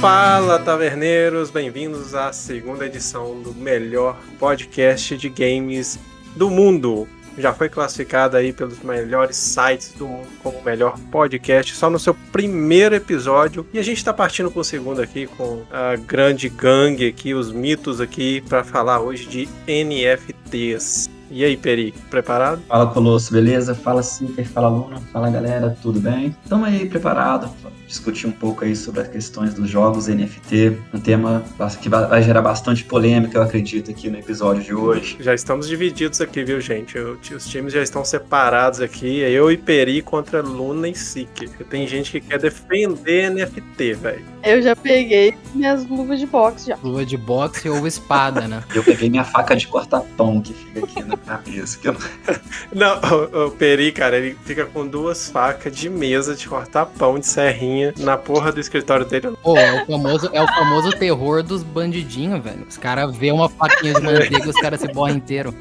Fala, 0.00 0.60
taverneiros! 0.60 1.50
Bem-vindos 1.50 2.14
à 2.14 2.32
segunda 2.32 2.86
edição 2.86 3.42
do 3.42 3.52
melhor 3.52 4.16
podcast 4.38 5.16
de 5.16 5.28
games 5.28 5.98
do 6.36 6.48
mundo. 6.48 7.08
Já 7.38 7.54
foi 7.54 7.68
classificado 7.68 8.36
aí 8.36 8.52
pelos 8.52 8.80
melhores 8.80 9.36
sites 9.36 9.92
do 9.92 10.08
mundo 10.08 10.28
como 10.42 10.58
o 10.58 10.64
melhor 10.64 10.98
podcast, 11.10 11.74
só 11.74 11.88
no 11.88 11.98
seu 11.98 12.14
primeiro 12.32 12.94
episódio. 12.94 13.66
E 13.72 13.78
a 13.78 13.82
gente 13.82 13.98
está 13.98 14.12
partindo 14.12 14.50
com 14.50 14.60
o 14.60 14.64
segundo 14.64 15.00
aqui, 15.00 15.26
com 15.26 15.62
a 15.70 15.96
grande 15.96 16.48
gangue 16.48 17.06
aqui, 17.06 17.34
os 17.34 17.52
mitos 17.52 18.00
aqui, 18.00 18.40
para 18.48 18.64
falar 18.64 19.00
hoje 19.00 19.26
de 19.26 19.48
NFTs. 19.66 21.17
E 21.30 21.44
aí, 21.44 21.56
Peri, 21.56 21.92
preparado? 22.08 22.62
Fala, 22.66 22.86
Colosso, 22.86 23.32
beleza? 23.32 23.74
Fala, 23.74 24.02
Cíper, 24.02 24.46
fala, 24.46 24.68
Luna. 24.68 25.00
Fala, 25.12 25.30
galera, 25.30 25.76
tudo 25.82 26.00
bem? 26.00 26.34
Estamos 26.42 26.68
aí 26.68 26.88
preparados 26.88 27.50
discutir 27.88 28.26
um 28.26 28.32
pouco 28.32 28.64
aí 28.64 28.76
sobre 28.76 29.00
as 29.00 29.08
questões 29.08 29.54
dos 29.54 29.68
jogos 29.68 30.06
NFT, 30.06 30.78
um 30.92 31.00
tema 31.00 31.42
que 31.80 31.88
vai 31.88 32.22
gerar 32.22 32.42
bastante 32.42 32.84
polêmica, 32.84 33.38
eu 33.38 33.42
acredito, 33.42 33.90
aqui 33.90 34.10
no 34.10 34.18
episódio 34.18 34.62
de 34.62 34.74
hoje. 34.74 35.16
Já 35.18 35.34
estamos 35.34 35.66
divididos 35.66 36.20
aqui, 36.20 36.44
viu, 36.44 36.60
gente? 36.60 36.98
Os 36.98 37.46
times 37.46 37.72
já 37.72 37.82
estão 37.82 38.04
separados 38.04 38.80
aqui, 38.80 39.20
eu 39.20 39.50
e 39.50 39.56
Peri 39.56 40.02
contra 40.02 40.42
Luna 40.42 40.88
e 40.88 40.94
Sik. 40.94 41.48
Tem 41.64 41.86
gente 41.86 42.12
que 42.12 42.20
quer 42.20 42.38
defender 42.38 43.30
NFT, 43.30 43.94
velho. 43.94 44.24
Eu 44.44 44.60
já 44.60 44.76
peguei 44.76 45.34
minhas 45.54 45.86
luvas 45.86 46.20
de 46.20 46.26
boxe 46.26 46.68
já. 46.68 46.78
Luva 46.82 47.06
de 47.06 47.16
boxe 47.16 47.68
ou 47.70 47.86
espada, 47.86 48.46
né? 48.46 48.62
Eu 48.74 48.84
peguei 48.84 49.08
minha 49.08 49.24
faca 49.24 49.56
de 49.56 49.66
cortar 49.66 50.02
pão 50.16 50.42
que 50.42 50.52
fica 50.52 50.84
aqui 50.84 51.02
na 51.26 51.38
cabeça. 51.38 51.78
Que 51.78 51.88
eu... 51.88 51.96
Não, 52.74 53.00
o, 53.00 53.46
o 53.46 53.50
Peri, 53.50 53.92
cara, 53.92 54.16
ele 54.16 54.36
fica 54.44 54.66
com 54.66 54.86
duas 54.86 55.28
facas 55.28 55.74
de 55.74 55.88
mesa 55.88 56.34
de 56.34 56.48
cortar 56.48 56.86
pão 56.86 57.18
de 57.18 57.26
serrinha 57.26 57.94
na 57.98 58.16
porra 58.16 58.52
do 58.52 58.60
escritório 58.60 59.06
dele. 59.06 59.36
Pô, 59.42 59.56
é 59.56 59.82
o 59.82 59.86
famoso, 59.86 60.30
é 60.32 60.42
o 60.42 60.46
famoso 60.46 60.90
terror 60.92 61.42
dos 61.42 61.62
bandidinhos, 61.62 62.42
velho. 62.42 62.66
Os 62.68 62.76
caras 62.76 63.16
vê 63.16 63.30
uma 63.30 63.48
faquinha 63.48 63.94
de 63.94 64.00
manteiga 64.00 64.46
e 64.46 64.48
os 64.48 64.60
caras 64.60 64.80
se 64.80 64.88
borram 64.88 65.16
inteiro. 65.16 65.54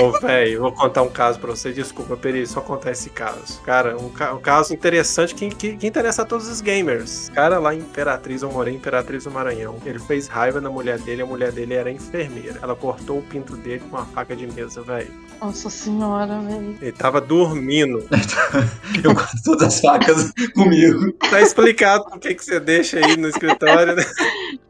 Ô, 0.00 0.10
velho, 0.20 0.60
vou 0.60 0.72
contar 0.72 1.02
um 1.02 1.08
caso 1.08 1.38
pra 1.38 1.50
você. 1.50 1.72
Desculpa, 1.72 2.16
Peri, 2.16 2.46
só 2.46 2.60
contar 2.60 2.92
esse 2.92 3.10
caso. 3.10 3.60
Cara, 3.62 3.96
um, 3.98 4.08
ca 4.08 4.34
um 4.34 4.40
caso 4.40 4.72
interessante 4.72 5.34
que, 5.34 5.50
que, 5.50 5.76
que, 5.76 5.86
interessa 5.86 6.22
a 6.22 6.24
todos 6.24 6.48
os 6.48 6.60
gamers. 6.60 7.30
Cara 7.34 7.58
lá 7.58 7.74
em 7.74 7.78
Imperatriz, 7.78 8.42
eu 8.42 8.50
morei 8.50 8.74
em 8.74 8.76
Imperatriz 8.76 9.24
do 9.24 9.30
Maranhão. 9.30 9.76
Ele 9.84 9.98
fez 9.98 10.28
raiva 10.28 10.60
na 10.60 10.70
mulher 10.70 10.98
dele, 10.98 11.22
a 11.22 11.26
mulher 11.26 11.52
dele 11.52 11.74
era 11.74 11.90
enfermeira. 11.90 12.58
Ela 12.62 12.74
cortou 12.74 13.18
o 13.18 13.22
pinto 13.22 13.56
dele 13.56 13.80
com 13.80 13.96
uma 13.96 14.06
faca 14.06 14.34
de 14.34 14.46
mesa, 14.46 14.80
velho. 14.82 15.10
Nossa 15.40 15.68
senhora, 15.68 16.40
velho. 16.40 16.76
Ele 16.80 16.92
tava 16.92 17.20
dormindo. 17.20 17.98
eu 19.04 19.14
corto 19.14 19.42
todas 19.44 19.68
as 19.68 19.80
facas 19.80 20.32
comigo. 20.54 21.12
Tá 21.30 21.40
explicado 21.40 22.04
por 22.04 22.18
que, 22.18 22.34
que 22.34 22.44
você 22.44 22.58
deixa 22.58 22.98
aí 22.98 23.16
no 23.16 23.28
escritório, 23.28 23.94
né? 23.94 24.04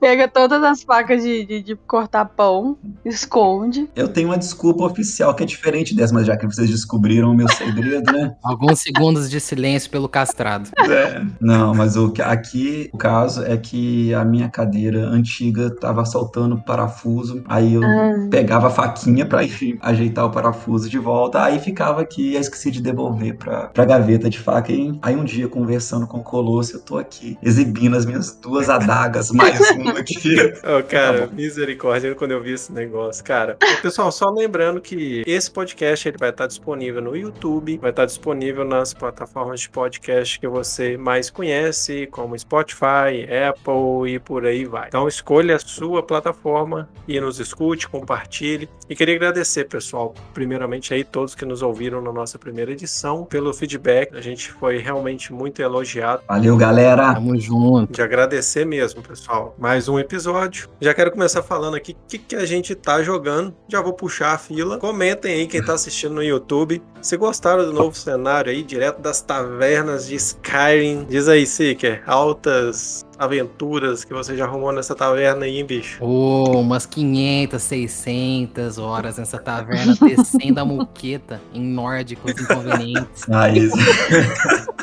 Pega 0.01 0.27
todas 0.27 0.63
as 0.65 0.83
facas 0.83 1.23
de, 1.23 1.45
de, 1.45 1.63
de 1.63 1.77
cortar 1.77 2.25
pão, 2.25 2.77
esconde. 3.05 3.89
Eu 3.95 4.09
tenho 4.09 4.29
uma 4.29 4.39
desculpa 4.39 4.85
oficial 4.85 5.12
oficial 5.13 5.35
que 5.35 5.43
é 5.43 5.47
diferente 5.47 5.95
dessa, 5.95 6.15
mas 6.15 6.27
já 6.27 6.37
que 6.37 6.47
vocês 6.47 6.71
descobriram 6.71 7.31
o 7.31 7.35
meu 7.35 7.49
segredo, 7.49 8.11
né? 8.11 8.35
Alguns 8.43 8.81
segundos 8.81 9.31
de 9.31 9.39
silêncio 9.39 9.91
pelo 9.91 10.09
castrado. 10.09 10.71
É. 10.79 11.23
Não, 11.41 11.75
mas 11.75 11.97
o, 11.97 12.13
aqui 12.25 12.89
o 12.93 12.99
caso 12.99 13.45
é 13.45 13.57
que 13.57 14.15
a 14.15 14.25
minha 14.25 14.49
cadeira 14.49 15.07
antiga 15.07 15.71
tava 15.71 16.05
soltando 16.05 16.61
parafuso, 16.63 17.45
aí 17.47 17.75
eu 17.75 17.85
ah. 17.85 18.29
pegava 18.31 18.69
a 18.69 18.71
faquinha 18.71 19.27
pra 19.27 19.43
ajeitar 19.83 20.25
o 20.25 20.31
parafuso 20.31 20.89
de 20.89 20.99
volta, 20.99 21.43
aí 21.45 21.59
ficava 21.59 22.01
aqui, 22.01 22.35
eu 22.35 22.41
esqueci 22.41 22.71
de 22.71 22.81
devolver 22.81 23.37
pra, 23.37 23.69
pra 23.69 23.85
gaveta 23.85 24.31
de 24.31 24.39
faca. 24.39 24.73
E 24.73 24.99
aí 25.03 25.15
um 25.15 25.25
dia, 25.25 25.49
conversando 25.49 26.07
com 26.07 26.19
o 26.19 26.23
Colosso, 26.23 26.77
eu 26.77 26.81
tô 26.81 26.97
aqui 26.97 27.37
exibindo 27.43 27.97
as 27.97 28.07
minhas 28.07 28.33
duas 28.33 28.71
adagas, 28.71 29.31
mais 29.31 29.61
uma 29.77 29.99
aqui. 29.99 30.37
Oh, 30.63 30.83
cara, 30.83 31.29
tá 31.29 31.35
misericórdia 31.35 32.15
quando 32.15 32.31
eu 32.31 32.43
vi 32.43 32.53
esse 32.53 32.73
negócio. 32.73 33.23
Cara, 33.23 33.57
pessoal, 33.83 34.11
só 34.11 34.31
lembrando 34.31 34.81
que 34.81 35.02
que 35.03 35.23
esse 35.27 35.51
podcast 35.51 36.09
ele 36.09 36.17
vai 36.17 36.31
estar 36.31 36.47
disponível 36.47 37.03
no 37.03 37.17
YouTube, 37.17 37.79
vai 37.79 37.91
estar 37.91 38.05
disponível 38.05 38.65
nas 38.65 38.95
plataformas 38.95 39.63
de 39.63 39.71
podcast 39.71 40.39
que 40.39 40.47
você 40.47 40.97
mais 40.97 41.29
conhece, 41.29 42.07
como 42.07 42.39
Spotify, 42.39 43.27
Apple 43.49 44.15
e 44.15 44.19
por 44.19 44.47
aí 44.47 44.65
vai. 44.65 44.89
Então 44.89 45.09
escolha 45.09 45.57
a 45.57 45.59
sua 45.59 46.03
plataforma 46.03 46.89
e 47.09 47.21
nos 47.21 47.41
escute, 47.41 47.89
compartilhe. 47.89 48.69
E 48.89 48.95
queria 48.95 49.17
agradecer, 49.17 49.65
pessoal, 49.65 50.15
primeiramente 50.33 50.95
aí 50.95 51.03
todos 51.03 51.35
que 51.35 51.45
nos 51.45 51.63
ouviram 51.63 52.01
na 52.01 52.13
nossa 52.13 52.39
primeira 52.39 52.71
edição, 52.71 53.25
pelo 53.25 53.53
feedback. 53.53 54.17
A 54.17 54.21
gente 54.21 54.53
foi 54.53 54.79
realmente 54.79 55.33
muito 55.33 55.61
elogiado. 55.61 56.23
Valeu, 56.29 56.57
galera. 56.57 57.15
Tamo 57.15 57.39
junto. 57.41 57.93
De 57.93 58.03
agradecer 58.03 58.65
mesmo, 58.65 59.03
pessoal. 59.03 59.55
Mais 59.59 59.89
um 59.89 59.99
episódio. 59.99 60.69
Já 60.81 60.95
quero 60.95 61.11
começar 61.11 61.43
falando 61.43 61.75
aqui 61.75 61.93
o 61.93 61.97
que, 62.07 62.19
que 62.19 62.37
a 62.37 62.47
gente 62.47 62.75
tá 62.75 63.03
jogando. 63.03 63.55
Já 63.69 63.81
vou 63.81 63.93
puxar 63.93 64.33
a 64.33 64.39
fila 64.39 64.79
Comentem 64.93 65.33
aí 65.33 65.47
quem 65.47 65.65
tá 65.65 65.73
assistindo 65.73 66.17
no 66.17 66.23
YouTube. 66.23 66.83
Se 67.01 67.17
gostaram 67.17 67.65
do 67.65 67.73
novo 67.73 67.97
cenário 67.97 68.53
aí, 68.53 68.63
direto 68.63 69.01
das 69.01 69.23
tavernas 69.23 70.07
de 70.07 70.17
Skyrim. 70.17 71.07
Diz 71.09 71.29
aí, 71.29 71.47
Seeker, 71.47 72.03
altas 72.07 73.03
aventuras 73.19 74.05
que 74.05 74.13
você 74.13 74.37
já 74.37 74.45
arrumou 74.45 74.71
nessa 74.71 74.95
taverna 74.95 75.47
aí, 75.47 75.57
hein, 75.57 75.65
bicho? 75.65 75.97
Oh, 75.99 76.61
umas 76.61 76.85
500, 76.85 77.63
600 77.63 78.77
horas 78.77 79.17
nessa 79.17 79.39
taverna, 79.39 79.97
descendo 79.99 80.61
a 80.61 80.65
muqueta 80.67 81.41
em 81.55 81.63
nórdicos 81.63 82.33
inconvenientes. 82.39 83.23
Ah, 83.33 83.49
isso. 83.49 83.75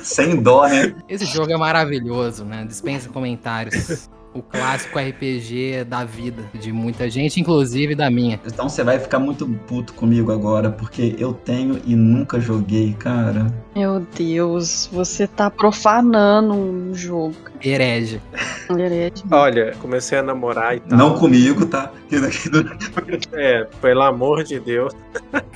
Sem 0.02 0.42
dó, 0.42 0.68
né? 0.68 0.96
Esse 1.08 1.26
jogo 1.26 1.52
é 1.52 1.58
maravilhoso, 1.58 2.44
né? 2.44 2.66
Dispensa 2.68 3.10
comentários 3.10 4.10
o 4.40 4.44
clássico 4.44 4.98
RPG 4.98 5.84
da 5.86 6.04
vida 6.04 6.44
de 6.54 6.72
muita 6.72 7.10
gente, 7.10 7.40
inclusive 7.40 7.94
da 7.94 8.10
minha. 8.10 8.40
Então 8.46 8.70
você 8.70 8.84
vai 8.84 9.00
ficar 9.00 9.20
muito 9.20 9.48
puto 9.68 9.94
comigo 9.94 10.32
agora, 10.32 10.72
porque 10.72 11.16
eu 11.20 11.34
tenho 11.34 11.80
e 11.86 11.96
nunca 11.96 12.40
joguei, 12.40 12.94
cara. 12.94 13.48
Meu 13.76 14.06
Deus, 14.16 14.90
você 14.92 15.28
tá 15.28 15.50
profanando 15.50 16.54
um 16.54 16.94
jogo. 16.96 17.36
Herege. 17.64 18.22
Herege. 18.70 19.24
Olha, 19.30 19.76
comecei 19.82 20.18
a 20.18 20.24
namorar 20.24 20.78
e 20.78 20.80
tal. 20.80 20.98
Não 20.98 21.18
comigo, 21.18 21.66
tá? 21.66 21.92
é, 23.34 23.68
pelo 23.82 24.02
amor 24.02 24.44
de 24.44 24.60
Deus. 24.60 24.94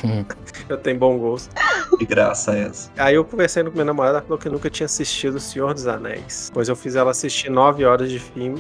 Hum. 0.04 0.24
eu 0.70 0.78
tenho 0.78 0.98
bom 0.98 1.18
gosto. 1.18 1.54
Que 1.98 2.06
graça 2.06 2.56
é 2.56 2.64
essa. 2.64 2.92
Aí 2.98 3.16
eu 3.16 3.24
conversei 3.24 3.64
com 3.64 3.72
minha 3.72 3.86
namorada, 3.86 4.18
ela 4.18 4.26
falou 4.26 4.38
que 4.38 4.50
nunca 4.50 4.70
tinha 4.70 4.86
assistido 4.86 5.36
O 5.36 5.40
Senhor 5.40 5.74
dos 5.74 5.88
Anéis. 5.88 6.52
Pois 6.54 6.68
eu 6.68 6.76
fiz 6.76 6.96
ela 6.96 7.12
assistir 7.12 7.50
nove 7.50 7.86
horas 7.86 8.10
de 8.10 8.20
filme. 8.20 8.60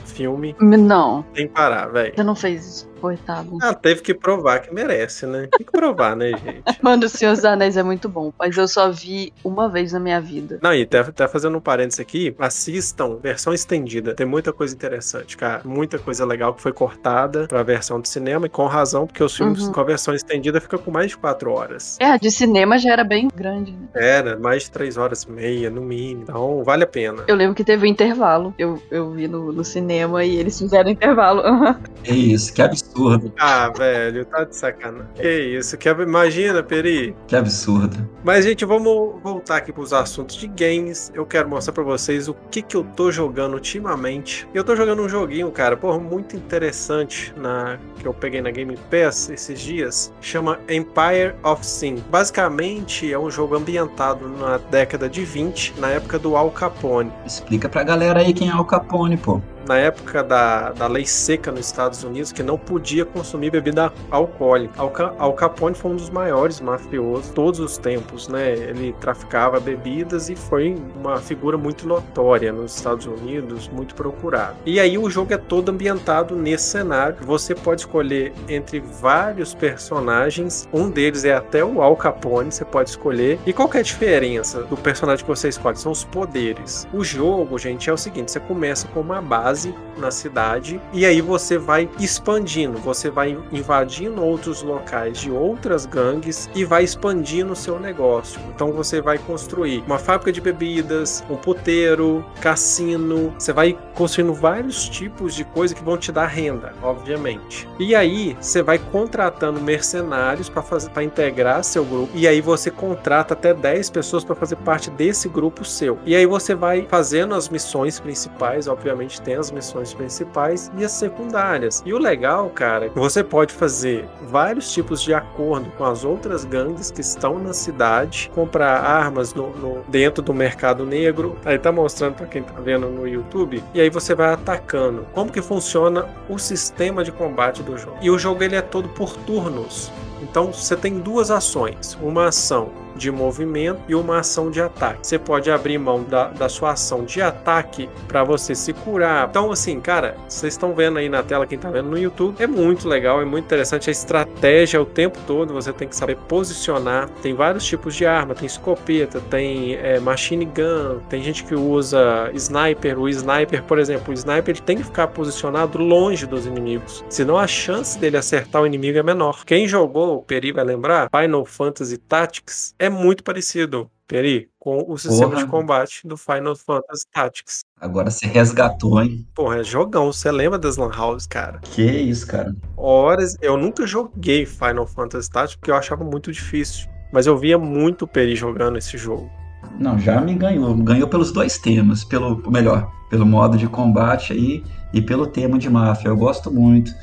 Não. 0.60 1.26
Sem 1.36 1.48
parar, 1.48 1.88
velho. 1.88 2.14
Você 2.16 2.24
não 2.24 2.36
fez 2.36 2.66
isso 2.66 2.94
coitado. 3.04 3.58
Ah, 3.62 3.74
teve 3.74 4.02
que 4.02 4.14
provar 4.14 4.60
que 4.60 4.74
merece, 4.74 5.26
né? 5.26 5.50
Tem 5.58 5.66
que 5.66 5.72
provar, 5.74 6.16
né, 6.16 6.30
gente? 6.30 6.64
Mano, 6.82 7.06
o 7.06 7.10
Senhor 7.10 7.36
dos 7.36 7.44
Anéis 7.44 7.76
é 7.76 7.84
muito 7.84 8.08
bom, 8.08 8.32
mas 8.40 8.56
eu 8.56 8.66
só 8.66 8.90
vi 8.90 9.34
uma 9.44 9.68
vez 9.68 9.92
na 9.92 10.00
minha 10.00 10.22
vida. 10.22 10.58
Não, 10.62 10.74
e 10.74 10.84
até, 10.84 11.00
até 11.00 11.28
fazendo 11.28 11.58
um 11.58 11.60
parênteses 11.60 12.00
aqui, 12.00 12.34
assistam 12.40 13.18
versão 13.18 13.54
estendida. 13.54 14.16
Tem 14.16 14.26
muita 14.26 14.54
coisa 14.54 14.74
interessante, 14.74 15.36
cara. 15.36 15.64
Muita 15.66 16.00
coisa 16.00 16.26
legal 16.26 16.54
que 16.54 16.62
foi 16.62 16.72
cortada 16.72 17.46
pra 17.46 17.62
versão 17.62 18.00
de 18.00 18.08
cinema, 18.08 18.46
e 18.46 18.50
com 18.50 18.68
razão, 18.68 19.06
porque 19.06 19.22
os 19.22 19.36
filmes 19.36 19.64
uhum. 19.64 19.74
com 19.74 19.82
a 19.82 19.84
versão 19.84 20.14
estendida 20.14 20.62
fica 20.62 20.78
com 20.78 20.90
mais 20.90 21.10
de 21.10 21.18
quatro 21.18 21.52
horas. 21.52 21.98
É, 22.00 22.06
a 22.06 22.16
de 22.16 22.32
cinema 22.32 22.78
já 22.78 22.94
era 22.94 23.04
bem 23.04 23.28
grande. 23.36 23.74
Né? 23.74 23.88
Era, 23.96 24.40
mais 24.40 24.64
de 24.64 24.72
três 24.72 24.96
horas 24.96 25.24
e 25.24 25.32
meia, 25.32 25.70
no 25.70 25.82
mínimo. 25.82 26.24
Então, 26.24 26.64
vale 26.64 26.86
a 26.86 26.88
pena. 26.88 27.26
Eu 27.28 27.36
lembro 27.36 27.54
que 27.54 27.66
teve 27.66 27.86
um 27.86 27.90
intervalo. 27.90 28.54
Eu, 28.58 28.82
eu 28.90 29.12
vi 29.12 29.28
no, 29.28 29.52
no 29.52 29.66
cinema 29.66 29.93
e 29.94 30.38
eles 30.38 30.58
fizeram 30.58 30.90
intervalo. 30.90 31.42
é 32.04 32.14
isso, 32.14 32.54
que 32.54 32.62
absurdo. 32.62 33.34
Ah, 33.40 33.70
velho, 33.70 34.26
tá 34.26 34.44
de 34.44 34.56
sacanagem. 34.56 35.08
Que 35.16 35.58
isso, 35.58 35.78
que 35.78 35.90
imagina, 35.90 36.64
Peri. 36.64 37.16
Que 37.28 37.36
absurdo. 37.36 38.08
Mas, 38.24 38.46
gente, 38.46 38.66
vamos 38.66 39.22
voltar 39.22 39.58
aqui 39.58 39.72
pros 39.72 39.94
assuntos 39.94 40.36
de 40.36 40.48
games. 40.48 41.12
Eu 41.14 41.26
quero 41.26 41.50
mostrar 41.50 41.74
pra 41.74 41.84
vocês 41.84 42.28
o 42.28 42.34
que 42.50 42.62
que 42.62 42.76
eu 42.76 42.84
tô 42.84 43.12
jogando 43.12 43.54
ultimamente. 43.54 44.48
Eu 44.54 44.64
tô 44.64 44.76
jogando 44.76 45.02
um 45.02 45.10
joguinho, 45.10 45.52
cara, 45.52 45.78
porra, 45.78 46.00
muito 46.00 46.36
interessante 46.36 47.34
na 47.38 47.78
que 48.00 48.08
eu 48.08 48.14
peguei 48.14 48.42
na 48.42 48.52
Game 48.52 48.78
Pass 48.92 49.30
esses 49.30 49.60
dias. 49.60 50.14
Chama 50.22 50.60
Empire 50.70 51.34
of 51.44 51.66
Sin. 51.66 52.04
Basicamente, 52.10 53.12
é 53.12 53.18
um 53.18 53.32
jogo 53.32 53.56
ambientado 53.56 54.28
na 54.28 54.58
década 54.58 55.10
de 55.10 55.24
20, 55.24 55.80
na 55.80 55.90
época 55.90 56.20
do 56.20 56.36
Al 56.36 56.52
Capone. 56.52 57.12
Explica 57.26 57.70
pra 57.70 57.84
galera 57.84 58.20
aí 58.20 58.34
quem 58.34 58.50
é 58.50 58.52
Al 58.52 58.66
Capone, 58.66 59.18
pô. 59.18 59.42
Na 59.68 59.78
época 59.78 60.24
da, 60.24 60.72
da 60.72 60.88
lei 60.88 61.06
seca 61.06 61.52
nos 61.52 61.66
Estados 61.66 62.04
Unidos, 62.04 62.32
que 62.32 62.44
não 62.44 62.58
podia 62.58 63.06
consumir 63.06 63.52
bebida 63.52 63.92
alcoólica. 64.10 64.82
Al, 64.82 64.92
Al 65.18 65.34
Capone 65.34 65.76
foi 65.76 65.92
um 65.92 65.96
dos 65.96 66.10
maiores 66.10 66.60
mafiosos 66.60 67.28
de 67.28 67.32
todos 67.34 67.60
os 67.60 67.78
tempos, 67.78 68.28
né? 68.28 68.54
Ele 68.54 68.94
traficava 69.00 69.60
bebidas 69.60 70.30
e 70.30 70.36
foi 70.36 70.76
uma 70.96 71.18
figura 71.18 71.58
muito 71.58 71.88
notória 71.88 72.52
nos 72.52 72.76
Estados 72.76 73.06
Unidos, 73.06 73.70
muito 73.70 73.96
procurado. 73.96 74.56
E 74.66 74.80
aí 74.80 74.98
o 74.98 75.10
jogo 75.10 75.34
é 75.34 75.38
todo 75.38 75.70
ambientado 75.70 76.36
nesse 76.36 76.66
cenário. 76.66 77.18
Você 77.22 77.56
pode 77.56 77.82
escolher 77.82 78.34
entre 78.48 78.80
vários 78.80 79.54
personagens. 79.54 80.68
Um 80.74 80.90
deles 80.90 81.26
é 81.26 81.34
até 81.34 81.64
o 81.64 81.82
Al 81.82 81.96
Capone, 81.96 82.52
você 82.52 82.66
pode 82.66 82.90
escolher. 82.90 83.40
E 83.46 83.54
qual 83.54 83.70
é 83.74 83.80
a 83.80 83.84
diferença 83.84 84.64
do 84.64 84.78
personagem 84.78 85.24
que 85.24 85.30
você 85.30 85.50
escolhe? 85.50 85.78
São 85.78 85.92
os 85.92 86.04
poderes. 86.04 86.88
O 86.94 87.04
jogo, 87.04 87.58
gente, 87.58 87.90
é 87.90 87.94
o 87.94 87.98
seguinte: 87.98 88.32
você 88.32 88.40
começa 88.40 88.88
com 88.88 89.02
uma 89.02 89.22
base 89.22 89.53
na 89.98 90.12
cidade 90.12 90.82
e 90.92 91.06
aí 91.06 91.22
você 91.22 91.58
vai 91.58 91.90
expandindo, 92.00 92.78
você 92.80 93.10
vai 93.10 93.38
invadindo 93.52 94.24
outros 94.24 94.62
locais 94.62 95.18
de 95.18 95.32
outras 95.32 95.86
gangues 95.86 96.50
e 96.56 96.66
vai 96.66 96.84
expandindo 96.84 97.54
o 97.54 97.56
seu 97.56 97.80
negócio. 97.80 98.40
Então 98.54 98.72
você 98.72 99.02
vai 99.02 99.18
construir 99.18 99.84
uma 99.86 100.00
fábrica 100.00 100.32
de 100.32 100.42
bebidas, 100.42 101.24
um 101.30 101.36
puteiro, 101.36 102.26
cassino, 102.42 103.34
você 103.38 103.54
vai 103.54 103.78
construindo 103.94 104.34
vários 104.34 104.90
tipos 104.90 105.36
de 105.36 105.44
coisa 105.44 105.76
que 105.76 105.84
vão 105.84 105.98
te 105.98 106.12
dar 106.12 106.28
renda, 106.28 106.74
obviamente. 106.82 107.68
E 107.80 107.96
aí 107.96 108.36
você 108.40 108.62
vai 108.62 108.78
contratando 108.78 109.62
mercenários 109.62 110.50
para 110.50 110.62
fazer 110.62 110.90
para 110.90 111.04
integrar 111.04 111.64
seu 111.64 111.84
grupo 111.86 112.12
e 112.14 112.28
aí 112.28 112.42
você 112.42 112.70
contrata 112.70 113.34
até 113.34 113.54
10 113.54 113.90
pessoas 113.90 114.24
para 114.24 114.36
fazer 114.36 114.56
parte 114.58 114.90
desse 114.92 115.30
grupo 115.30 115.64
seu. 115.64 115.98
E 116.06 116.16
aí 116.16 116.26
você 116.26 116.54
vai 116.54 116.88
fazendo 116.90 117.34
as 117.34 117.50
missões 117.50 118.00
principais, 118.00 118.68
obviamente 118.68 119.22
tem 119.22 119.36
as 119.44 119.52
missões 119.52 119.94
principais 119.94 120.72
e 120.78 120.86
as 120.86 120.92
secundárias. 120.92 121.84
E 121.86 121.94
o 121.94 121.98
legal, 121.98 122.50
cara, 122.50 122.90
você 122.96 123.24
pode 123.24 123.54
fazer 123.54 124.08
vários 124.22 124.72
tipos 124.72 125.02
de 125.02 125.14
acordo 125.14 125.70
com 125.72 125.84
as 125.84 126.06
outras 126.06 126.46
gangues 126.46 126.90
que 126.90 127.02
estão 127.02 127.38
na 127.38 127.54
cidade, 127.54 128.32
comprar 128.34 128.80
armas 128.80 129.34
no, 129.34 129.50
no 129.58 129.84
dentro 129.88 130.24
do 130.24 130.34
mercado 130.34 130.86
negro. 130.86 131.36
Aí 131.44 131.60
tá 131.60 131.72
mostrando 131.72 132.16
para 132.16 132.26
quem 132.26 132.42
tá 132.42 132.60
vendo 132.60 132.88
no 132.88 133.08
YouTube. 133.08 133.64
E 133.74 133.82
aí 133.82 133.90
você 133.90 134.16
vai 134.16 134.34
atacando. 134.34 135.06
Como 135.14 135.32
que 135.32 135.42
funciona 135.42 136.08
o 136.30 136.38
sistema 136.40 137.04
de 137.04 137.12
combate 137.12 137.62
do 137.62 137.78
jogo? 137.78 137.98
E 138.02 138.10
o 138.10 138.18
jogo 138.18 138.44
ele 138.44 138.56
é 138.56 138.62
todo 138.62 138.88
por 138.90 139.16
turnos. 139.18 139.92
Então 140.22 140.54
você 140.54 140.76
tem 140.76 141.00
duas 141.00 141.30
ações. 141.30 141.98
Uma 142.02 142.28
ação 142.28 142.83
de 142.96 143.12
movimento 143.12 143.82
e 143.88 143.96
uma 143.96 144.20
ação 144.20 144.52
de 144.52 144.62
ataque. 144.62 145.00
Você 145.08 145.18
pode 145.18 145.50
abrir 145.50 145.78
mão 145.78 146.04
da, 146.04 146.28
da 146.30 146.50
sua 146.50 146.72
ação 146.72 147.04
de 147.04 147.22
ataque 147.22 147.90
para 148.08 148.24
você 148.24 148.54
se 148.56 148.74
curar. 148.74 149.28
Então, 149.30 149.52
assim, 149.52 149.80
cara, 149.80 150.16
vocês 150.28 150.54
estão 150.54 150.74
vendo 150.74 151.00
aí 151.00 151.10
na 151.10 151.24
tela, 151.24 151.46
quem 151.46 151.58
tá 151.58 151.70
vendo 151.70 151.90
no 151.90 151.98
YouTube, 151.98 152.42
é 152.42 152.48
muito 152.48 152.88
legal, 152.88 153.22
é 153.22 153.26
muito 153.26 153.46
interessante. 153.46 153.90
A 153.90 153.92
estratégia 153.92 154.82
o 154.82 154.86
tempo 154.86 155.18
todo, 155.26 155.54
você 155.54 155.74
tem 155.74 155.88
que 155.88 155.96
saber 155.96 156.18
posicionar. 156.28 157.10
Tem 157.22 157.34
vários 157.34 157.66
tipos 157.66 157.96
de 157.96 158.06
arma, 158.06 158.36
tem 158.36 158.46
escopeta, 158.46 159.20
tem 159.30 159.76
é, 159.76 160.00
machine 160.00 160.46
gun, 160.46 161.00
tem 161.10 161.22
gente 161.22 161.44
que 161.44 161.56
usa 161.56 162.30
sniper. 162.34 163.00
O 163.00 163.10
sniper, 163.10 163.64
por 163.64 163.80
exemplo, 163.80 164.12
o 164.12 164.14
sniper 164.14 164.60
tem 164.60 164.78
que 164.78 164.84
ficar 164.84 165.08
posicionado 165.08 165.78
longe 165.78 166.26
dos 166.26 166.46
inimigos, 166.46 167.04
senão 167.10 167.38
a 167.38 167.48
chance 167.48 167.98
dele 167.98 168.18
acertar 168.18 168.62
o 168.62 168.68
inimigo 168.68 168.98
é 168.98 169.04
menor. 169.04 169.44
Quem 169.46 169.68
jogou, 169.68 170.18
o 170.18 170.22
Peri 170.22 170.52
vai 170.52 170.64
lembrar, 170.64 171.10
Final 171.10 171.46
Fantasy 171.46 171.98
Tactics, 171.98 172.76
é 172.86 172.90
muito 172.90 173.24
parecido, 173.24 173.90
Peri, 174.06 174.50
com 174.60 174.84
o 174.88 174.98
sistema 174.98 175.32
Porra. 175.32 175.44
de 175.44 175.50
combate 175.50 176.06
do 176.06 176.18
Final 176.18 176.54
Fantasy 176.56 177.06
Tactics. 177.14 177.62
Agora 177.80 178.12
você 178.12 178.28
resgatou, 178.28 179.02
hein? 179.02 179.26
Porra, 179.34 179.62
é 179.62 179.64
jogão. 179.64 180.12
Você 180.12 180.30
lembra 180.30 180.60
das 180.60 180.76
Lan 180.76 180.92
House, 180.92 181.26
cara? 181.26 181.60
Que 181.60 181.82
isso, 181.82 182.28
cara. 182.28 182.54
Horas. 182.76 183.38
Eu 183.42 183.58
nunca 183.58 183.88
joguei 183.88 184.46
Final 184.46 184.86
Fantasy 184.86 185.30
Tactics 185.30 185.56
porque 185.56 185.72
eu 185.72 185.76
achava 185.76 186.04
muito 186.04 186.32
difícil. 186.32 186.90
Mas 187.12 187.26
eu 187.26 187.38
via 187.38 187.58
muito 187.58 188.04
o 188.04 188.08
Peri 188.08 188.36
jogando 188.36 188.78
esse 188.78 188.98
jogo. 188.98 189.32
Não, 189.80 189.98
já 189.98 190.20
me 190.20 190.36
ganhou. 190.36 190.76
Ganhou 190.76 191.08
pelos 191.08 191.32
dois 191.32 191.58
temas. 191.58 192.04
Pelo, 192.04 192.44
melhor, 192.52 192.92
pelo 193.10 193.26
modo 193.26 193.58
de 193.58 193.68
combate 193.68 194.34
aí 194.34 194.64
e 194.94 195.02
pelo 195.02 195.26
tema 195.26 195.58
de 195.58 195.70
máfia. 195.70 196.10
Eu 196.10 196.18
gosto 196.18 196.52
muito. 196.52 196.94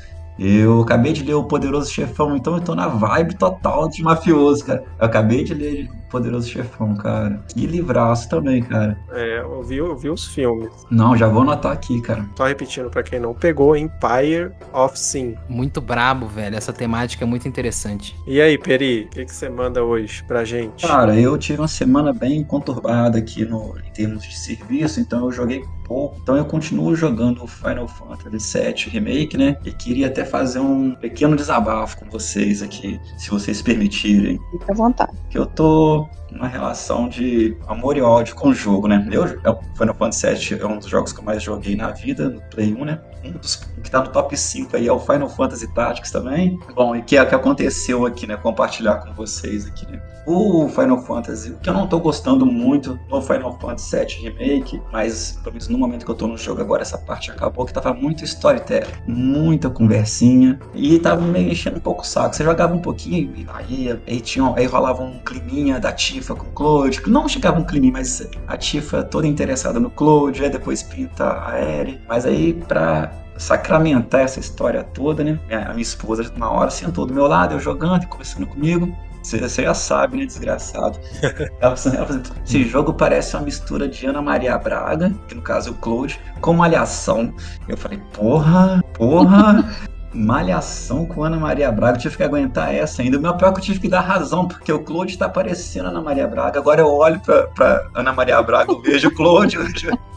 Eu 0.43 0.81
acabei 0.81 1.13
de 1.13 1.23
ler 1.23 1.35
O 1.35 1.43
Poderoso 1.43 1.91
Chefão, 1.91 2.35
então 2.35 2.55
eu 2.55 2.61
tô 2.61 2.73
na 2.73 2.87
vibe 2.87 3.35
total 3.35 3.87
de 3.87 4.01
mafioso, 4.01 4.65
cara. 4.65 4.83
Eu 4.99 5.05
acabei 5.05 5.43
de 5.43 5.53
ler 5.53 5.87
Poderoso 6.09 6.49
Chefão, 6.49 6.95
cara. 6.95 7.39
Que 7.47 7.67
livraço 7.67 8.27
também, 8.27 8.63
cara. 8.63 8.97
É, 9.11 9.41
eu 9.41 9.61
vi, 9.61 9.77
eu 9.77 9.95
vi 9.95 10.09
os 10.09 10.25
filmes. 10.25 10.71
Não, 10.89 11.15
já 11.15 11.27
vou 11.27 11.43
anotar 11.43 11.71
aqui, 11.71 12.01
cara. 12.01 12.25
Só 12.35 12.47
repetindo 12.47 12.89
para 12.89 13.03
quem 13.03 13.19
não 13.19 13.35
pegou, 13.35 13.77
Empire 13.77 14.51
of 14.73 14.97
Sin. 14.97 15.35
Muito 15.47 15.79
brabo, 15.79 16.25
velho. 16.25 16.57
Essa 16.57 16.73
temática 16.73 17.23
é 17.23 17.27
muito 17.27 17.47
interessante. 17.47 18.15
E 18.25 18.41
aí, 18.41 18.57
Peri, 18.57 19.03
o 19.03 19.09
que, 19.09 19.25
que 19.25 19.35
você 19.35 19.47
manda 19.47 19.83
hoje 19.83 20.23
pra 20.23 20.43
gente? 20.43 20.87
Cara, 20.87 21.15
eu 21.15 21.37
tive 21.37 21.61
uma 21.61 21.67
semana 21.67 22.11
bem 22.11 22.43
conturbada 22.43 23.19
aqui 23.19 23.45
no, 23.45 23.77
em 23.77 23.91
termos 23.93 24.23
de 24.23 24.35
serviço, 24.35 24.99
então 24.99 25.25
eu 25.25 25.31
joguei 25.31 25.63
pouco. 25.91 26.17
Então 26.21 26.37
eu 26.37 26.45
continuo 26.45 26.95
jogando 26.95 27.45
Final 27.45 27.87
Fantasy 27.87 28.57
VII 28.57 28.89
Remake, 28.89 29.37
né? 29.37 29.57
E 29.65 29.71
queria 29.71 30.07
até 30.07 30.23
fazer 30.23 30.59
um 30.59 30.95
pequeno 30.95 31.35
desabafo 31.35 31.97
com 31.97 32.09
vocês 32.09 32.61
aqui, 32.61 32.99
se 33.17 33.29
vocês 33.29 33.61
permitirem. 33.61 34.39
Fique 34.51 34.71
à 34.71 34.73
vontade. 34.73 35.11
Que 35.29 35.37
eu 35.37 35.45
tô 35.45 36.07
uma 36.31 36.47
relação 36.47 37.07
de 37.07 37.57
amor 37.67 37.97
e 37.97 38.01
ódio 38.01 38.35
com 38.35 38.49
o 38.49 38.53
jogo, 38.53 38.87
né? 38.87 39.05
Eu, 39.11 39.25
é 39.25 39.77
Final 39.77 39.95
Fantasy 39.95 40.55
VII 40.55 40.61
é 40.61 40.67
um 40.67 40.77
dos 40.77 40.87
jogos 40.87 41.11
que 41.11 41.19
eu 41.19 41.23
mais 41.23 41.43
joguei 41.43 41.75
na 41.75 41.91
vida, 41.91 42.29
no 42.29 42.41
Play 42.41 42.73
1, 42.73 42.85
né? 42.85 43.01
Um 43.23 43.31
dos 43.33 43.55
que 43.55 43.89
tá 43.89 44.01
no 44.01 44.09
top 44.09 44.35
5 44.35 44.75
aí 44.75 44.87
é 44.87 44.91
o 44.91 44.99
Final 44.99 45.29
Fantasy 45.29 45.67
Tactics 45.73 46.11
também. 46.11 46.59
Bom, 46.73 46.95
e 46.95 47.01
que 47.01 47.17
é 47.17 47.23
o 47.23 47.27
que 47.27 47.35
aconteceu 47.35 48.05
aqui, 48.05 48.25
né? 48.25 48.37
Compartilhar 48.37 48.95
com 48.97 49.13
vocês 49.13 49.65
aqui, 49.67 49.85
né? 49.91 50.01
O 50.25 50.69
Final 50.69 51.01
Fantasy, 51.01 51.57
que 51.63 51.69
eu 51.69 51.73
não 51.73 51.87
tô 51.87 51.99
gostando 51.99 52.45
muito 52.45 52.99
no 53.09 53.21
Final 53.21 53.57
Fantasy 53.59 53.97
VII 53.97 54.29
Remake, 54.29 54.81
mas 54.91 55.39
pelo 55.43 55.53
menos 55.53 55.67
no 55.67 55.77
momento 55.79 56.05
que 56.05 56.11
eu 56.11 56.15
tô 56.15 56.27
no 56.27 56.37
jogo 56.37 56.61
agora, 56.61 56.83
essa 56.83 56.97
parte 56.97 57.31
acabou, 57.31 57.65
que 57.65 57.73
tava 57.73 57.91
muito 57.93 58.23
storytelling, 58.23 58.87
muita 59.07 59.69
conversinha, 59.69 60.59
e 60.75 60.99
tava 60.99 61.21
meio 61.21 61.51
enchendo 61.51 61.77
um 61.77 61.81
pouco 61.81 62.03
o 62.03 62.05
saco. 62.05 62.35
Você 62.35 62.43
jogava 62.43 62.73
um 62.73 62.79
pouquinho, 62.79 63.33
aí, 63.51 63.99
aí, 64.07 64.21
tinha, 64.21 64.53
aí 64.55 64.67
rolava 64.67 65.01
um 65.01 65.17
climinha 65.19 65.79
da 65.79 65.91
Tifa 66.21 66.35
com 66.35 66.63
o 66.63 66.89
que 66.89 67.09
não 67.09 67.27
chegava 67.27 67.59
um 67.59 67.63
climinha, 67.63 67.93
mas 67.93 68.27
a 68.47 68.55
Tifa 68.55 69.03
toda 69.03 69.25
interessada 69.25 69.79
no 69.79 69.89
Claude, 69.89 70.43
aí 70.43 70.49
depois 70.49 70.83
pinta 70.83 71.43
a 71.47 71.59
Eri, 71.59 71.99
mas 72.07 72.25
aí 72.25 72.53
pra 72.53 73.11
sacramentar 73.37 74.21
essa 74.21 74.39
história 74.39 74.83
toda, 74.83 75.23
né? 75.23 75.39
A 75.49 75.69
minha 75.69 75.81
esposa, 75.81 76.31
uma 76.35 76.51
hora, 76.51 76.69
sentou 76.69 77.07
do 77.07 77.13
meu 77.13 77.25
lado, 77.25 77.55
eu 77.55 77.59
jogando 77.59 78.03
e 78.03 78.05
conversando 78.05 78.45
comigo. 78.45 78.95
Você, 79.23 79.63
já 79.63 79.73
sabe, 79.73 80.17
né, 80.17 80.25
desgraçado. 80.25 80.99
Ela, 81.61 81.75
ela, 81.95 82.23
esse 82.43 82.63
jogo 82.63 82.91
parece 82.91 83.35
uma 83.35 83.43
mistura 83.43 83.87
de 83.87 84.07
Ana 84.07 84.19
Maria 84.19 84.57
Braga, 84.57 85.13
que 85.27 85.35
no 85.35 85.43
caso 85.43 85.69
é 85.69 85.71
o 85.71 85.75
Claude, 85.75 86.19
com 86.39 86.53
Malhação. 86.53 87.31
Eu 87.67 87.77
falei, 87.77 87.99
porra, 88.13 88.83
porra. 88.95 89.63
Malhação 90.13 91.05
com 91.05 91.23
Ana 91.23 91.37
Maria 91.37 91.71
Braga, 91.71 91.97
eu 91.97 92.01
tive 92.01 92.17
que 92.17 92.23
aguentar 92.23 92.73
essa 92.73 93.01
ainda. 93.01 93.17
O 93.17 93.21
meu 93.21 93.35
pior 93.35 93.49
é 93.49 93.53
que 93.53 93.59
eu 93.59 93.63
tive 93.63 93.79
que 93.79 93.87
dar 93.87 94.01
razão, 94.01 94.47
porque 94.47 94.71
o 94.71 94.79
Claude 94.79 95.17
tá 95.17 95.29
parecendo 95.29 95.89
Ana 95.89 96.01
Maria 96.01 96.27
Braga. 96.27 96.59
Agora 96.59 96.81
eu 96.81 96.87
olho 96.87 97.19
pra, 97.19 97.47
pra 97.47 97.89
Ana 97.93 98.13
Maria 98.13 98.41
Braga, 98.41 98.71
eu 98.71 98.81
vejo 98.81 99.07
o 99.07 99.13
Claude, 99.13 99.57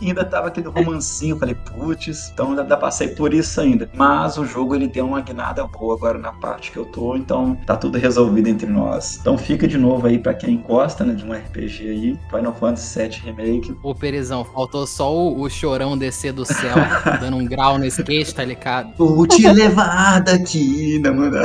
ainda 0.01 0.25
tava 0.25 0.49
aquele 0.49 0.69
romancinho. 0.69 1.35
Eu 1.35 1.39
falei, 1.39 1.55
putz, 1.55 2.31
então 2.33 2.51
ainda 2.51 2.77
passei 2.77 3.09
por 3.09 3.33
isso 3.33 3.61
ainda. 3.61 3.89
Mas 3.95 4.37
o 4.37 4.45
jogo 4.45 4.75
ele 4.75 4.89
deu 4.89 5.07
uma 5.07 5.21
guinada 5.21 5.65
boa 5.67 5.95
agora 5.95 6.19
na 6.19 6.33
parte 6.33 6.71
que 6.71 6.77
eu 6.77 6.85
tô, 6.85 7.17
então 7.17 7.57
tá 7.67 7.77
tudo 7.77 7.99
resolvido 7.99 8.49
entre 8.49 8.67
nós. 8.67 9.19
Então 9.21 9.39
fica 9.39 9.67
de 9.67 9.79
novo 9.79 10.07
aí 10.07 10.19
pra 10.19 10.35
quem 10.35 10.59
gosta 10.59 11.05
né, 11.05 11.15
de 11.15 11.25
um 11.25 11.33
RPG 11.33 11.89
aí, 11.89 12.19
Final 12.31 12.55
Fantasy 12.55 12.99
VII 12.99 13.21
Remake. 13.25 13.77
Ô 13.83 13.95
Perezão, 13.95 14.45
faltou 14.45 14.87
só 14.87 15.15
o, 15.15 15.41
o 15.41 15.49
chorão 15.49 15.97
descer 15.97 16.33
do 16.33 16.45
céu, 16.45 16.75
dando 17.21 17.37
um 17.37 17.45
grau 17.45 17.79
no 17.79 17.85
skate, 17.85 18.35
tá 18.35 18.45
ligado? 18.45 18.93
Vou 18.97 19.27
te 19.27 19.47
levar 19.49 19.84
aqui, 19.85 20.99
né, 20.99 21.11
mano? 21.11 21.37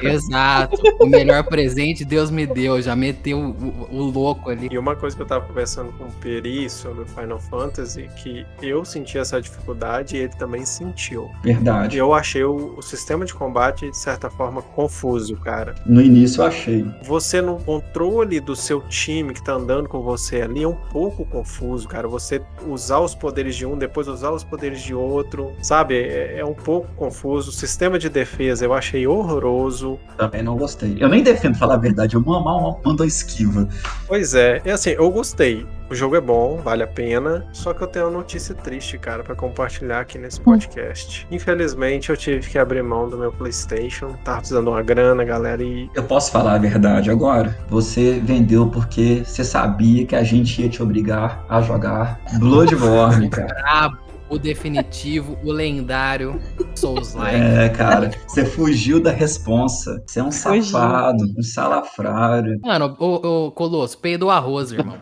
Exato. 0.00 0.80
O 1.00 1.06
melhor 1.06 1.44
presente 1.44 2.04
Deus 2.04 2.30
me 2.30 2.46
deu. 2.46 2.80
Já 2.80 2.94
meteu 2.94 3.38
o, 3.38 3.50
o, 3.50 3.96
o, 3.96 4.10
louco 4.10 4.50
ali. 4.50 4.68
E 4.70 4.78
uma 4.78 4.96
coisa 4.96 5.16
que 5.16 5.22
eu 5.22 5.26
tava 5.26 5.46
conversando 5.46 5.92
com 5.92 6.04
o 6.04 6.12
Peri 6.12 6.68
sobre 6.68 7.04
Final 7.06 7.40
Fantasy, 7.40 8.08
que 8.16 8.46
eu 8.62 8.84
senti 8.84 9.18
essa 9.18 9.40
dificuldade 9.40 10.16
e 10.16 10.20
ele 10.20 10.32
também 10.38 10.64
sentiu. 10.64 11.30
Verdade. 11.42 11.96
Eu 11.96 12.14
achei 12.14 12.44
o, 12.44 12.74
o 12.76 12.82
sistema 12.82 13.24
de 13.24 13.34
combate, 13.34 13.90
de 13.90 13.96
certa 13.96 14.30
forma, 14.30 14.62
confuso, 14.62 15.36
cara. 15.36 15.74
No 15.86 16.00
início 16.00 16.42
eu 16.42 16.46
achei. 16.46 16.86
Você 17.02 17.40
no 17.40 17.58
controle 17.58 18.40
do 18.40 18.54
seu 18.54 18.80
time 18.82 19.32
que 19.32 19.42
tá 19.42 19.52
andando 19.52 19.88
com 19.88 20.02
você 20.02 20.42
ali 20.42 20.62
é 20.62 20.68
um 20.68 20.74
pouco 20.74 21.24
confuso, 21.24 21.88
cara. 21.88 22.08
Você 22.08 22.42
usar 22.66 23.00
os 23.00 23.14
poderes 23.14 23.56
de 23.56 23.66
um, 23.66 23.76
depois 23.76 24.08
usar 24.08 24.30
os 24.30 24.44
poderes 24.44 24.80
de 24.82 24.94
outro, 24.94 25.52
sabe? 25.62 25.96
É, 25.96 26.38
é 26.38 26.44
um 26.44 26.54
pouco 26.54 26.88
confuso. 26.96 27.50
O 27.50 27.52
sistema 27.52 27.87
sistema 27.88 27.98
de 27.98 28.08
defesa 28.08 28.64
eu 28.64 28.74
achei 28.74 29.06
horroroso. 29.06 29.98
Também 30.16 30.42
não 30.42 30.56
gostei. 30.56 30.96
Eu 31.00 31.08
nem 31.08 31.22
defendo, 31.22 31.56
falar 31.56 31.74
a 31.74 31.78
verdade, 31.78 32.14
eu 32.14 32.20
mal 32.20 32.80
mando 32.84 33.02
a 33.02 33.06
esquiva. 33.06 33.66
Pois 34.06 34.34
é, 34.34 34.60
é 34.64 34.72
assim, 34.72 34.90
eu 34.90 35.10
gostei. 35.10 35.66
O 35.90 35.94
jogo 35.94 36.16
é 36.16 36.20
bom, 36.20 36.60
vale 36.62 36.82
a 36.82 36.86
pena. 36.86 37.46
Só 37.52 37.72
que 37.72 37.82
eu 37.82 37.86
tenho 37.86 38.06
uma 38.06 38.18
notícia 38.18 38.54
triste, 38.54 38.98
cara, 38.98 39.22
para 39.22 39.34
compartilhar 39.34 40.00
aqui 40.00 40.18
nesse 40.18 40.38
podcast. 40.40 41.26
Infelizmente, 41.30 42.10
eu 42.10 42.16
tive 42.16 42.46
que 42.46 42.58
abrir 42.58 42.82
mão 42.82 43.08
do 43.08 43.16
meu 43.16 43.32
PlayStation. 43.32 44.12
Tava 44.22 44.38
precisando 44.38 44.68
uma 44.68 44.82
grana, 44.82 45.24
galera, 45.24 45.62
e. 45.62 45.88
Eu 45.94 46.04
posso 46.04 46.30
falar 46.30 46.54
a 46.54 46.58
verdade 46.58 47.10
agora? 47.10 47.56
Você 47.68 48.20
vendeu 48.22 48.66
porque 48.68 49.22
você 49.24 49.42
sabia 49.42 50.04
que 50.04 50.14
a 50.14 50.22
gente 50.22 50.60
ia 50.60 50.68
te 50.68 50.82
obrigar 50.82 51.42
a 51.48 51.62
jogar 51.62 52.20
Bloodborne, 52.38 53.30
cara. 53.30 53.98
O 54.30 54.38
definitivo, 54.38 55.38
o 55.42 55.50
lendário 55.50 56.40
Souls-like. 56.74 57.36
É, 57.36 57.68
cara, 57.70 58.10
você 58.26 58.44
fugiu 58.44 59.02
da 59.02 59.10
responsa. 59.10 60.02
Você 60.06 60.20
é 60.20 60.22
um 60.22 60.30
safado, 60.30 61.24
um 61.36 61.42
salafrário. 61.42 62.60
Mano, 62.62 62.96
o, 62.98 63.46
o 63.46 63.50
Colosso, 63.52 63.98
peio 63.98 64.18
do 64.18 64.30
arroz, 64.30 64.70
irmão 64.72 64.98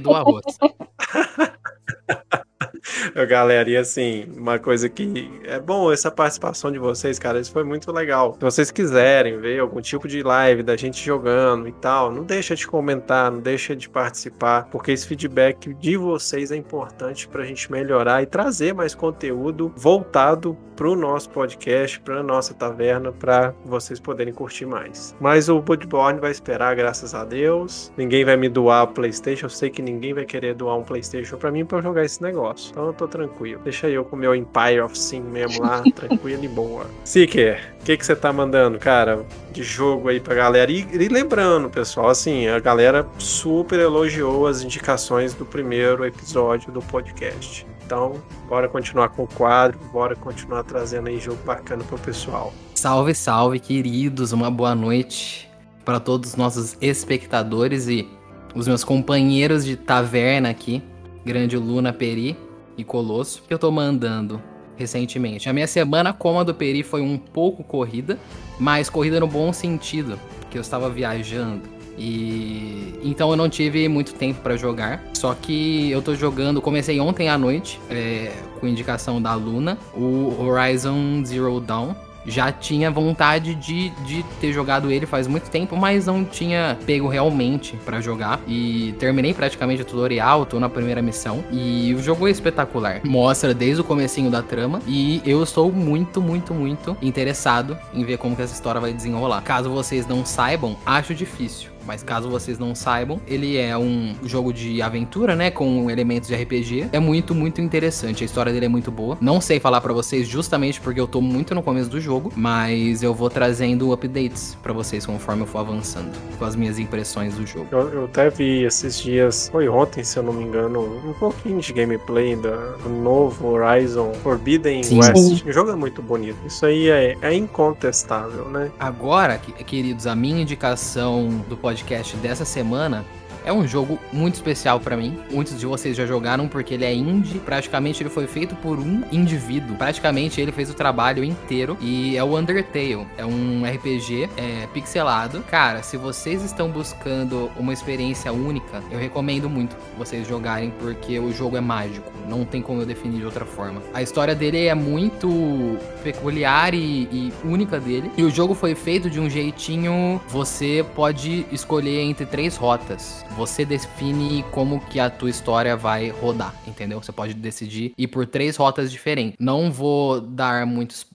do 0.00 0.14
arroz. 0.14 0.44
Galera, 3.28 3.68
e 3.68 3.76
assim, 3.76 4.26
uma 4.36 4.58
coisa 4.58 4.88
que 4.88 5.30
é 5.44 5.60
bom 5.60 5.92
essa 5.92 6.10
participação 6.10 6.70
de 6.70 6.78
vocês, 6.78 7.18
cara, 7.18 7.38
isso 7.38 7.52
foi 7.52 7.64
muito 7.64 7.90
legal. 7.92 8.34
Se 8.34 8.44
vocês 8.44 8.70
quiserem 8.70 9.38
ver 9.38 9.60
algum 9.60 9.80
tipo 9.80 10.08
de 10.08 10.22
live 10.22 10.62
da 10.62 10.76
gente 10.76 11.04
jogando 11.04 11.68
e 11.68 11.72
tal, 11.72 12.10
não 12.10 12.24
deixa 12.24 12.54
de 12.54 12.66
comentar, 12.66 13.30
não 13.30 13.40
deixa 13.40 13.76
de 13.76 13.88
participar, 13.88 14.68
porque 14.70 14.92
esse 14.92 15.06
feedback 15.06 15.72
de 15.74 15.96
vocês 15.96 16.50
é 16.50 16.56
importante 16.56 17.28
pra 17.28 17.44
gente 17.44 17.70
melhorar 17.70 18.22
e 18.22 18.26
trazer 18.26 18.74
mais 18.74 18.94
conteúdo 18.94 19.72
voltado 19.76 20.56
pro 20.76 20.96
nosso 20.96 21.30
podcast, 21.30 22.00
pra 22.00 22.22
nossa 22.22 22.54
taverna, 22.54 23.12
pra 23.12 23.54
vocês 23.64 24.00
poderem 24.00 24.32
curtir 24.32 24.66
mais. 24.66 25.14
Mas 25.20 25.48
o 25.48 25.60
Bloodborne 25.60 26.18
vai 26.18 26.30
esperar, 26.30 26.74
graças 26.74 27.14
a 27.14 27.24
Deus. 27.24 27.92
Ninguém 27.96 28.24
vai 28.24 28.36
me 28.36 28.48
doar 28.48 28.84
o 28.84 28.88
PlayStation, 28.88 29.46
eu 29.46 29.50
sei 29.50 29.70
que 29.70 29.82
ninguém 29.82 30.14
vai 30.14 30.24
querer 30.24 30.54
doar 30.54 30.76
um 30.76 30.82
PlayStation 30.82 31.36
para 31.36 31.50
mim 31.50 31.64
para 31.64 31.80
jogar 31.80 32.04
esse 32.04 32.22
negócio. 32.22 32.71
Então 32.72 32.86
eu 32.86 32.92
tô 32.94 33.06
tranquilo. 33.06 33.60
Deixa 33.62 33.86
eu 33.90 34.02
com 34.02 34.16
o 34.16 34.18
meu 34.18 34.34
Empire 34.34 34.80
of 34.80 34.98
Sin 34.98 35.20
mesmo 35.20 35.62
lá, 35.62 35.82
tranquilo 35.94 36.42
e 36.42 36.48
boa. 36.48 36.86
Seeker, 37.04 37.74
o 37.78 37.84
que, 37.84 38.02
você 38.02 38.16
tá 38.16 38.32
mandando, 38.32 38.78
cara, 38.78 39.26
de 39.52 39.62
jogo 39.62 40.08
aí 40.08 40.18
pra 40.18 40.34
galera? 40.34 40.72
E, 40.72 40.86
e, 40.90 41.08
lembrando, 41.08 41.68
pessoal, 41.68 42.08
assim, 42.08 42.48
a 42.48 42.58
galera 42.58 43.06
super 43.18 43.78
elogiou 43.78 44.46
as 44.46 44.62
indicações 44.62 45.34
do 45.34 45.44
primeiro 45.44 46.06
episódio 46.06 46.72
do 46.72 46.80
podcast. 46.80 47.66
Então, 47.84 48.14
bora 48.48 48.66
continuar 48.70 49.10
com 49.10 49.24
o 49.24 49.28
quadro, 49.28 49.78
bora 49.92 50.16
continuar 50.16 50.64
trazendo 50.64 51.08
aí 51.08 51.20
jogo 51.20 51.40
bacana 51.44 51.84
pro 51.84 51.98
pessoal. 51.98 52.54
Salve, 52.74 53.14
salve, 53.14 53.60
queridos, 53.60 54.32
uma 54.32 54.50
boa 54.50 54.74
noite 54.74 55.46
para 55.84 56.00
todos 56.00 56.30
os 56.30 56.36
nossos 56.36 56.74
espectadores 56.80 57.86
e 57.86 58.08
os 58.54 58.66
meus 58.66 58.82
companheiros 58.82 59.62
de 59.62 59.76
taverna 59.76 60.48
aqui, 60.48 60.82
Grande 61.22 61.58
Luna 61.58 61.92
Peri 61.92 62.34
e 62.76 62.84
Colosso, 62.84 63.42
que 63.46 63.52
eu 63.52 63.58
tô 63.58 63.70
mandando 63.70 64.40
recentemente. 64.76 65.48
A 65.48 65.52
minha 65.52 65.66
semana 65.66 66.12
como 66.12 66.40
a 66.40 66.42
do 66.44 66.54
Peri 66.54 66.82
foi 66.82 67.00
um 67.00 67.18
pouco 67.18 67.62
corrida, 67.62 68.18
mas 68.58 68.88
corrida 68.88 69.20
no 69.20 69.26
bom 69.26 69.52
sentido, 69.52 70.18
porque 70.40 70.58
eu 70.58 70.62
estava 70.62 70.88
viajando. 70.88 71.62
E 71.98 72.98
então 73.04 73.30
eu 73.30 73.36
não 73.36 73.48
tive 73.48 73.86
muito 73.88 74.14
tempo 74.14 74.40
para 74.40 74.56
jogar. 74.56 75.02
Só 75.14 75.34
que 75.34 75.90
eu 75.90 76.00
tô 76.00 76.14
jogando, 76.14 76.60
comecei 76.60 76.98
ontem 77.00 77.28
à 77.28 77.36
noite, 77.36 77.78
é, 77.90 78.32
com 78.58 78.66
indicação 78.66 79.20
da 79.20 79.34
Luna, 79.34 79.78
o 79.94 80.34
Horizon 80.40 81.22
Zero 81.24 81.60
Dawn 81.60 81.94
já 82.26 82.52
tinha 82.52 82.90
vontade 82.90 83.54
de, 83.54 83.90
de 84.04 84.22
ter 84.40 84.52
jogado 84.52 84.90
ele 84.90 85.06
faz 85.06 85.26
muito 85.26 85.50
tempo, 85.50 85.76
mas 85.76 86.06
não 86.06 86.24
tinha 86.24 86.78
pego 86.86 87.08
realmente 87.08 87.76
para 87.84 88.00
jogar. 88.00 88.40
E 88.46 88.94
terminei 88.98 89.34
praticamente 89.34 89.82
o 89.82 89.84
tutorial, 89.84 90.46
tô 90.46 90.60
na 90.60 90.68
primeira 90.68 91.02
missão. 91.02 91.44
E 91.50 91.94
o 91.94 92.02
jogo 92.02 92.28
é 92.28 92.30
espetacular. 92.30 93.00
Mostra 93.04 93.54
desde 93.54 93.80
o 93.80 93.84
comecinho 93.84 94.30
da 94.30 94.42
trama. 94.42 94.80
E 94.86 95.22
eu 95.24 95.42
estou 95.42 95.72
muito, 95.72 96.20
muito, 96.20 96.54
muito 96.54 96.96
interessado 97.02 97.76
em 97.92 98.04
ver 98.04 98.18
como 98.18 98.36
que 98.36 98.42
essa 98.42 98.54
história 98.54 98.80
vai 98.80 98.92
desenrolar. 98.92 99.42
Caso 99.42 99.70
vocês 99.70 100.06
não 100.06 100.24
saibam, 100.24 100.76
acho 100.86 101.14
difícil 101.14 101.71
mas 101.86 102.02
caso 102.02 102.28
vocês 102.28 102.58
não 102.58 102.74
saibam, 102.74 103.20
ele 103.26 103.56
é 103.56 103.76
um 103.76 104.14
jogo 104.24 104.52
de 104.52 104.80
aventura, 104.82 105.34
né, 105.36 105.50
com 105.50 105.90
elementos 105.90 106.28
de 106.28 106.34
RPG. 106.34 106.88
É 106.92 106.98
muito, 106.98 107.34
muito 107.34 107.60
interessante. 107.60 108.22
A 108.22 108.26
história 108.26 108.52
dele 108.52 108.66
é 108.66 108.68
muito 108.68 108.90
boa. 108.90 109.18
Não 109.20 109.40
sei 109.40 109.60
falar 109.60 109.80
para 109.80 109.92
vocês 109.92 110.26
justamente 110.26 110.80
porque 110.80 111.00
eu 111.00 111.06
tô 111.06 111.20
muito 111.20 111.54
no 111.54 111.62
começo 111.62 111.90
do 111.90 112.00
jogo, 112.00 112.32
mas 112.36 113.02
eu 113.02 113.14
vou 113.14 113.28
trazendo 113.28 113.92
updates 113.92 114.56
para 114.62 114.72
vocês 114.72 115.04
conforme 115.06 115.42
eu 115.42 115.46
for 115.46 115.58
avançando 115.58 116.12
com 116.38 116.44
as 116.44 116.56
minhas 116.56 116.78
impressões 116.78 117.34
do 117.34 117.46
jogo. 117.46 117.66
Eu, 117.70 117.88
eu, 117.90 118.04
até 118.04 118.30
vi 118.30 118.64
esses 118.64 118.98
dias, 118.98 119.48
foi 119.50 119.68
ontem, 119.68 120.02
se 120.04 120.18
eu 120.18 120.22
não 120.22 120.32
me 120.32 120.44
engano, 120.44 121.00
um 121.06 121.12
pouquinho 121.12 121.60
de 121.60 121.72
gameplay 121.72 122.36
do 122.36 122.88
novo 122.88 123.48
Horizon 123.48 124.12
Forbidden 124.22 124.82
Sim. 124.82 124.98
West. 124.98 125.44
O 125.44 125.52
jogo 125.52 125.70
é 125.70 125.76
muito 125.76 126.02
bonito. 126.02 126.38
Isso 126.46 126.64
aí 126.66 126.88
é, 126.88 127.16
é 127.20 127.34
incontestável, 127.34 128.46
né? 128.48 128.70
Agora, 128.78 129.38
queridos, 129.38 130.06
a 130.06 130.14
minha 130.14 130.42
indicação 130.42 131.28
do 131.48 131.56
podcast 131.56 131.71
podcast 131.72 132.16
dessa 132.16 132.44
semana 132.44 133.02
é 133.44 133.52
um 133.52 133.66
jogo 133.66 133.98
muito 134.12 134.34
especial 134.34 134.80
para 134.80 134.96
mim. 134.96 135.18
Muitos 135.30 135.58
de 135.58 135.66
vocês 135.66 135.96
já 135.96 136.06
jogaram 136.06 136.48
porque 136.48 136.74
ele 136.74 136.84
é 136.84 136.94
indie. 136.94 137.38
Praticamente 137.38 138.02
ele 138.02 138.10
foi 138.10 138.26
feito 138.26 138.54
por 138.56 138.78
um 138.78 139.02
indivíduo. 139.10 139.76
Praticamente 139.76 140.40
ele 140.40 140.52
fez 140.52 140.70
o 140.70 140.74
trabalho 140.74 141.24
inteiro. 141.24 141.76
E 141.80 142.16
é 142.16 142.24
o 142.24 142.36
Undertale. 142.36 143.06
É 143.16 143.24
um 143.24 143.62
RPG 143.64 144.28
é, 144.36 144.66
pixelado. 144.72 145.42
Cara, 145.42 145.82
se 145.82 145.96
vocês 145.96 146.42
estão 146.42 146.70
buscando 146.70 147.50
uma 147.56 147.72
experiência 147.72 148.32
única, 148.32 148.82
eu 148.90 148.98
recomendo 148.98 149.48
muito 149.48 149.76
vocês 149.98 150.26
jogarem 150.26 150.70
porque 150.78 151.18
o 151.18 151.32
jogo 151.32 151.56
é 151.56 151.60
mágico. 151.60 152.10
Não 152.28 152.44
tem 152.44 152.62
como 152.62 152.80
eu 152.80 152.86
definir 152.86 153.18
de 153.18 153.24
outra 153.24 153.44
forma. 153.44 153.82
A 153.92 154.02
história 154.02 154.34
dele 154.34 154.66
é 154.66 154.74
muito 154.74 155.78
peculiar 156.02 156.74
e, 156.74 157.08
e 157.10 157.32
única 157.44 157.80
dele. 157.80 158.10
E 158.16 158.22
o 158.22 158.30
jogo 158.30 158.54
foi 158.54 158.74
feito 158.74 159.10
de 159.10 159.18
um 159.18 159.28
jeitinho. 159.28 160.20
Você 160.28 160.84
pode 160.94 161.46
escolher 161.50 162.00
entre 162.00 162.26
três 162.26 162.56
rotas 162.56 163.24
você 163.36 163.64
define 163.64 164.44
como 164.50 164.80
que 164.80 165.00
a 165.00 165.10
tua 165.10 165.30
história 165.30 165.76
vai 165.76 166.10
rodar, 166.10 166.54
entendeu? 166.66 167.02
Você 167.02 167.12
pode 167.12 167.34
decidir 167.34 167.92
ir 167.96 168.08
por 168.08 168.26
três 168.26 168.56
rotas 168.56 168.90
diferentes. 168.90 169.36
Não 169.38 169.70
vou 169.70 170.20
dar 170.20 170.66
muitos 170.66 171.06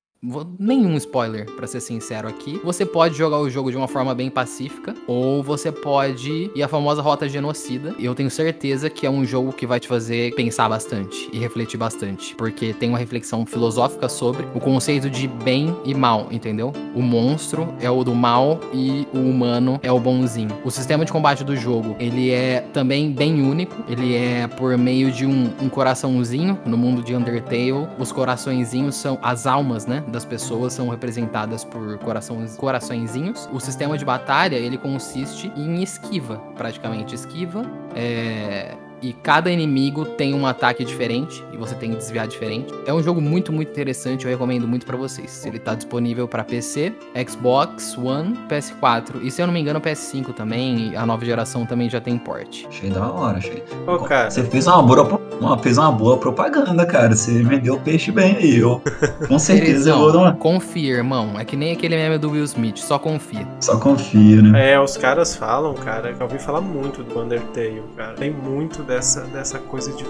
nenhum 0.59 0.97
spoiler, 0.97 1.45
para 1.51 1.67
ser 1.67 1.79
sincero 1.81 2.27
aqui. 2.27 2.59
Você 2.63 2.85
pode 2.85 3.17
jogar 3.17 3.39
o 3.39 3.49
jogo 3.49 3.71
de 3.71 3.77
uma 3.77 3.87
forma 3.87 4.13
bem 4.15 4.29
pacífica, 4.29 4.95
ou 5.07 5.43
você 5.43 5.71
pode 5.71 6.51
ir 6.53 6.63
a 6.63 6.67
famosa 6.67 7.01
rota 7.01 7.29
genocida. 7.29 7.95
Eu 7.99 8.15
tenho 8.15 8.29
certeza 8.29 8.89
que 8.89 9.05
é 9.05 9.09
um 9.09 9.25
jogo 9.25 9.53
que 9.53 9.65
vai 9.65 9.79
te 9.79 9.87
fazer 9.87 10.33
pensar 10.35 10.67
bastante 10.69 11.29
e 11.31 11.39
refletir 11.39 11.77
bastante, 11.77 12.35
porque 12.35 12.73
tem 12.73 12.89
uma 12.89 12.97
reflexão 12.97 13.45
filosófica 13.45 14.09
sobre 14.09 14.45
o 14.53 14.59
conceito 14.59 15.09
de 15.09 15.27
bem 15.27 15.75
e 15.85 15.93
mal, 15.93 16.27
entendeu? 16.31 16.73
O 16.95 17.01
monstro 17.01 17.73
é 17.79 17.89
o 17.89 18.03
do 18.03 18.15
mal 18.15 18.59
e 18.73 19.07
o 19.13 19.19
humano 19.19 19.79
é 19.83 19.91
o 19.91 19.99
bonzinho. 19.99 20.57
O 20.63 20.71
sistema 20.71 21.05
de 21.05 21.11
combate 21.11 21.43
do 21.43 21.55
jogo, 21.55 21.95
ele 21.99 22.31
é 22.31 22.61
também 22.73 23.11
bem 23.11 23.41
único. 23.41 23.75
Ele 23.87 24.15
é 24.15 24.47
por 24.47 24.77
meio 24.77 25.11
de 25.11 25.25
um, 25.25 25.51
um 25.61 25.69
coraçãozinho 25.69 26.57
no 26.65 26.77
mundo 26.77 27.01
de 27.01 27.15
Undertale. 27.15 27.87
Os 27.99 28.11
coraçõezinhos 28.11 28.95
são 28.95 29.19
as 29.21 29.45
almas, 29.45 29.85
né? 29.85 30.03
Das 30.17 30.25
pessoas 30.25 30.73
são 30.73 30.89
representadas 30.89 31.63
por 31.63 31.99
corações, 31.99 32.57
coraçõezinhos. 32.57 33.47
O 33.53 33.59
sistema 33.59 33.95
de 33.95 34.03
batalha, 34.03 34.55
ele 34.55 34.75
consiste 34.75 35.51
em 35.55 35.83
esquiva, 35.83 36.37
praticamente 36.55 37.13
esquiva. 37.13 37.63
É 37.95 38.75
e 39.01 39.13
cada 39.13 39.51
inimigo 39.51 40.05
tem 40.05 40.33
um 40.33 40.45
ataque 40.45 40.83
diferente 40.83 41.43
e 41.51 41.57
você 41.57 41.75
tem 41.75 41.91
que 41.91 41.97
desviar 41.97 42.27
diferente. 42.27 42.73
É 42.85 42.93
um 42.93 43.01
jogo 43.01 43.21
muito, 43.21 43.51
muito 43.51 43.69
interessante, 43.69 44.25
eu 44.25 44.31
recomendo 44.31 44.67
muito 44.67 44.85
para 44.85 44.97
vocês. 44.97 45.45
Ele 45.45 45.59
tá 45.59 45.75
disponível 45.75 46.27
para 46.27 46.43
PC, 46.43 46.93
Xbox 47.29 47.97
One, 47.97 48.37
PS4 48.49 49.21
e 49.21 49.31
se 49.31 49.41
eu 49.41 49.47
não 49.47 49.53
me 49.53 49.59
engano 49.59 49.79
PS5 49.79 50.33
também, 50.33 50.95
a 50.95 51.05
nova 51.05 51.23
geração 51.25 51.65
também 51.65 51.89
já 51.89 52.01
tem 52.01 52.17
port. 52.17 52.65
Achei 52.67 52.89
da 52.89 53.11
hora, 53.11 53.37
achei. 53.37 53.63
Ô, 53.85 53.99
cara. 53.99 54.29
Você 54.29 54.43
fez 54.43 54.67
uma 54.67 54.81
boa, 54.81 55.21
uma, 55.39 55.57
fez 55.59 55.77
uma 55.77 55.91
boa 55.91 56.17
propaganda, 56.17 56.85
cara. 56.85 57.15
Você 57.15 57.43
vendeu 57.43 57.75
o 57.75 57.79
peixe 57.79 58.11
bem 58.11 58.35
aí, 58.35 58.57
eu. 58.57 58.81
Com 59.27 59.39
certeza 59.39 59.91
eu 59.91 59.99
vou 59.99 60.11
dar 60.11 60.19
uma... 60.19 60.33
Confia, 60.33 60.95
irmão. 60.95 61.39
É 61.39 61.45
que 61.45 61.55
nem 61.55 61.73
aquele 61.73 61.95
meme 61.95 62.17
do 62.17 62.31
Will 62.31 62.43
Smith, 62.43 62.77
só 62.77 62.97
confia. 62.97 63.47
Só 63.59 63.77
confia, 63.77 64.41
né? 64.41 64.73
É, 64.73 64.79
os 64.79 64.97
caras 64.97 65.35
falam, 65.35 65.73
cara, 65.73 66.11
eu 66.11 66.21
ouvi 66.21 66.39
falar 66.39 66.61
muito 66.61 67.03
do 67.03 67.19
Undertale, 67.19 67.83
cara. 67.95 68.13
Tem 68.13 68.31
muito 68.31 68.83
dessa, 68.87 69.21
dessa 69.21 69.59
coisa 69.59 69.91
de, 69.93 70.05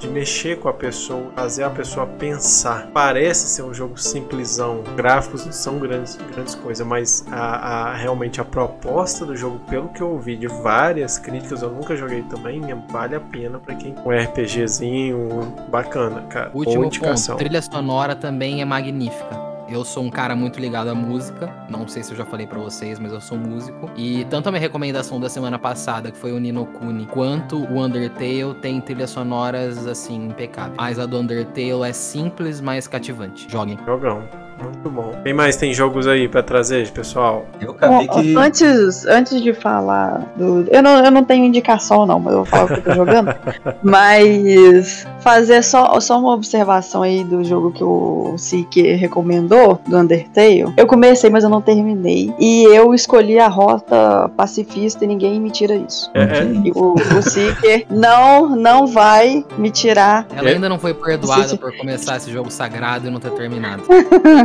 de 0.00 0.08
mexer 0.08 0.58
com 0.58 0.68
a 0.68 0.72
pessoa, 0.72 1.30
fazer 1.36 1.64
a 1.64 1.70
pessoa 1.70 2.06
pensar. 2.06 2.88
Parece 2.92 3.46
ser 3.48 3.62
um 3.62 3.74
jogo 3.74 3.98
simplesão, 3.98 4.82
gráficos 4.96 5.44
não 5.44 5.52
são 5.52 5.78
grandes, 5.78 6.16
grandes 6.16 6.54
coisas, 6.54 6.86
mas 6.86 7.24
a, 7.30 7.90
a, 7.90 7.94
realmente 7.94 8.40
a 8.40 8.44
proposta 8.44 9.24
do 9.24 9.36
jogo, 9.36 9.60
pelo 9.68 9.88
que 9.88 10.00
eu 10.00 10.10
ouvi 10.10 10.36
de 10.36 10.48
várias 10.48 11.18
críticas, 11.18 11.62
eu 11.62 11.70
nunca 11.70 11.94
joguei 11.94 12.22
também, 12.22 12.62
vale 12.90 13.14
a 13.14 13.20
pena 13.20 13.58
para 13.58 13.74
quem 13.74 13.94
um 14.04 14.10
RPGzinho 14.10 15.54
bacana, 15.68 16.22
cara. 16.22 16.50
Último 16.54 16.90
ponto, 16.90 17.36
trilha 17.36 17.60
sonora 17.60 18.16
também 18.16 18.62
é 18.62 18.64
magnífica 18.64 19.51
eu 19.72 19.84
sou 19.84 20.04
um 20.04 20.10
cara 20.10 20.36
muito 20.36 20.60
ligado 20.60 20.88
à 20.88 20.94
música. 20.94 21.52
Não 21.68 21.88
sei 21.88 22.02
se 22.02 22.12
eu 22.12 22.16
já 22.16 22.24
falei 22.24 22.46
para 22.46 22.58
vocês, 22.58 22.98
mas 22.98 23.12
eu 23.12 23.20
sou 23.20 23.38
músico. 23.38 23.90
E 23.96 24.24
tanto 24.26 24.48
a 24.48 24.52
minha 24.52 24.60
recomendação 24.60 25.18
da 25.18 25.28
semana 25.28 25.58
passada, 25.58 26.10
que 26.10 26.18
foi 26.18 26.32
o 26.32 26.38
Nino 26.38 26.66
Kuni, 26.66 27.06
quanto 27.06 27.56
o 27.56 27.80
Undertale 27.80 28.54
tem 28.60 28.80
trilhas 28.80 29.10
sonoras 29.10 29.86
assim 29.86 30.26
impecáveis. 30.26 30.76
Mas 30.76 30.98
a 30.98 31.06
do 31.06 31.18
Undertale 31.18 31.82
é 31.88 31.92
simples, 31.92 32.60
mas 32.60 32.86
cativante. 32.86 33.46
Joguem. 33.50 33.78
Jogão. 33.86 34.22
Muito 34.60 34.90
bom. 34.90 35.12
Quem 35.22 35.32
mais 35.32 35.56
tem 35.56 35.72
jogos 35.72 36.06
aí 36.06 36.28
pra 36.28 36.42
trazer, 36.42 36.90
pessoal? 36.90 37.46
Eu 37.60 37.70
acabei 37.72 38.06
Bom, 38.06 38.20
que. 38.20 38.36
Antes, 38.36 39.06
antes 39.06 39.42
de 39.42 39.52
falar 39.52 40.32
do. 40.36 40.66
Eu 40.70 40.82
não, 40.82 41.04
eu 41.04 41.10
não 41.10 41.24
tenho 41.24 41.44
indicação, 41.44 42.06
não, 42.06 42.18
mas 42.18 42.32
eu 42.32 42.38
vou 42.38 42.46
falar 42.46 42.64
o 42.64 42.68
que 42.68 42.74
eu 42.74 42.82
tô 42.82 42.94
jogando. 42.94 43.34
mas 43.82 45.06
fazer 45.20 45.62
só, 45.62 45.98
só 46.00 46.18
uma 46.18 46.34
observação 46.34 47.02
aí 47.02 47.24
do 47.24 47.44
jogo 47.44 47.72
que 47.72 47.84
o 47.84 48.34
Siki 48.36 48.94
recomendou, 48.94 49.80
do 49.86 49.96
Undertale. 49.96 50.72
Eu 50.76 50.86
comecei, 50.86 51.30
mas 51.30 51.44
eu 51.44 51.50
não 51.50 51.60
terminei. 51.60 52.32
E 52.38 52.64
eu 52.64 52.94
escolhi 52.94 53.38
a 53.38 53.48
rota 53.48 54.28
pacifista 54.36 55.04
e 55.04 55.08
ninguém 55.08 55.40
me 55.40 55.50
tira 55.50 55.74
isso. 55.74 56.10
É, 56.14 56.22
é, 56.22 56.42
o, 56.74 56.94
o 56.94 57.22
Seeker 57.22 57.86
não, 57.90 58.56
não 58.56 58.86
vai 58.86 59.44
me 59.56 59.70
tirar. 59.70 60.26
Ela 60.34 60.50
ainda 60.50 60.68
não 60.68 60.78
foi 60.78 60.94
perdoada 60.94 61.56
por 61.56 61.76
começar 61.76 62.16
esse 62.16 62.30
jogo 62.30 62.50
sagrado 62.50 63.06
e 63.06 63.10
não 63.10 63.20
ter 63.20 63.30
terminado. 63.30 63.82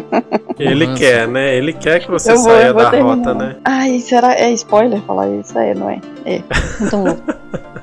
ele 0.59 0.87
Nossa. 0.87 0.99
quer, 0.99 1.27
né? 1.27 1.55
Ele 1.55 1.73
quer 1.73 1.99
que 1.99 2.09
você 2.09 2.31
Eu 2.31 2.37
saia 2.37 2.73
vou 2.73 2.83
da 2.83 2.89
terminar. 2.89 3.15
rota, 3.15 3.33
né? 3.33 3.55
Ai, 3.65 3.99
será? 3.99 4.33
É 4.33 4.51
spoiler 4.51 5.01
falar 5.01 5.27
isso? 5.29 5.57
É, 5.57 5.73
não 5.73 5.89
é? 5.89 5.99
É. 6.25 6.41
Então, 6.81 7.03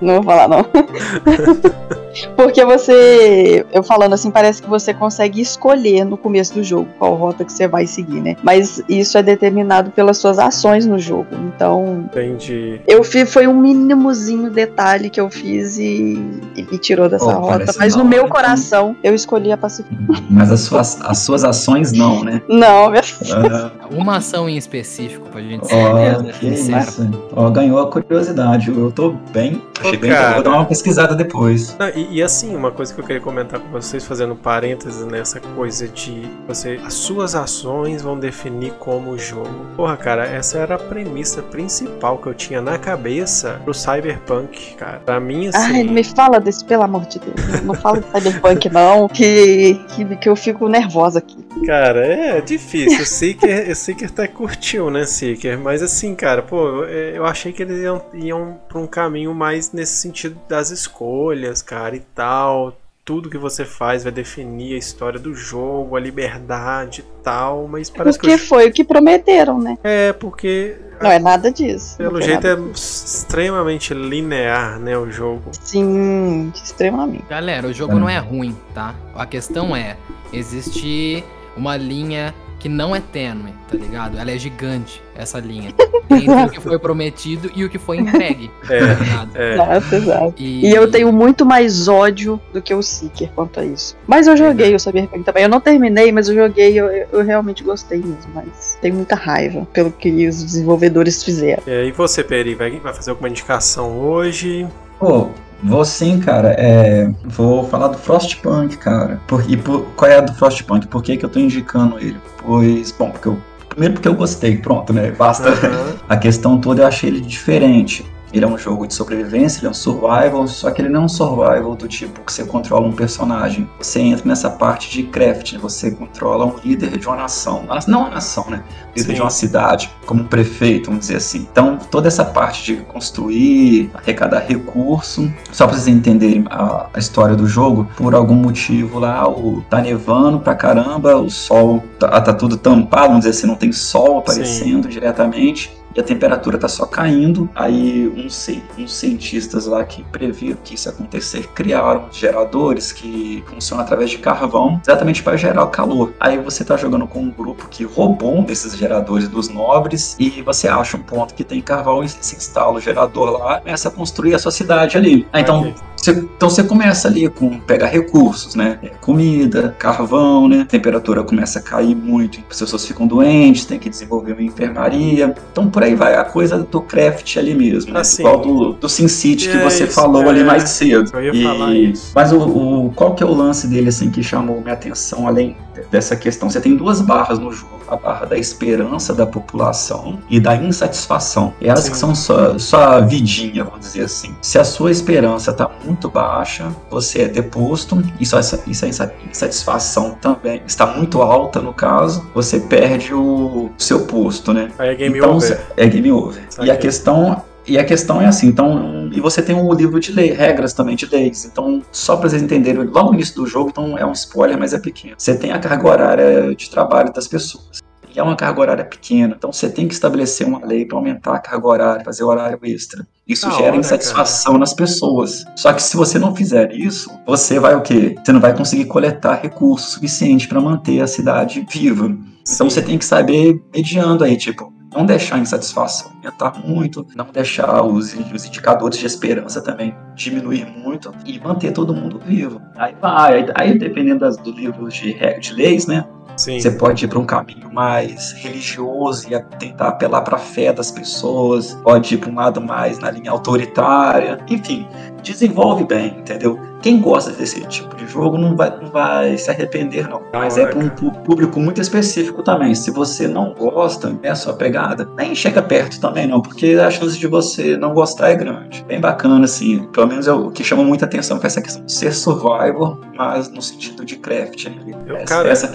não 0.00 0.14
vou 0.14 0.23
falar, 0.23 0.49
não. 0.49 0.64
Porque 2.37 2.64
você, 2.64 3.64
eu 3.73 3.83
falando 3.83 4.12
assim, 4.12 4.30
parece 4.30 4.62
que 4.62 4.68
você 4.68 4.92
consegue 4.94 5.40
escolher 5.40 6.04
no 6.04 6.16
começo 6.16 6.54
do 6.54 6.62
jogo 6.62 6.88
qual 6.99 7.14
rota 7.14 7.44
que 7.44 7.52
você 7.52 7.66
vai 7.68 7.87
seguir, 7.87 8.21
né? 8.21 8.37
Mas 8.42 8.83
isso 8.88 9.16
é 9.18 9.23
determinado 9.23 9.90
pelas 9.90 10.18
suas 10.18 10.38
ações 10.38 10.87
no 10.87 10.99
jogo. 10.99 11.26
Então, 11.54 12.04
Entendi. 12.06 12.80
eu 12.87 13.02
fiz, 13.04 13.33
foi 13.33 13.47
um 13.47 13.54
mínimozinho 13.61 14.50
detalhe 14.50 15.11
que 15.11 15.21
eu 15.21 15.30
fiz 15.30 15.78
e, 15.78 16.18
e 16.56 16.62
me 16.71 16.78
tirou 16.78 17.09
dessa 17.09 17.25
Oh, 17.37 17.40
rota. 17.40 17.73
Mas 17.78 17.97
no 17.97 18.04
meu 18.04 18.28
coração, 18.28 18.97
eu 19.02 19.14
escolhi 19.14 19.50
a 19.52 19.56
Pacific. 19.56 19.94
Mas 20.30 20.50
as 20.50 20.61
suas, 20.61 21.00
as 21.02 21.18
suas 21.18 21.44
ações 21.44 21.92
não, 21.92 22.23
né? 22.23 22.40
Não, 22.49 22.90
minha 22.90 23.02
Ah, 23.33 23.71
Uma 23.90 24.16
ação 24.18 24.49
em 24.49 24.56
específico 24.56 25.28
pra 25.30 25.40
gente 25.40 25.66
ser 25.66 25.75
Ó, 25.75 26.23
isso. 26.42 27.11
Ó, 27.35 27.50
ganhou 27.50 27.78
a 27.80 27.90
curiosidade. 27.90 28.71
Eu 28.71 28.90
tô 28.92 29.14
bem. 29.33 29.61
Achei 29.80 29.97
bem. 29.97 30.11
Vou 30.35 30.42
dar 30.42 30.50
uma 30.50 30.64
pesquisada 30.64 31.14
depois. 31.14 31.76
Não, 31.78 31.88
e, 31.88 32.03
e 32.11 32.23
assim, 32.23 32.54
uma 32.54 32.70
coisa 32.70 32.92
que 32.92 33.00
eu 33.00 33.04
queria 33.04 33.20
comentar 33.20 33.61
com 33.61 33.68
vocês, 33.68 34.04
fazendo 34.04 34.34
parênteses 34.34 35.04
nessa 35.06 35.40
coisa 35.40 35.88
de 35.88 36.23
você. 36.46 36.80
As 36.84 36.94
suas 36.94 37.34
ações 37.34 38.02
vão 38.02 38.18
definir 38.18 38.73
como 38.75 39.11
o 39.11 39.18
jogo. 39.18 39.66
Porra, 39.76 39.96
cara, 39.96 40.26
essa 40.26 40.58
era 40.58 40.75
a 40.75 40.78
premissa 40.78 41.42
principal 41.42 42.18
que 42.18 42.26
eu 42.26 42.34
tinha 42.34 42.61
na 42.61 42.78
cabeça 42.78 43.61
pro 43.64 43.75
Cyberpunk, 43.75 44.75
cara. 44.75 45.00
Pra 45.04 45.20
mim, 45.20 45.49
assim. 45.49 45.76
Ai, 45.76 45.84
me 45.84 46.04
fala 46.04 46.38
desse, 46.40 46.64
pelo 46.64 46.82
amor 46.82 47.06
de 47.06 47.18
Deus. 47.18 47.62
Não 47.62 47.75
fala 47.75 48.00
de 48.00 48.06
Cyberpunk, 48.11 48.70
não, 48.70 49.08
que, 49.08 49.75
que, 49.88 50.16
que 50.16 50.28
eu 50.28 50.37
fico 50.37 50.68
nervosa 50.68 51.18
aqui. 51.18 51.42
Cara, 51.66 52.04
é 52.04 52.40
difícil. 52.40 53.02
O 53.02 53.06
Seeker, 53.06 53.70
o 53.70 53.75
Seeker 53.75 54.08
até 54.08 54.26
curtiu, 54.26 54.90
né, 54.90 55.04
Seeker? 55.04 55.58
Mas 55.58 55.82
assim, 55.82 56.14
cara, 56.14 56.42
pô, 56.42 56.84
eu, 56.84 57.14
eu 57.16 57.26
achei 57.26 57.52
que 57.52 57.62
eles 57.62 57.80
iam, 57.80 58.02
iam 58.12 58.58
pra 58.68 58.78
um 58.78 58.87
caminho 58.87 59.34
mais 59.34 59.73
nesse 59.73 59.96
sentido 59.96 60.37
das 60.49 60.70
escolhas, 60.70 61.62
cara, 61.62 61.93
e 61.94 62.00
tal. 62.14 62.76
Tudo 63.04 63.28
que 63.28 63.36
você 63.36 63.66
faz 63.66 64.02
vai 64.02 64.12
definir 64.12 64.74
a 64.74 64.78
história 64.78 65.20
do 65.20 65.34
jogo, 65.34 65.94
a 65.94 66.00
liberdade 66.00 67.02
e 67.02 67.22
tal. 67.22 67.68
Mas 67.68 67.90
parece 67.90 68.18
que. 68.18 68.26
Porque 68.26 68.38
foi 68.38 68.68
o 68.68 68.72
que 68.72 68.82
prometeram, 68.82 69.58
né? 69.58 69.76
É, 69.84 70.12
porque. 70.12 70.76
Não 71.02 71.10
é 71.10 71.18
nada 71.18 71.52
disso. 71.52 71.98
Pelo 71.98 72.22
jeito 72.22 72.46
é 72.46 72.56
disso. 72.56 72.72
extremamente 72.72 73.92
linear, 73.92 74.78
né, 74.78 74.96
o 74.96 75.10
jogo. 75.10 75.50
Sim, 75.60 76.50
extremamente. 76.54 77.24
Galera, 77.28 77.66
o 77.66 77.72
jogo 77.72 77.98
não 77.98 78.08
é 78.08 78.18
ruim, 78.18 78.56
tá? 78.72 78.94
A 79.14 79.26
questão 79.26 79.76
é, 79.76 79.96
existe 80.32 81.22
uma 81.56 81.76
linha 81.76 82.34
que 82.64 82.68
não 82.71 82.97
é 82.97 83.00
tênue, 83.12 83.52
tá 83.71 83.76
ligado? 83.76 84.18
Ela 84.18 84.30
é 84.30 84.38
gigante, 84.38 85.02
essa 85.14 85.38
linha. 85.38 85.68
Entre 86.09 86.30
o 86.33 86.49
que 86.49 86.59
foi 86.62 86.78
prometido 86.78 87.52
e 87.54 87.62
o 87.62 87.68
que 87.68 87.78
foi 87.78 87.99
entregue, 87.99 88.50
tá 88.66 88.75
É, 88.75 88.80
ligado? 88.80 89.30
é. 89.37 89.56
Nossa, 89.56 89.97
exato. 89.97 90.35
E, 90.38 90.66
E 90.66 90.75
eu 90.75 90.90
tenho 90.90 91.12
muito 91.12 91.44
mais 91.44 91.88
ódio 91.88 92.40
do 92.54 92.62
que 92.62 92.73
o 92.73 92.83
Seeker 92.83 93.28
quanto 93.35 93.61
a 93.61 93.66
isso. 93.66 93.94
Mas 94.06 94.26
eu 94.26 94.35
joguei 94.35 94.75
o 94.75 94.80
Cyberpunk 94.80 95.25
também. 95.25 95.42
Eu 95.42 95.50
não 95.50 95.61
terminei, 95.61 96.11
mas 96.11 96.26
eu 96.30 96.35
joguei 96.35 96.73
eu, 96.80 96.87
eu 96.88 97.23
realmente 97.23 97.62
gostei 97.62 97.99
mesmo. 97.99 98.33
Mas 98.35 98.78
tenho 98.80 98.94
muita 98.94 99.14
raiva 99.14 99.68
pelo 99.71 99.92
que 99.92 100.26
os 100.26 100.42
desenvolvedores 100.42 101.23
fizeram. 101.23 101.62
E 101.66 101.92
você, 101.92 102.25
Peri, 102.25 102.54
vai, 102.54 102.71
vai 102.80 102.94
fazer 102.94 103.11
alguma 103.11 103.28
indicação 103.28 103.99
hoje? 103.99 104.66
Pô, 105.05 105.29
vou 105.62 105.85
sim, 105.85 106.19
cara. 106.19 106.55
É, 106.57 107.11
vou 107.25 107.69
falar 107.69 107.88
do 107.88 107.99
Frostpunk, 107.99 108.79
cara. 108.79 109.21
Por, 109.27 109.45
e 109.51 109.55
por, 109.55 109.83
qual 109.97 110.11
é 110.11 110.17
a 110.17 110.23
do 110.23 110.33
Frostpunk? 110.33 110.87
Por 110.87 111.03
que, 111.03 111.19
que 111.19 111.27
eu 111.27 111.29
tô 111.29 111.38
indicando 111.38 111.99
ele? 111.99 112.17
Pois, 112.38 112.90
bom, 112.90 113.11
porque 113.11 113.29
eu. 113.29 113.38
Primeiro 113.69 113.95
porque 113.95 114.09
eu 114.09 114.14
gostei, 114.14 114.57
pronto, 114.57 114.95
né? 114.95 115.11
Basta. 115.11 115.51
Aham. 115.51 115.97
A 116.09 116.17
questão 116.17 116.59
toda 116.59 116.83
eu 116.83 116.87
achei 116.87 117.11
ele 117.11 117.21
diferente. 117.21 118.03
Ele 118.35 118.44
é 118.44 118.49
um 118.49 118.59
jogo 118.59 118.85
de 118.85 118.92
sobrevivência, 118.92 119.61
ele 119.61 119.68
é 119.68 119.70
um 119.70 119.75
survival, 119.75 120.49
só 120.49 120.68
que 120.73 120.83
ele 120.83 120.88
não 120.88 121.03
é 121.03 121.05
um 121.05 121.09
survival 121.09 121.77
do 121.77 121.87
tipo 121.87 122.20
que 122.23 122.33
você 122.33 122.44
controla 122.44 122.85
um 122.85 122.92
personagem. 122.92 123.70
Você 123.79 124.01
entra 124.01 124.27
nessa 124.27 124.51
parte 124.51 124.90
de 124.90 125.05
craft, 125.05 125.57
você 125.57 125.92
controla 125.92 126.44
um 126.44 126.57
líder 126.64 126.99
de 126.99 127.07
uma 127.07 127.14
nação. 127.14 127.64
Não 127.87 128.01
uma 128.01 128.11
nação, 128.11 128.44
né? 128.51 128.64
Líder 128.97 129.11
Sim. 129.11 129.14
de 129.14 129.20
uma 129.20 129.31
cidade, 129.31 129.90
como 130.05 130.23
um 130.23 130.27
prefeito, 130.27 130.87
vamos 130.87 131.03
dizer 131.03 131.16
assim. 131.16 131.47
Então, 131.51 131.79
toda 131.79 132.09
essa 132.09 132.25
parte 132.25 132.64
de 132.64 132.83
construir, 132.83 133.88
arrecadar 133.94 134.40
recurso, 134.40 135.33
só 135.53 135.68
pra 135.68 135.77
vocês 135.77 135.87
entenderem 135.87 136.44
a, 136.51 136.88
a 136.92 136.99
história 136.99 137.37
do 137.37 137.47
jogo, 137.47 137.88
por 137.97 138.16
algum 138.16 138.35
motivo 138.35 138.99
lá, 138.99 139.29
o, 139.29 139.62
tá 139.70 139.81
nevando 139.81 140.40
pra 140.40 140.57
caramba, 140.57 141.14
o 141.16 141.31
sol 141.31 141.85
tá, 142.01 142.20
tá 142.20 142.33
tudo 142.33 142.57
tampado, 142.57 143.09
vamos 143.09 143.20
dizer 143.25 143.31
assim, 143.31 143.47
não 143.47 143.55
tem 143.55 143.70
sol 143.70 144.18
aparecendo 144.18 144.88
diretamente 144.88 145.70
e 145.94 146.00
a 146.00 146.02
temperatura 146.02 146.57
está 146.57 146.68
só 146.68 146.87
caindo. 146.87 147.48
Aí 147.54 148.09
uns, 148.09 148.48
uns 148.78 148.94
cientistas 148.94 149.66
lá 149.66 149.85
que 149.85 150.02
previram 150.04 150.59
que 150.62 150.74
isso 150.74 150.88
ia 150.88 150.92
acontecer 150.92 151.48
criaram 151.54 152.07
geradores 152.12 152.92
que 152.92 153.42
funcionam 153.46 153.85
através 153.85 154.11
de 154.11 154.18
carvão, 154.18 154.80
exatamente 154.83 155.22
para 155.22 155.37
gerar 155.37 155.64
o 155.64 155.68
calor. 155.68 156.12
Aí 156.18 156.38
você 156.38 156.62
está 156.62 156.76
jogando 156.76 157.07
com 157.07 157.20
um 157.20 157.30
grupo 157.30 157.68
que 157.68 157.85
roubou 157.85 158.38
um 158.38 158.42
desses 158.42 158.76
geradores 158.76 159.28
dos 159.28 159.48
nobres 159.48 160.16
e 160.18 160.42
você 160.42 160.68
acha 160.68 160.96
um 160.96 161.02
ponto 161.02 161.35
que 161.35 161.44
tem 161.44 161.61
carvão 161.61 162.02
e 162.02 162.09
se 162.09 162.37
instala 162.37 162.74
o 162.74 162.80
gerador 162.80 163.30
lá, 163.30 163.61
começa 163.61 163.88
a 163.88 163.90
construir 163.90 164.35
a 164.35 164.38
sua 164.38 164.52
cidade 164.52 164.96
ali. 164.96 165.26
Ah, 165.33 165.40
então 165.40 165.74
você, 166.04 166.11
então 166.11 166.50
você 166.50 166.62
começa 166.62 167.09
ali 167.09 167.28
com 167.30 167.59
pegar 167.61 167.87
recursos, 167.87 168.54
né? 168.54 168.78
É, 168.83 168.88
Comida, 168.88 169.74
carvão, 169.78 170.48
né? 170.48 170.61
A 170.62 170.66
temperatura 170.66 171.22
começa 171.22 171.59
a 171.59 171.62
cair 171.62 171.94
muito, 171.94 172.40
as 172.50 172.59
pessoas 172.59 172.87
ficam 172.87 173.07
doentes, 173.07 173.64
tem 173.64 173.78
que 173.78 173.88
desenvolver 173.88 174.33
uma 174.33 174.42
enfermaria. 174.42 175.35
Então 175.50 175.70
por 175.70 175.83
aí 175.85 175.94
vai 175.94 176.14
a 176.14 176.25
coisa 176.25 176.59
do 176.59 176.81
craft 176.81 177.37
ali 177.37 177.55
mesmo, 177.55 177.92
né? 177.92 178.01
Assim, 178.01 178.23
Igual 178.23 178.40
do, 178.40 178.73
do 178.73 178.88
SimCity 178.88 179.49
que 179.51 179.57
é 179.57 179.62
você 179.62 179.85
isso, 179.85 179.92
falou 179.94 180.23
é. 180.25 180.29
ali 180.29 180.44
mais 180.44 180.64
cedo. 180.70 181.11
Eu 181.14 181.23
ia 181.23 181.35
E- 181.35 181.42
falar 181.42 181.75
isso. 181.75 182.12
Mas 182.14 182.33
o, 182.33 182.38
o- 182.38 182.92
qual 182.94 183.14
que 183.14 183.23
é 183.23 183.27
o 183.27 183.35
lance 183.35 183.66
dele 183.68 183.88
assim 183.88 184.11
que 184.11 184.23
chamou 184.23 184.61
minha 184.61 184.75
atenção 184.75 185.27
além 185.29 185.57
dessa 185.90 186.16
questão? 186.16 186.49
Você 186.51 186.61
tem 186.61 186.77
duas 186.77 187.01
barras 187.01 187.38
no 187.38 187.53
jogo, 187.53 187.73
a 187.88 187.97
barra 187.97 188.27
da 188.27 188.37
esperança 188.38 189.14
da 189.14 189.27
população 189.27 190.18
e 190.29 190.38
da 190.40 190.57
insatisfação. 190.57 191.53
Elas 191.61 191.85
Sim. 191.85 191.90
que 191.90 191.97
são 191.97 192.14
sua, 192.14 192.59
sua 192.59 193.01
vidinha, 193.01 193.64
vamos 193.64 193.81
dizer 193.81 194.05
assim. 194.05 194.35
Se 194.42 194.59
a 194.59 194.64
sua 194.64 194.90
esperança 194.90 195.51
está 195.51 195.70
muito 195.85 196.09
baixa, 196.09 196.68
você 196.90 197.23
é 197.23 197.29
deposto 197.29 198.03
e 198.18 198.27
sua 198.27 198.40
essa, 198.40 198.62
e 198.66 198.75
sua 198.75 198.88
insa- 198.88 199.12
insatisfação 199.31 200.16
também 200.20 200.62
está 200.66 200.87
muito 200.87 201.23
alta 201.23 201.61
no 201.61 201.73
caso, 201.73 202.27
você 202.35 202.61
perde 202.61 203.14
o 203.14 203.70
seu 203.79 204.07
posto, 204.07 204.53
né? 204.53 204.70
Aí 204.79 204.90
é 204.90 204.94
game 204.94 205.18
então, 205.18 205.37
over. 205.37 205.61
É 205.77 205.87
game 205.87 206.11
over. 206.12 206.42
Saquei. 206.49 206.68
E 206.68 206.70
a 206.70 206.77
questão 206.77 207.42
e 207.66 207.79
a 207.79 207.85
questão 207.85 208.20
é 208.20 208.27
assim, 208.27 208.46
então, 208.46 209.11
e 209.12 209.20
você 209.20 209.40
tem 209.40 209.55
um 209.55 209.72
livro 209.72 209.98
de 209.98 210.12
lei, 210.12 210.33
regras 210.33 210.72
também 210.72 210.96
de 210.96 211.07
leis. 211.07 211.44
Então, 211.44 211.83
só 211.90 212.16
para 212.16 212.29
vocês 212.29 212.42
entenderem, 212.42 212.85
logo 212.85 213.09
no 213.09 213.14
início 213.14 213.35
do 213.37 213.46
jogo, 213.46 213.70
então 213.70 213.96
é 213.96 214.05
um 214.05 214.12
spoiler, 214.12 214.59
mas 214.59 214.74
é 214.74 214.79
pequeno. 214.79 215.14
Você 215.16 215.37
tem 215.37 215.50
a 215.53 215.59
carga 215.59 215.88
horária 215.88 216.55
de 216.55 216.68
trabalho 216.68 217.12
das 217.12 217.27
pessoas. 217.27 217.83
E 218.14 218.18
é 218.20 218.22
uma 218.22 218.37
carga 218.37 218.61
horária 218.61 218.85
pequena, 218.85 219.35
então 219.37 219.53
você 219.53 219.68
tem 219.68 219.88
que 219.88 219.94
estabelecer 219.94 220.46
uma 220.46 220.64
lei 220.64 220.85
para 220.85 220.96
aumentar 220.96 221.35
a 221.35 221.38
carga 221.38 221.66
horária, 221.66 222.05
fazer 222.05 222.22
horário 222.22 222.61
extra. 222.62 223.05
Isso 223.27 223.48
Da 223.48 223.55
gera 223.55 223.68
hora, 223.68 223.77
insatisfação 223.77 224.57
nas 224.57 224.72
pessoas. 224.72 225.44
Só 225.57 225.72
que 225.72 225.83
se 225.83 225.96
você 225.96 226.18
não 226.18 226.37
fizer 226.37 226.72
isso, 226.72 227.11
você 227.27 227.59
vai 227.59 227.74
o 227.74 227.81
quê? 227.81 228.14
Você 228.22 228.31
não 228.31 228.40
vai 228.40 228.55
conseguir 228.55 228.85
coletar 228.85 229.40
recursos 229.42 229.94
suficiente 229.94 230.46
para 230.46 230.61
manter 230.61 231.00
a 231.00 231.07
cidade 231.07 231.66
viva. 231.68 232.07
Então 232.07 232.68
Sim. 232.68 232.70
você 232.70 232.83
tem 232.83 232.98
que 232.98 233.05
saber 233.05 233.61
mediando 233.74 234.22
aí, 234.22 234.37
tipo, 234.37 234.72
não 234.94 235.04
deixar 235.04 235.37
a 235.37 235.38
insatisfação 235.38 236.14
aumentar 236.24 236.59
muito, 236.64 237.07
não 237.14 237.26
deixar 237.33 237.83
os, 237.83 238.14
os 238.14 238.46
indicadores 238.46 238.98
de 238.98 239.07
esperança 239.07 239.61
também 239.61 239.94
diminuir 240.14 240.66
muito 240.66 241.12
e 241.26 241.38
manter 241.38 241.72
todo 241.72 241.94
mundo 241.94 242.20
vivo. 242.24 242.61
Aí 242.76 242.94
vai, 243.00 243.46
aí, 243.54 243.78
dependendo 243.78 244.20
das, 244.20 244.37
do 244.37 244.50
livro 244.50 244.88
de, 244.88 245.14
de 245.38 245.52
leis, 245.52 245.87
né? 245.87 246.07
Sim. 246.37 246.59
Você 246.59 246.70
pode 246.72 247.04
ir 247.04 247.09
para 247.09 247.18
um 247.18 247.26
caminho 247.26 247.72
mais 247.72 248.33
religioso 248.33 249.33
e 249.33 249.40
tentar 249.59 249.88
apelar 249.88 250.22
para 250.22 250.37
a 250.37 250.38
fé 250.38 250.72
das 250.72 250.90
pessoas, 250.90 251.74
pode 251.85 252.14
ir 252.14 252.18
para 252.18 252.30
um 252.30 252.35
lado 252.35 252.61
mais 252.61 252.98
na 252.98 253.11
linha 253.11 253.30
autoritária, 253.30 254.38
enfim, 254.48 254.88
desenvolve 255.24 255.84
bem, 255.84 256.18
entendeu? 256.18 256.58
Quem 256.82 257.00
gosta 257.00 257.32
desse 257.32 257.62
tipo 257.62 257.96
de 257.96 258.06
jogo 258.06 258.37
não 258.37 258.54
vai, 258.54 258.70
não 258.78 258.90
vai 258.90 259.38
se 259.38 259.50
arrepender, 259.50 260.06
não. 260.06 260.20
Mas 260.32 260.58
é 260.58 260.66
para 260.66 260.78
um 260.78 260.90
público 260.90 261.58
muito 261.58 261.80
específico 261.80 262.42
também. 262.42 262.74
Se 262.74 262.90
você 262.90 263.26
não 263.26 263.54
gosta, 263.54 264.14
é 264.22 264.28
a 264.28 264.34
sua 264.34 264.52
pegada, 264.52 265.08
nem 265.16 265.34
chega 265.34 265.62
perto 265.62 265.98
também, 265.98 266.26
não, 266.26 266.42
porque 266.42 266.74
a 266.74 266.90
chance 266.90 267.18
de 267.18 267.26
você 267.26 267.76
não 267.76 267.94
gostar 267.94 268.28
é 268.28 268.37
grande. 268.37 268.84
Bem 268.87 269.00
bacana, 269.00 269.46
assim. 269.46 269.84
Pelo 269.92 270.06
menos 270.06 270.28
é 270.28 270.32
o 270.32 270.50
que 270.50 270.62
chama 270.62 270.84
muita 270.84 271.06
atenção 271.06 271.38
com 271.38 271.46
essa 271.46 271.62
questão 271.62 271.84
de 271.87 271.92
ser 271.92 272.12
survival, 272.12 273.00
mas 273.16 273.48
no 273.48 273.62
sentido 273.62 274.04
de 274.04 274.16
craft. 274.16 274.66
Né? 274.66 274.94
Eu, 275.06 275.16
essa, 275.16 275.24
cara, 275.24 275.48
essa. 275.48 275.72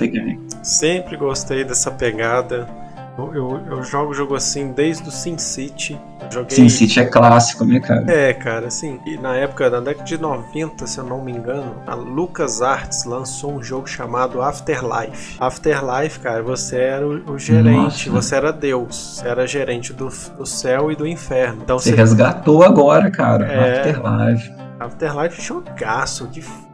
Sempre 0.62 1.17
gostei 1.17 1.63
dessa 1.63 1.89
pegada 1.89 2.67
eu, 3.27 3.36
eu, 3.36 3.62
eu, 3.77 3.84
jogo 3.84 4.13
jogo 4.13 4.36
assim 4.36 4.71
desde 4.71 5.08
o 5.08 5.12
Sin 5.12 5.38
City. 5.38 5.99
Joguei... 6.29 6.55
Sin 6.55 6.69
City 6.69 6.99
é 6.99 7.05
clássico, 7.05 7.65
né, 7.65 7.79
cara? 7.79 8.10
É, 8.12 8.34
cara, 8.34 8.67
assim. 8.67 8.99
E 9.05 9.17
na 9.17 9.36
época, 9.36 9.69
na 9.69 9.79
década 9.79 10.05
de 10.05 10.17
90, 10.17 10.88
se 10.88 10.97
eu 10.97 11.03
não 11.03 11.23
me 11.23 11.32
engano, 11.32 11.75
a 11.86 11.95
Lucas 11.95 12.62
Arts 12.62 13.05
lançou 13.05 13.53
um 13.53 13.63
jogo 13.63 13.88
chamado 13.88 14.41
Afterlife. 14.41 15.38
Afterlife, 15.39 16.19
cara, 16.19 16.41
você 16.41 16.77
era 16.77 17.08
o, 17.08 17.34
o 17.34 17.38
gerente, 17.38 18.10
Nossa. 18.10 18.21
você 18.21 18.36
era 18.36 18.51
Deus. 18.51 19.15
Você 19.15 19.27
era 19.27 19.47
gerente 19.47 19.93
do, 19.93 20.10
do 20.38 20.45
céu 20.45 20.91
e 20.91 20.95
do 20.95 21.08
inferno. 21.08 21.62
Então, 21.63 21.79
você, 21.79 21.89
você 21.89 21.95
resgatou 21.95 22.63
agora, 22.63 23.10
cara. 23.12 23.45
É... 23.45 23.79
Afterlife. 23.79 24.53
Afterlife 24.79 25.41
jogaço, 25.41 26.27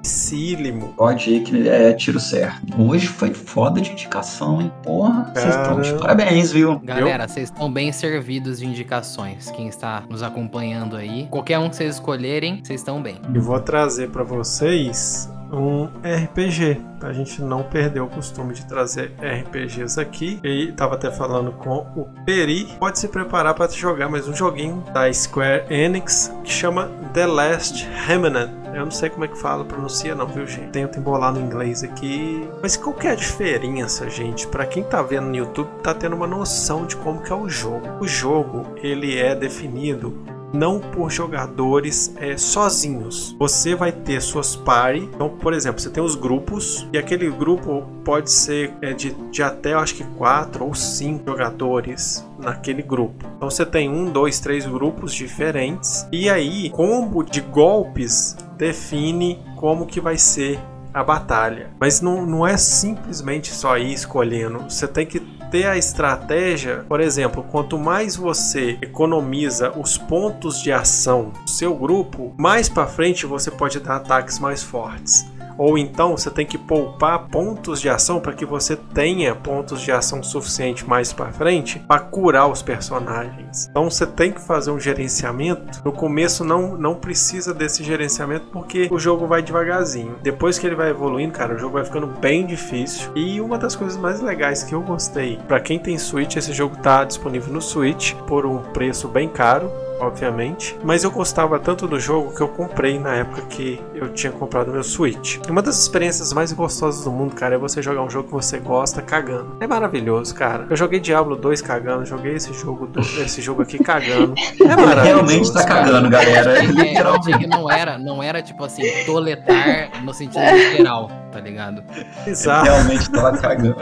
dificílimo. 0.06 0.94
Pode 0.96 1.32
ir 1.32 1.42
que 1.42 1.68
é 1.68 1.92
tiro 1.94 2.20
certo. 2.20 2.80
Hoje 2.80 3.08
foi 3.08 3.34
foda 3.34 3.82
de 3.82 3.92
indicação, 3.92 4.62
hein? 4.62 4.72
Porra, 4.84 5.32
vocês 5.34 5.56
estão 5.56 5.82
de 5.82 5.94
parabéns, 5.96 6.52
viu? 6.52 6.80
Galera, 6.80 7.28
vocês 7.28 7.50
estão 7.50 7.72
bem 7.72 7.92
servidos 7.92 8.60
de 8.60 8.68
indicações. 8.68 9.50
Quem 9.52 9.68
está 9.68 10.04
nos 10.08 10.22
acompanhando 10.22 10.96
aí, 10.96 11.28
qualquer 11.30 11.58
um 11.58 11.70
que 11.70 11.76
vocês 11.76 11.96
escolherem, 11.96 12.62
vocês 12.64 12.82
estão 12.82 13.02
bem. 13.02 13.20
E 13.34 13.40
vou 13.40 13.60
trazer 13.60 14.10
para 14.12 14.24
vocês 14.24 15.30
um 15.52 15.86
RPG, 15.86 16.82
pra 17.00 17.14
gente 17.14 17.42
não 17.42 17.64
perder 17.64 18.02
o 18.02 18.08
costume 18.08 18.54
de 18.54 18.66
trazer 18.66 19.14
RPGs 19.20 20.00
aqui. 20.00 20.40
E 20.44 20.72
tava 20.74 20.96
até 20.96 21.10
falando 21.10 21.52
com 21.54 21.88
o 21.96 22.08
Peri, 22.26 22.68
pode 22.80 23.00
se 23.00 23.08
preparar 23.08 23.54
para 23.54 23.72
jogar 23.72 24.10
mais 24.10 24.28
um 24.28 24.36
joguinho 24.36 24.84
da 24.94 25.12
Square 25.12 25.66
Enix 25.70 26.32
que 26.44 26.52
chama 26.52 26.90
The 27.14 27.26
Last 27.26 27.88
Remnant. 28.06 28.65
Eu 28.76 28.84
não 28.84 28.92
sei 28.92 29.10
como 29.10 29.24
é 29.24 29.28
que 29.30 29.38
fala, 29.38 29.64
pronuncia 29.64 30.14
não, 30.14 30.28
viu, 30.28 30.46
gente? 30.46 30.72
Tento 30.72 31.00
embolar 31.00 31.34
no 31.34 31.40
inglês 31.40 31.82
aqui. 31.82 32.46
Mas 32.62 32.76
qual 32.76 32.94
que 32.94 33.08
é 33.08 33.12
a 33.12 33.16
diferença, 33.16 34.10
gente? 34.10 34.46
Para 34.48 34.66
quem 34.66 34.84
tá 34.84 35.02
vendo 35.02 35.28
no 35.28 35.36
YouTube, 35.36 35.70
tá 35.82 35.94
tendo 35.94 36.14
uma 36.14 36.28
noção 36.28 36.86
de 36.86 36.98
como 36.98 37.22
que 37.22 37.32
é 37.32 37.36
o 37.36 37.48
jogo. 37.48 37.88
O 38.02 38.08
jogo, 38.08 38.66
ele 38.84 39.18
é 39.18 39.34
definido 39.34 40.14
não 40.56 40.80
por 40.80 41.12
jogadores 41.12 42.14
é, 42.18 42.38
sozinhos. 42.38 43.36
Você 43.38 43.76
vai 43.76 43.92
ter 43.92 44.22
suas 44.22 44.56
party. 44.56 45.10
Então, 45.14 45.30
por 45.30 45.54
exemplo, 45.54 45.82
você 45.82 45.90
tem 45.90 46.04
os 46.04 46.16
grupos 46.16 46.88
e 46.92 46.98
aquele 46.98 47.30
grupo 47.30 47.84
pode 48.04 48.32
ser 48.32 48.74
é, 48.82 48.94
de, 48.94 49.12
de 49.32 49.44
até, 49.44 49.74
eu 49.74 49.80
acho 49.80 49.96
que 49.96 50.04
quatro 50.18 50.66
ou 50.66 50.74
cinco 50.74 51.32
jogadores 51.32 52.26
naquele 52.40 52.82
grupo. 52.82 53.26
Então 53.36 53.50
você 53.50 53.66
tem 53.66 53.90
um, 53.90 54.10
dois, 54.12 54.40
três 54.40 54.66
grupos 54.66 55.14
diferentes 55.14 56.08
e 56.12 56.30
aí 56.30 56.70
combo 56.70 57.24
de 57.24 57.42
golpes 57.42 58.38
define 58.58 59.44
como 59.56 59.86
que 59.86 60.00
vai 60.00 60.18
ser 60.18 60.60
a 60.94 61.04
batalha. 61.04 61.70
Mas 61.80 62.00
não, 62.00 62.26
não 62.26 62.48
é 62.48 62.56
simplesmente 62.56 63.54
só 63.54 63.78
ir 63.78 63.92
escolhendo. 63.92 64.60
Você 64.70 64.88
tem 64.88 65.06
que 65.06 65.20
ter 65.52 65.68
a 65.68 65.78
estratégia, 65.78 66.86
por 66.88 67.00
exemplo, 67.00 67.44
quanto 67.44 67.78
mais 67.78 68.16
você 68.16 68.78
economiza 68.82 69.72
os 69.78 69.98
pontos 69.98 70.62
de 70.62 70.72
ação 70.72 71.32
do 71.44 71.50
seu 71.50 71.76
grupo, 71.76 72.34
mais 72.38 72.68
para 72.68 72.88
frente 72.88 73.26
você 73.26 73.52
pode 73.52 73.80
dar 73.80 73.98
ataques 73.98 74.40
mais 74.40 74.64
fortes. 74.64 75.26
Ou 75.58 75.78
então 75.78 76.18
você 76.18 76.30
tem 76.30 76.46
que 76.46 76.58
poupar 76.58 77.28
pontos 77.28 77.82
de 77.82 77.90
ação 77.90 78.20
para 78.20 78.34
que 78.34 78.46
você 78.46 78.76
tenha 78.76 79.36
pontos 79.36 79.82
de 79.82 79.92
ação 79.92 80.22
suficiente 80.22 80.88
mais 80.88 81.14
para 81.14 81.32
frente 81.32 81.80
para 81.80 82.00
curar 82.00 82.48
os 82.48 82.62
personagens. 82.62 83.68
Então 83.70 83.90
você 83.90 84.06
tem 84.06 84.32
que 84.32 84.42
fazer 84.42 84.72
um 84.72 84.80
gerenciamento. 84.80 85.82
No 85.84 85.92
começo 85.92 86.44
não, 86.44 86.78
não 86.78 86.96
precisa 86.96 87.54
desse 87.54 87.84
gerenciamento 87.84 88.48
porque 88.52 88.88
o 88.92 89.00
jogo 89.00 89.28
vai 89.28 89.42
devagarzinho. 89.42 90.16
Depois 90.22 90.58
que 90.58 90.66
ele 90.68 90.76
vai 90.76 90.90
evoluindo, 90.90 91.34
cara, 91.34 91.56
o 91.56 91.58
jogo 91.58 91.74
vai 91.74 91.86
ficando 91.86 92.08
bem 92.08 92.46
difícil. 92.46 93.12
E 93.16 93.40
uma 93.40 93.58
das 93.58 93.76
coisas 93.76 93.98
mais 93.98 94.22
legais 94.22 94.64
que 94.64 94.74
eu 94.74 94.82
gostei, 94.82 95.38
para 95.48 95.60
quem 95.60 95.80
tem 95.80 95.98
Switch, 95.98 96.36
esse 96.36 96.54
jogo 96.54 96.76
está 96.76 97.04
disponível 97.04 97.54
no 97.54 97.62
Switch 97.62 98.14
por 98.28 98.46
um 98.46 98.58
preço 98.58 99.08
bem 99.08 99.30
caro 99.30 99.72
obviamente. 100.00 100.78
Mas 100.84 101.04
eu 101.04 101.12
gostava 101.12 101.60
tanto 101.60 101.88
do 101.88 102.00
jogo 102.00 102.36
que 102.36 102.42
eu 102.42 102.48
comprei 102.48 103.00
na 103.00 103.16
época 103.16 103.42
que 103.44 103.82
eu 103.96 104.14
tinha 104.14 104.32
comprado 104.32 104.72
meu 104.72 104.84
Switch. 104.84 105.38
Uma 105.50 105.62
das 105.62 105.80
experiências 105.80 106.34
mais 106.34 106.52
gostosas 106.52 107.04
do 107.04 107.12
mundo, 107.12 107.36
cara, 107.36 107.56
é 107.56 107.58
você 107.58 107.82
jogar 107.82 108.02
um 108.02 108.10
jogo 108.10 108.28
que 108.28 108.34
você 108.34 108.60
gosta 108.60 109.02
cagando. 109.02 109.58
É 109.60 109.68
maravilhoso, 109.68 110.34
cara. 110.36 110.68
Eu 110.70 110.76
joguei 110.76 111.00
Diablo 111.00 111.36
2 111.36 111.62
cagando, 111.62 112.06
joguei 112.06 112.36
esse 112.36 112.54
jogo, 112.54 112.90
esse 113.24 113.42
jogo 113.42 113.62
aqui 113.62 113.78
cagando. 113.82 114.34
É 114.66 114.76
maravilhoso. 114.76 115.04
realmente 115.04 115.54
tá 115.54 115.64
cagando, 115.64 116.10
galera. 116.10 116.58
É, 116.58 116.66
literalmente. 116.66 117.48
não 117.48 117.70
era, 117.72 117.98
não 117.98 118.24
era 118.24 118.42
tipo 118.42 118.64
assim, 118.64 118.84
toletar 119.06 120.04
no 120.04 120.14
sentido 120.14 120.44
literal, 120.44 121.10
tá 121.32 121.40
ligado? 121.40 121.84
Exato. 122.26 122.66
Realmente 122.66 123.12
tava 123.12 123.38
cagando. 123.38 123.76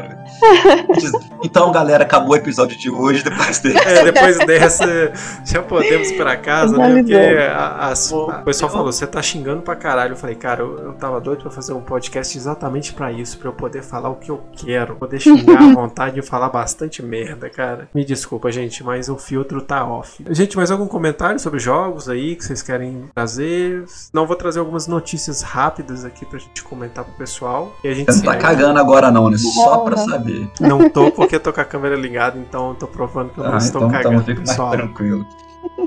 Então, 1.43 1.71
galera, 1.71 2.03
acabou 2.03 2.31
o 2.31 2.35
episódio 2.35 2.77
de 2.77 2.89
hoje. 2.89 3.23
Depois 3.23 3.59
desse. 3.59 3.87
É, 3.87 4.03
depois 4.11 4.37
dessa, 4.39 5.13
já 5.45 5.61
podemos 5.61 6.11
para 6.13 6.35
casa, 6.37 6.77
né? 6.77 6.95
Porque 6.95 7.15
a, 7.15 7.89
a, 7.89 7.93
o 7.93 8.43
pessoal 8.43 8.71
falou, 8.71 8.91
você 8.91 9.07
tá 9.07 9.21
xingando 9.21 9.61
pra 9.61 9.75
caralho. 9.75 10.02
Eu 10.11 10.17
falei, 10.17 10.35
cara, 10.35 10.61
eu, 10.61 10.77
eu 10.77 10.93
tava 10.93 11.19
doido 11.19 11.41
pra 11.41 11.51
fazer 11.51 11.73
um 11.73 11.81
podcast 11.81 12.37
exatamente 12.37 12.93
para 12.93 13.11
isso, 13.11 13.37
para 13.37 13.49
eu 13.49 13.53
poder 13.53 13.83
falar 13.83 14.09
o 14.09 14.15
que 14.15 14.29
eu 14.29 14.41
quero, 14.53 14.95
poder 14.95 15.19
xingar 15.19 15.61
à 15.61 15.67
vontade 15.73 16.19
e 16.19 16.21
falar 16.21 16.49
bastante 16.49 17.01
merda, 17.01 17.49
cara. 17.49 17.89
Me 17.93 18.03
desculpa, 18.03 18.51
gente, 18.51 18.83
mas 18.83 19.09
o 19.09 19.17
filtro 19.17 19.61
tá 19.61 19.85
off. 19.85 20.23
Gente, 20.29 20.57
mais 20.57 20.71
algum 20.71 20.87
comentário 20.87 21.39
sobre 21.39 21.59
jogos 21.59 22.09
aí 22.09 22.35
que 22.35 22.43
vocês 22.43 22.61
querem 22.61 23.09
trazer? 23.13 23.85
Não, 24.13 24.25
vou 24.25 24.35
trazer 24.35 24.59
algumas 24.59 24.87
notícias 24.87 25.41
rápidas 25.41 26.05
aqui 26.05 26.25
pra 26.25 26.39
gente 26.39 26.63
comentar 26.63 27.03
pro 27.03 27.13
pessoal. 27.13 27.75
E 27.83 27.87
a 27.87 27.93
gente 27.93 28.11
Você 28.11 28.25
não 28.25 28.33
tá 28.33 28.37
cagando 28.37 28.79
agora 28.79 29.11
não, 29.11 29.29
né? 29.29 29.37
Só 29.37 29.79
pra 29.79 29.97
saber. 29.97 30.49
Não 30.59 30.89
tô 30.89 31.11
porque 31.11 31.35
eu 31.35 31.39
tô 31.39 31.53
com 31.53 31.61
a 31.61 31.65
câmera 31.65 31.95
ligada, 31.95 32.37
então 32.37 32.75
tô 32.75 32.87
provando 32.87 33.31
que 33.31 33.39
eu 33.39 33.43
não 33.43 33.53
ah, 33.53 33.57
estou 33.57 33.87
então, 33.87 33.91
cagando. 33.91 34.31
Então, 34.31 34.65
mais 34.65 34.71
tranquilo. 34.77 35.25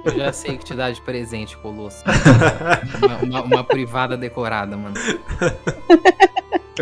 Eu 0.05 0.17
já 0.17 0.33
sei 0.33 0.57
que 0.57 0.65
te 0.65 0.75
dá 0.75 0.91
de 0.91 1.01
presente, 1.01 1.57
Colosso. 1.57 2.05
uma, 3.03 3.17
uma, 3.19 3.43
uma 3.43 3.65
privada 3.65 4.17
decorada, 4.17 4.77
mano. 4.77 4.95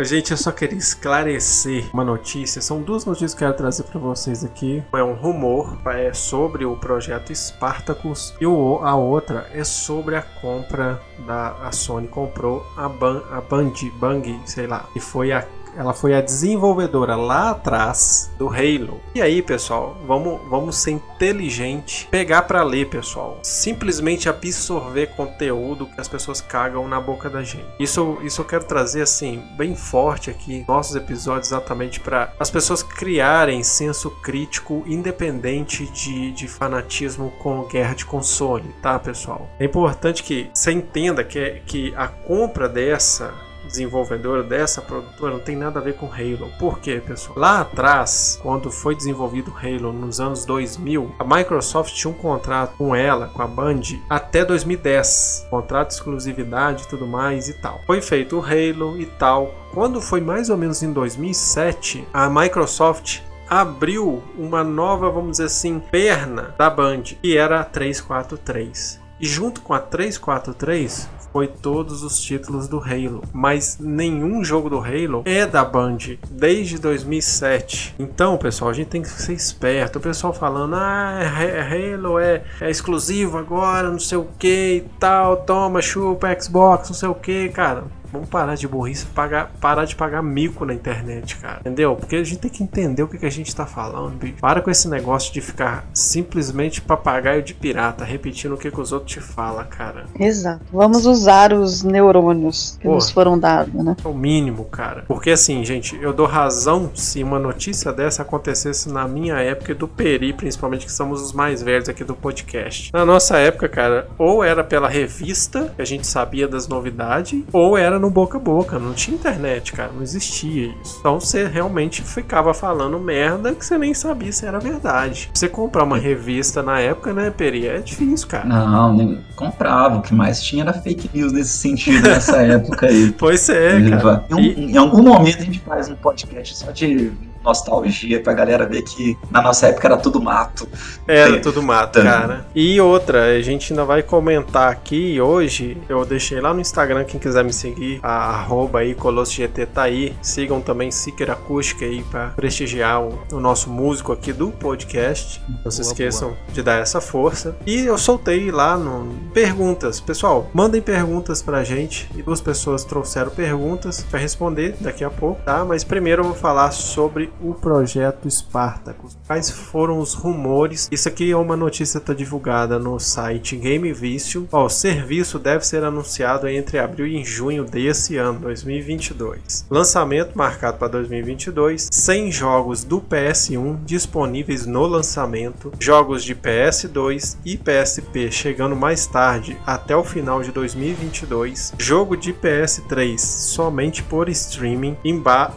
Gente, 0.03 0.31
eu 0.31 0.37
só 0.37 0.51
queria 0.51 0.77
esclarecer 0.77 1.89
uma 1.93 2.03
notícia. 2.03 2.61
São 2.61 2.81
duas 2.81 3.05
notícias 3.05 3.33
que 3.33 3.43
eu 3.43 3.47
quero 3.47 3.57
trazer 3.57 3.83
para 3.83 3.97
vocês 3.97 4.43
aqui. 4.43 4.83
É 4.93 5.01
um 5.01 5.13
rumor 5.13 5.77
é 5.85 6.11
sobre 6.11 6.65
o 6.65 6.75
projeto 6.75 7.33
Spartacus 7.33 8.33
e 8.41 8.45
o, 8.45 8.79
a 8.83 8.93
outra 8.95 9.49
é 9.53 9.63
sobre 9.63 10.17
a 10.17 10.21
compra 10.21 11.01
da 11.25 11.51
a 11.65 11.71
Sony 11.71 12.09
comprou 12.09 12.65
a, 12.75 12.89
Ban, 12.89 13.23
a 13.31 13.39
Band, 13.39 13.71
Bang, 13.97 14.37
sei 14.45 14.67
lá, 14.67 14.85
e 14.95 14.99
foi 14.99 15.31
a 15.31 15.47
ela 15.77 15.93
foi 15.93 16.13
a 16.13 16.21
desenvolvedora 16.21 17.15
lá 17.15 17.51
atrás 17.51 18.31
do 18.37 18.47
Halo. 18.47 18.99
E 19.13 19.21
aí, 19.21 19.41
pessoal, 19.41 19.97
vamos, 20.05 20.39
vamos 20.49 20.77
ser 20.77 20.91
inteligente, 20.91 22.07
pegar 22.09 22.43
para 22.43 22.63
ler, 22.63 22.89
pessoal. 22.89 23.39
Simplesmente 23.43 24.29
absorver 24.29 25.07
conteúdo 25.15 25.85
que 25.87 25.99
as 25.99 26.07
pessoas 26.07 26.41
cagam 26.41 26.87
na 26.87 26.99
boca 26.99 27.29
da 27.29 27.43
gente. 27.43 27.65
Isso, 27.79 28.17
isso 28.23 28.41
eu 28.41 28.45
quero 28.45 28.63
trazer 28.63 29.01
assim 29.01 29.43
bem 29.57 29.75
forte 29.75 30.29
aqui 30.29 30.65
nossos 30.67 30.95
episódios 30.95 31.47
exatamente 31.47 31.99
para 31.99 32.33
as 32.39 32.49
pessoas 32.49 32.81
criarem 32.81 33.63
senso 33.63 34.09
crítico 34.21 34.83
independente 34.85 35.85
de, 35.87 36.31
de 36.31 36.47
fanatismo 36.47 37.31
com 37.39 37.67
guerra 37.67 37.93
de 37.93 38.05
console, 38.05 38.73
tá, 38.81 38.97
pessoal? 38.99 39.49
É 39.59 39.65
importante 39.65 40.23
que 40.23 40.49
você 40.53 40.71
entenda 40.71 41.23
que, 41.23 41.61
que 41.65 41.93
a 41.95 42.07
compra 42.07 42.67
dessa 42.67 43.33
desenvolvedora 43.65 44.43
dessa 44.43 44.81
produtora 44.81 45.33
não 45.33 45.39
tem 45.39 45.55
nada 45.55 45.79
a 45.79 45.83
ver 45.83 45.95
com 45.95 46.05
Halo. 46.05 46.51
Por 46.59 46.79
quê, 46.79 47.01
pessoal? 47.05 47.37
Lá 47.37 47.61
atrás, 47.61 48.39
quando 48.41 48.71
foi 48.71 48.95
desenvolvido 48.95 49.53
Halo 49.55 49.91
nos 49.91 50.19
anos 50.19 50.45
2000, 50.45 51.15
a 51.19 51.23
Microsoft 51.23 51.93
tinha 51.93 52.11
um 52.11 52.15
contrato 52.15 52.75
com 52.77 52.95
ela, 52.95 53.27
com 53.27 53.41
a 53.41 53.47
Band, 53.47 53.81
até 54.09 54.45
2010. 54.45 55.47
Contrato 55.49 55.89
de 55.89 55.95
exclusividade 55.95 56.83
e 56.83 56.87
tudo 56.87 57.07
mais 57.07 57.49
e 57.49 57.53
tal. 57.53 57.81
Foi 57.85 58.01
feito 58.01 58.37
o 58.37 58.43
Halo 58.43 58.99
e 58.99 59.05
tal. 59.05 59.53
Quando 59.73 60.01
foi 60.01 60.21
mais 60.21 60.49
ou 60.49 60.57
menos 60.57 60.81
em 60.81 60.93
2007, 60.93 62.07
a 62.13 62.29
Microsoft 62.29 63.21
abriu 63.49 64.23
uma 64.37 64.63
nova, 64.63 65.09
vamos 65.09 65.31
dizer 65.31 65.45
assim, 65.45 65.79
perna 65.79 66.55
da 66.57 66.69
Band, 66.69 67.03
que 67.21 67.37
era 67.37 67.59
a 67.59 67.63
343. 67.63 69.01
E 69.19 69.27
junto 69.27 69.61
com 69.61 69.73
a 69.73 69.79
343 69.79 71.09
foi 71.35 71.47
todos 71.49 72.01
os 72.01 72.21
títulos 72.21 72.65
do 72.69 72.79
Halo, 72.79 73.21
mas 73.33 73.77
nenhum 73.77 74.41
jogo 74.41 74.69
do 74.69 74.79
Halo 74.79 75.21
é 75.25 75.45
da 75.45 75.65
Band 75.65 75.97
desde 76.31 76.79
2007. 76.79 77.93
Então, 77.99 78.37
pessoal, 78.37 78.71
a 78.71 78.73
gente 78.73 78.87
tem 78.87 79.01
que 79.01 79.09
ser 79.09 79.33
esperto. 79.33 79.97
O 79.97 80.01
pessoal 80.01 80.31
falando, 80.31 80.77
ah, 80.77 81.19
Halo 81.19 82.19
é, 82.19 82.41
é 82.61 82.69
exclusivo 82.69 83.37
agora, 83.37 83.91
não 83.91 83.99
sei 83.99 84.17
o 84.17 84.29
que 84.39 84.77
e 84.77 84.89
tal, 84.97 85.35
toma, 85.35 85.81
chupa, 85.81 86.33
Xbox, 86.39 86.87
não 86.87 86.95
sei 86.95 87.09
o 87.09 87.15
que, 87.15 87.49
cara. 87.49 87.83
Vamos 88.15 88.29
parar 88.29 88.55
de 88.55 88.65
burrice, 88.65 89.05
pagar, 89.07 89.51
parar 89.59 89.83
de 89.83 89.93
pagar 89.93 90.23
mico 90.23 90.63
na 90.63 90.73
internet, 90.73 91.35
cara. 91.35 91.59
Entendeu? 91.59 91.95
Porque 91.97 92.15
a 92.15 92.23
gente 92.23 92.39
tem 92.39 92.49
que 92.49 92.63
entender 92.63 93.03
o 93.03 93.07
que, 93.09 93.17
que 93.17 93.25
a 93.25 93.31
gente 93.31 93.53
tá 93.53 93.65
falando, 93.65 94.17
bicho. 94.17 94.35
Para 94.39 94.61
com 94.61 94.71
esse 94.71 94.87
negócio 94.87 95.33
de 95.33 95.41
ficar 95.41 95.85
simplesmente 95.93 96.81
papagaio 96.81 97.43
de 97.43 97.53
pirata, 97.53 98.05
repetindo 98.05 98.53
o 98.53 98.57
que, 98.57 98.71
que 98.71 98.79
os 98.79 98.93
outros 98.93 99.11
te 99.11 99.19
falam, 99.19 99.65
cara. 99.65 100.05
Exato. 100.17 100.61
Vamos 100.71 101.05
usar 101.05 101.51
os 101.51 101.83
neurônios 101.83 102.77
que 102.79 102.87
Pô, 102.87 102.95
nos 102.95 103.11
foram 103.11 103.37
dados, 103.37 103.73
né? 103.73 103.97
É 104.03 104.07
o 104.07 104.13
mínimo, 104.13 104.63
cara. 104.63 105.03
Porque 105.07 105.31
assim, 105.31 105.65
gente, 105.65 105.99
eu 106.01 106.13
dou 106.13 106.25
razão 106.25 106.91
se 106.95 107.21
uma 107.21 107.37
notícia 107.37 107.91
dessa 107.91 108.21
acontecesse 108.21 108.89
na 108.89 109.05
minha 109.09 109.35
época 109.35 109.73
e 109.73 109.75
do 109.75 109.89
Peri, 109.89 110.31
principalmente, 110.31 110.85
que 110.85 110.91
somos 110.91 111.21
os 111.21 111.33
mais 111.33 111.61
velhos 111.61 111.89
aqui 111.89 112.05
do 112.05 112.15
podcast. 112.15 112.91
Na 112.93 113.05
nossa 113.05 113.37
época, 113.37 113.67
cara, 113.67 114.07
ou 114.17 114.41
era 114.41 114.63
pela 114.63 114.87
revista, 114.87 115.73
que 115.75 115.81
a 115.81 115.85
gente 115.85 116.07
sabia 116.07 116.47
das 116.47 116.65
novidades, 116.65 117.43
ou 117.51 117.77
era 117.77 117.99
no 117.99 118.04
boca 118.09 118.37
a 118.37 118.41
boca, 118.41 118.79
não 118.79 118.93
tinha 118.93 119.15
internet, 119.15 119.73
cara, 119.73 119.91
não 119.93 120.01
existia 120.01 120.73
isso. 120.81 120.97
Então 120.99 121.19
você 121.19 121.47
realmente 121.47 122.01
ficava 122.01 122.53
falando 122.53 122.99
merda 122.99 123.53
que 123.53 123.65
você 123.65 123.77
nem 123.77 123.93
sabia 123.93 124.31
se 124.31 124.45
era 124.45 124.59
verdade. 124.59 125.29
Você 125.33 125.47
comprar 125.47 125.83
uma 125.83 125.97
revista 125.97 126.61
na 126.61 126.79
época, 126.79 127.13
né, 127.13 127.29
Peri, 127.29 127.67
é 127.67 127.79
difícil, 127.79 128.27
cara. 128.27 128.45
Não, 128.45 128.93
nem 128.93 129.23
comprava. 129.35 129.97
O 129.97 130.01
que 130.01 130.13
mais 130.13 130.41
tinha 130.41 130.63
era 130.63 130.73
fake 130.73 131.09
news 131.13 131.31
nesse 131.31 131.57
sentido 131.57 132.07
nessa 132.07 132.37
época 132.37 132.87
aí. 132.87 133.13
Pois 133.17 133.49
é, 133.49 133.89
cara. 133.89 134.25
Em, 134.29 134.41
e... 134.41 134.71
em 134.71 134.77
algum 134.77 135.01
momento 135.01 135.39
a 135.39 135.45
gente 135.45 135.59
faz 135.59 135.89
um 135.89 135.95
podcast 135.95 136.57
só 136.57 136.71
de 136.71 137.11
nostalgia 137.45 138.21
pra 138.21 138.33
galera 138.33 138.65
ver 138.65 138.81
que 138.81 139.17
na 139.31 139.41
nossa 139.41 139.67
época 139.67 139.87
era 139.87 139.97
tudo 139.97 140.21
mato. 140.21 140.67
Era 141.07 141.39
tudo 141.39 141.61
mato, 141.61 142.01
cara. 142.01 142.45
E 142.55 142.81
outra, 142.81 143.35
a 143.37 143.41
gente 143.41 143.71
ainda 143.71 143.85
vai 143.85 144.01
comentar 144.01 144.71
aqui 144.71 145.21
hoje, 145.21 145.77
eu 145.87 146.03
deixei 146.05 146.41
lá 146.41 146.53
no 146.53 146.59
Instagram, 146.59 147.03
quem 147.05 147.19
quiser 147.19 147.43
me 147.43 147.53
seguir, 147.53 147.99
a 148.01 148.29
arroba 148.29 148.79
aí, 148.79 148.95
ColossoGT 148.95 149.65
tá 149.67 149.83
aí. 149.83 150.15
Sigam 150.21 150.61
também 150.61 150.91
Seeker 150.91 151.31
Acústica 151.31 151.85
aí 151.85 152.03
pra 152.03 152.27
prestigiar 152.29 153.01
o, 153.01 153.19
o, 153.31 153.39
nosso 153.39 153.69
músico 153.69 154.11
aqui 154.11 154.33
do 154.33 154.51
podcast. 154.51 155.41
Não 155.63 155.71
se 155.71 155.81
esqueçam 155.81 156.29
boa. 156.29 156.39
de 156.53 156.63
dar 156.63 156.81
essa 156.81 156.99
força. 156.99 157.55
E 157.65 157.85
eu 157.85 157.97
soltei 157.97 158.51
lá 158.51 158.77
no 158.77 159.13
perguntas. 159.33 159.99
Pessoal, 159.99 160.49
mandem 160.53 160.81
perguntas 160.81 161.41
pra 161.41 161.63
gente. 161.63 162.09
E 162.15 162.21
duas 162.21 162.41
pessoas 162.41 162.83
trouxeram 162.83 163.29
perguntas 163.29 164.03
para 164.09 164.19
responder 164.19 164.75
daqui 164.79 165.03
a 165.03 165.09
pouco, 165.09 165.41
tá? 165.43 165.63
Mas 165.65 165.83
primeiro 165.83 166.21
eu 166.21 166.27
vou 166.27 166.35
falar 166.35 166.71
sobre 166.71 167.31
o 167.41 167.53
projeto 167.53 168.29
Spartacus. 168.29 169.17
Quais 169.27 169.49
foram 169.49 169.99
os 169.99 170.13
rumores? 170.13 170.87
Isso 170.91 171.07
aqui 171.07 171.31
é 171.31 171.37
uma 171.37 171.55
notícia 171.55 171.97
está 171.97 172.13
divulgada 172.13 172.77
no 172.79 172.99
site 172.99 173.55
Game 173.55 173.91
Vício. 173.93 174.47
o 174.51 174.69
serviço 174.69 175.39
deve 175.39 175.65
ser 175.65 175.83
anunciado 175.83 176.47
entre 176.47 176.79
abril 176.79 177.07
e 177.07 177.23
junho 177.23 177.63
desse 177.63 178.17
ano, 178.17 178.39
2022. 178.39 179.65
Lançamento 179.69 180.35
marcado 180.35 180.77
para 180.77 180.89
2022. 180.89 181.89
100 181.91 182.31
jogos 182.31 182.83
do 182.83 183.01
PS1 183.01 183.83
disponíveis 183.83 184.65
no 184.65 184.85
lançamento. 184.85 185.71
Jogos 185.79 186.23
de 186.23 186.35
PS2 186.35 187.37
e 187.43 187.57
PSP 187.57 188.31
chegando 188.31 188.75
mais 188.75 189.07
tarde, 189.07 189.57
até 189.65 189.95
o 189.95 190.03
final 190.03 190.41
de 190.41 190.51
2022. 190.51 191.73
Jogo 191.77 192.15
de 192.15 192.33
PS3 192.33 193.17
somente 193.17 194.03
por 194.03 194.29
streaming, 194.29 194.97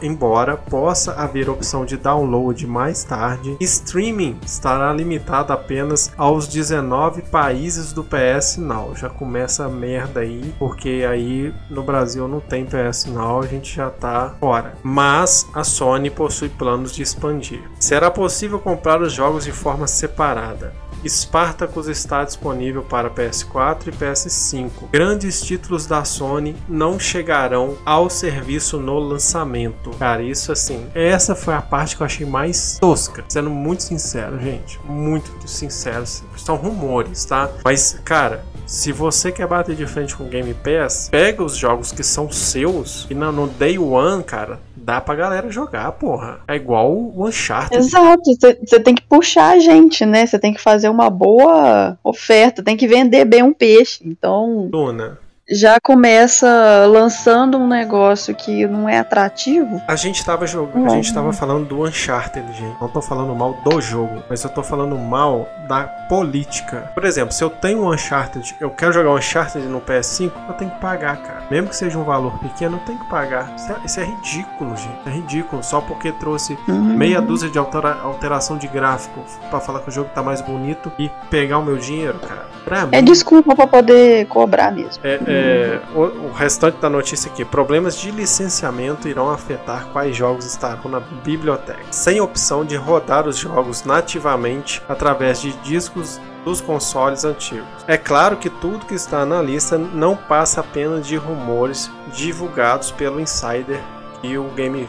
embora 0.01 0.57
possa 0.57 1.13
haver 1.13 1.49
opção 1.49 1.68
opção 1.69 1.85
de 1.85 1.97
download 1.97 2.65
mais 2.65 3.03
tarde. 3.03 3.55
Streaming 3.59 4.39
estará 4.43 4.91
limitado 4.91 5.53
apenas 5.53 6.11
aos 6.17 6.47
19 6.47 7.21
países 7.23 7.93
do 7.93 8.03
PS 8.03 8.57
Now. 8.57 8.95
Já 8.95 9.07
começa 9.07 9.65
a 9.65 9.69
merda 9.69 10.21
aí, 10.21 10.53
porque 10.57 11.05
aí 11.07 11.53
no 11.69 11.83
Brasil 11.83 12.27
não 12.27 12.39
tem 12.39 12.65
PS 12.65 13.05
Now, 13.05 13.41
a 13.41 13.45
gente 13.45 13.75
já 13.75 13.91
tá 13.91 14.33
fora. 14.39 14.73
Mas 14.81 15.47
a 15.53 15.63
Sony 15.63 16.09
possui 16.09 16.49
planos 16.49 16.91
de 16.91 17.03
expandir. 17.03 17.61
Será 17.79 18.09
possível 18.09 18.57
comprar 18.57 18.99
os 18.99 19.13
jogos 19.13 19.43
de 19.43 19.51
forma 19.51 19.85
separada. 19.85 20.73
Spartacus 21.07 21.87
está 21.87 22.23
disponível 22.23 22.83
para 22.83 23.09
PS4 23.09 23.87
e 23.87 23.91
PS5. 23.91 24.69
Grandes 24.91 25.41
títulos 25.41 25.85
da 25.85 26.03
Sony 26.03 26.55
não 26.67 26.99
chegarão 26.99 27.77
ao 27.85 28.09
serviço 28.09 28.79
no 28.79 28.99
lançamento. 28.99 29.91
Cara, 29.91 30.21
isso 30.23 30.51
assim, 30.51 30.87
essa 30.93 31.35
foi 31.35 31.53
a 31.53 31.61
parte 31.61 31.95
que 31.95 32.01
eu 32.01 32.05
achei 32.05 32.25
mais 32.25 32.77
tosca. 32.79 33.23
Sendo 33.27 33.49
muito 33.49 33.83
sincero, 33.83 34.39
gente, 34.39 34.79
muito 34.85 35.31
sincero. 35.47 36.05
São 36.37 36.55
rumores, 36.55 37.25
tá? 37.25 37.49
Mas, 37.63 37.99
cara, 38.03 38.45
se 38.65 38.91
você 38.91 39.31
quer 39.31 39.47
bater 39.47 39.75
de 39.75 39.87
frente 39.87 40.15
com 40.15 40.29
Game 40.29 40.53
Pass, 40.53 41.09
pega 41.09 41.43
os 41.43 41.55
jogos 41.55 41.91
que 41.91 42.03
são 42.03 42.31
seus 42.31 43.07
e 43.09 43.15
no 43.15 43.47
Day 43.47 43.79
One, 43.79 44.23
cara, 44.23 44.59
dá 44.81 44.99
pra 45.01 45.15
galera 45.15 45.51
jogar, 45.51 45.91
porra. 45.93 46.39
É 46.47 46.55
igual 46.55 46.91
o 46.91 47.27
Uncharted. 47.27 47.77
Exato, 47.77 48.23
você 48.65 48.79
tem 48.79 48.95
que 48.95 49.03
puxar 49.03 49.55
a 49.55 49.59
gente, 49.59 50.05
né? 50.05 50.25
Você 50.25 50.39
tem 50.39 50.53
que 50.53 50.61
fazer 50.61 50.89
uma 50.89 51.09
boa 51.09 51.97
oferta, 52.03 52.63
tem 52.63 52.77
que 52.77 52.87
vender 52.87 53.25
bem 53.25 53.43
um 53.43 53.53
peixe. 53.53 54.01
Então. 54.05 54.69
Luna, 54.71 55.19
já 55.49 55.79
começa 55.79 56.85
lançando 56.85 57.57
um 57.57 57.67
negócio 57.67 58.35
que 58.35 58.67
não 58.67 58.87
é 58.87 58.99
atrativo. 58.99 59.81
A 59.87 59.95
gente 59.95 60.23
tava 60.23 60.45
jogando, 60.45 60.85
a 60.85 60.89
gente 60.89 61.13
tava 61.13 61.33
falando 61.33 61.65
do 61.65 61.83
Uncharted, 61.83 62.45
gente. 62.53 62.79
Não 62.79 62.87
tô 62.87 63.01
falando 63.01 63.33
mal 63.35 63.53
do 63.63 63.81
jogo, 63.81 64.23
mas 64.29 64.43
eu 64.43 64.49
tô 64.49 64.61
falando 64.61 64.95
mal 64.97 65.49
da 65.67 65.83
política. 65.83 66.91
Por 66.93 67.03
exemplo, 67.05 67.33
se 67.33 67.43
eu 67.43 67.49
tenho 67.49 67.83
um 67.83 67.91
Uncharted, 67.91 68.55
eu 68.59 68.69
quero 68.69 68.93
jogar 68.93 69.11
um 69.11 69.15
Uncharted 69.15 69.65
no 69.67 69.81
PS5, 69.81 70.31
eu 70.47 70.53
tenho 70.53 70.71
que 70.71 70.79
pagar, 70.79 71.17
cara. 71.17 71.43
Mesmo 71.49 71.69
que 71.69 71.75
seja 71.75 71.97
um 71.97 72.03
valor 72.03 72.37
pequeno, 72.39 72.77
eu 72.77 72.85
tenho 72.85 72.99
que 72.99 73.09
pagar. 73.09 73.53
Isso 73.55 73.71
é, 73.71 73.75
isso 73.85 73.99
é 73.99 74.03
ridículo, 74.03 74.75
gente. 74.75 74.99
É 75.07 75.09
ridículo. 75.09 75.63
Só 75.63 75.81
porque 75.81 76.11
trouxe 76.11 76.57
uhum. 76.67 76.75
meia 76.75 77.21
dúzia 77.21 77.49
de 77.49 77.57
altera, 77.57 77.99
alteração 78.01 78.57
de 78.57 78.67
gráfico 78.67 79.23
para 79.49 79.59
falar 79.59 79.79
que 79.79 79.89
o 79.89 79.91
jogo 79.91 80.09
tá 80.13 80.21
mais 80.21 80.41
bonito 80.41 80.91
e 80.99 81.09
pegar 81.29 81.57
o 81.57 81.65
meu 81.65 81.77
dinheiro, 81.77 82.19
cara. 82.19 82.47
Pra 82.63 82.87
é 82.91 83.01
mim, 83.01 83.05
desculpa 83.05 83.55
para 83.55 83.65
poder 83.65 84.27
cobrar 84.27 84.71
mesmo. 84.71 85.01
É, 85.03 85.19
é 85.25 85.38
é, 85.39 85.81
o, 85.95 86.27
o, 86.27 86.31
restante 86.31 86.77
da 86.79 86.89
notícia 86.89 87.31
aqui: 87.31 87.43
problemas 87.43 87.97
de 87.97 88.11
licenciamento 88.11 89.07
irão 89.07 89.29
afetar 89.29 89.87
quais 89.87 90.15
jogos 90.15 90.45
estarão 90.45 90.89
na 90.89 90.99
biblioteca, 90.99 91.83
sem 91.91 92.19
opção 92.21 92.65
de 92.65 92.75
rodar 92.75 93.27
os 93.27 93.37
jogos 93.37 93.83
nativamente 93.83 94.81
através 94.87 95.41
de 95.41 95.51
discos 95.63 96.19
dos 96.45 96.61
consoles 96.61 97.25
antigos. 97.25 97.67
É 97.87 97.97
claro 97.97 98.37
que 98.37 98.49
tudo 98.49 98.85
que 98.85 98.95
está 98.95 99.25
na 99.25 99.41
lista 99.41 99.77
não 99.77 100.15
passa 100.15 100.61
apenas 100.61 101.05
de 101.05 101.15
rumores 101.15 101.91
divulgados 102.13 102.91
pelo 102.91 103.19
insider 103.19 103.81
e 104.23 104.37
o 104.37 104.45
Game 104.49 104.83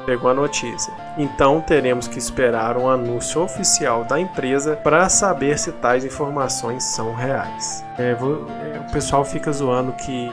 pegou 0.00 0.30
a 0.30 0.34
notícia. 0.34 0.92
Então 1.16 1.60
teremos 1.60 2.08
que 2.08 2.18
esperar 2.18 2.76
um 2.76 2.88
anúncio 2.88 3.42
oficial 3.42 4.04
da 4.04 4.18
empresa 4.18 4.76
para 4.76 5.08
saber 5.08 5.58
se 5.58 5.72
tais 5.72 6.04
informações 6.04 6.84
são 6.84 7.14
reais. 7.14 7.84
É, 7.98 8.14
vou, 8.14 8.46
é, 8.48 8.78
o 8.78 8.92
pessoal 8.92 9.24
fica 9.24 9.52
zoando 9.52 9.92
que 9.92 10.32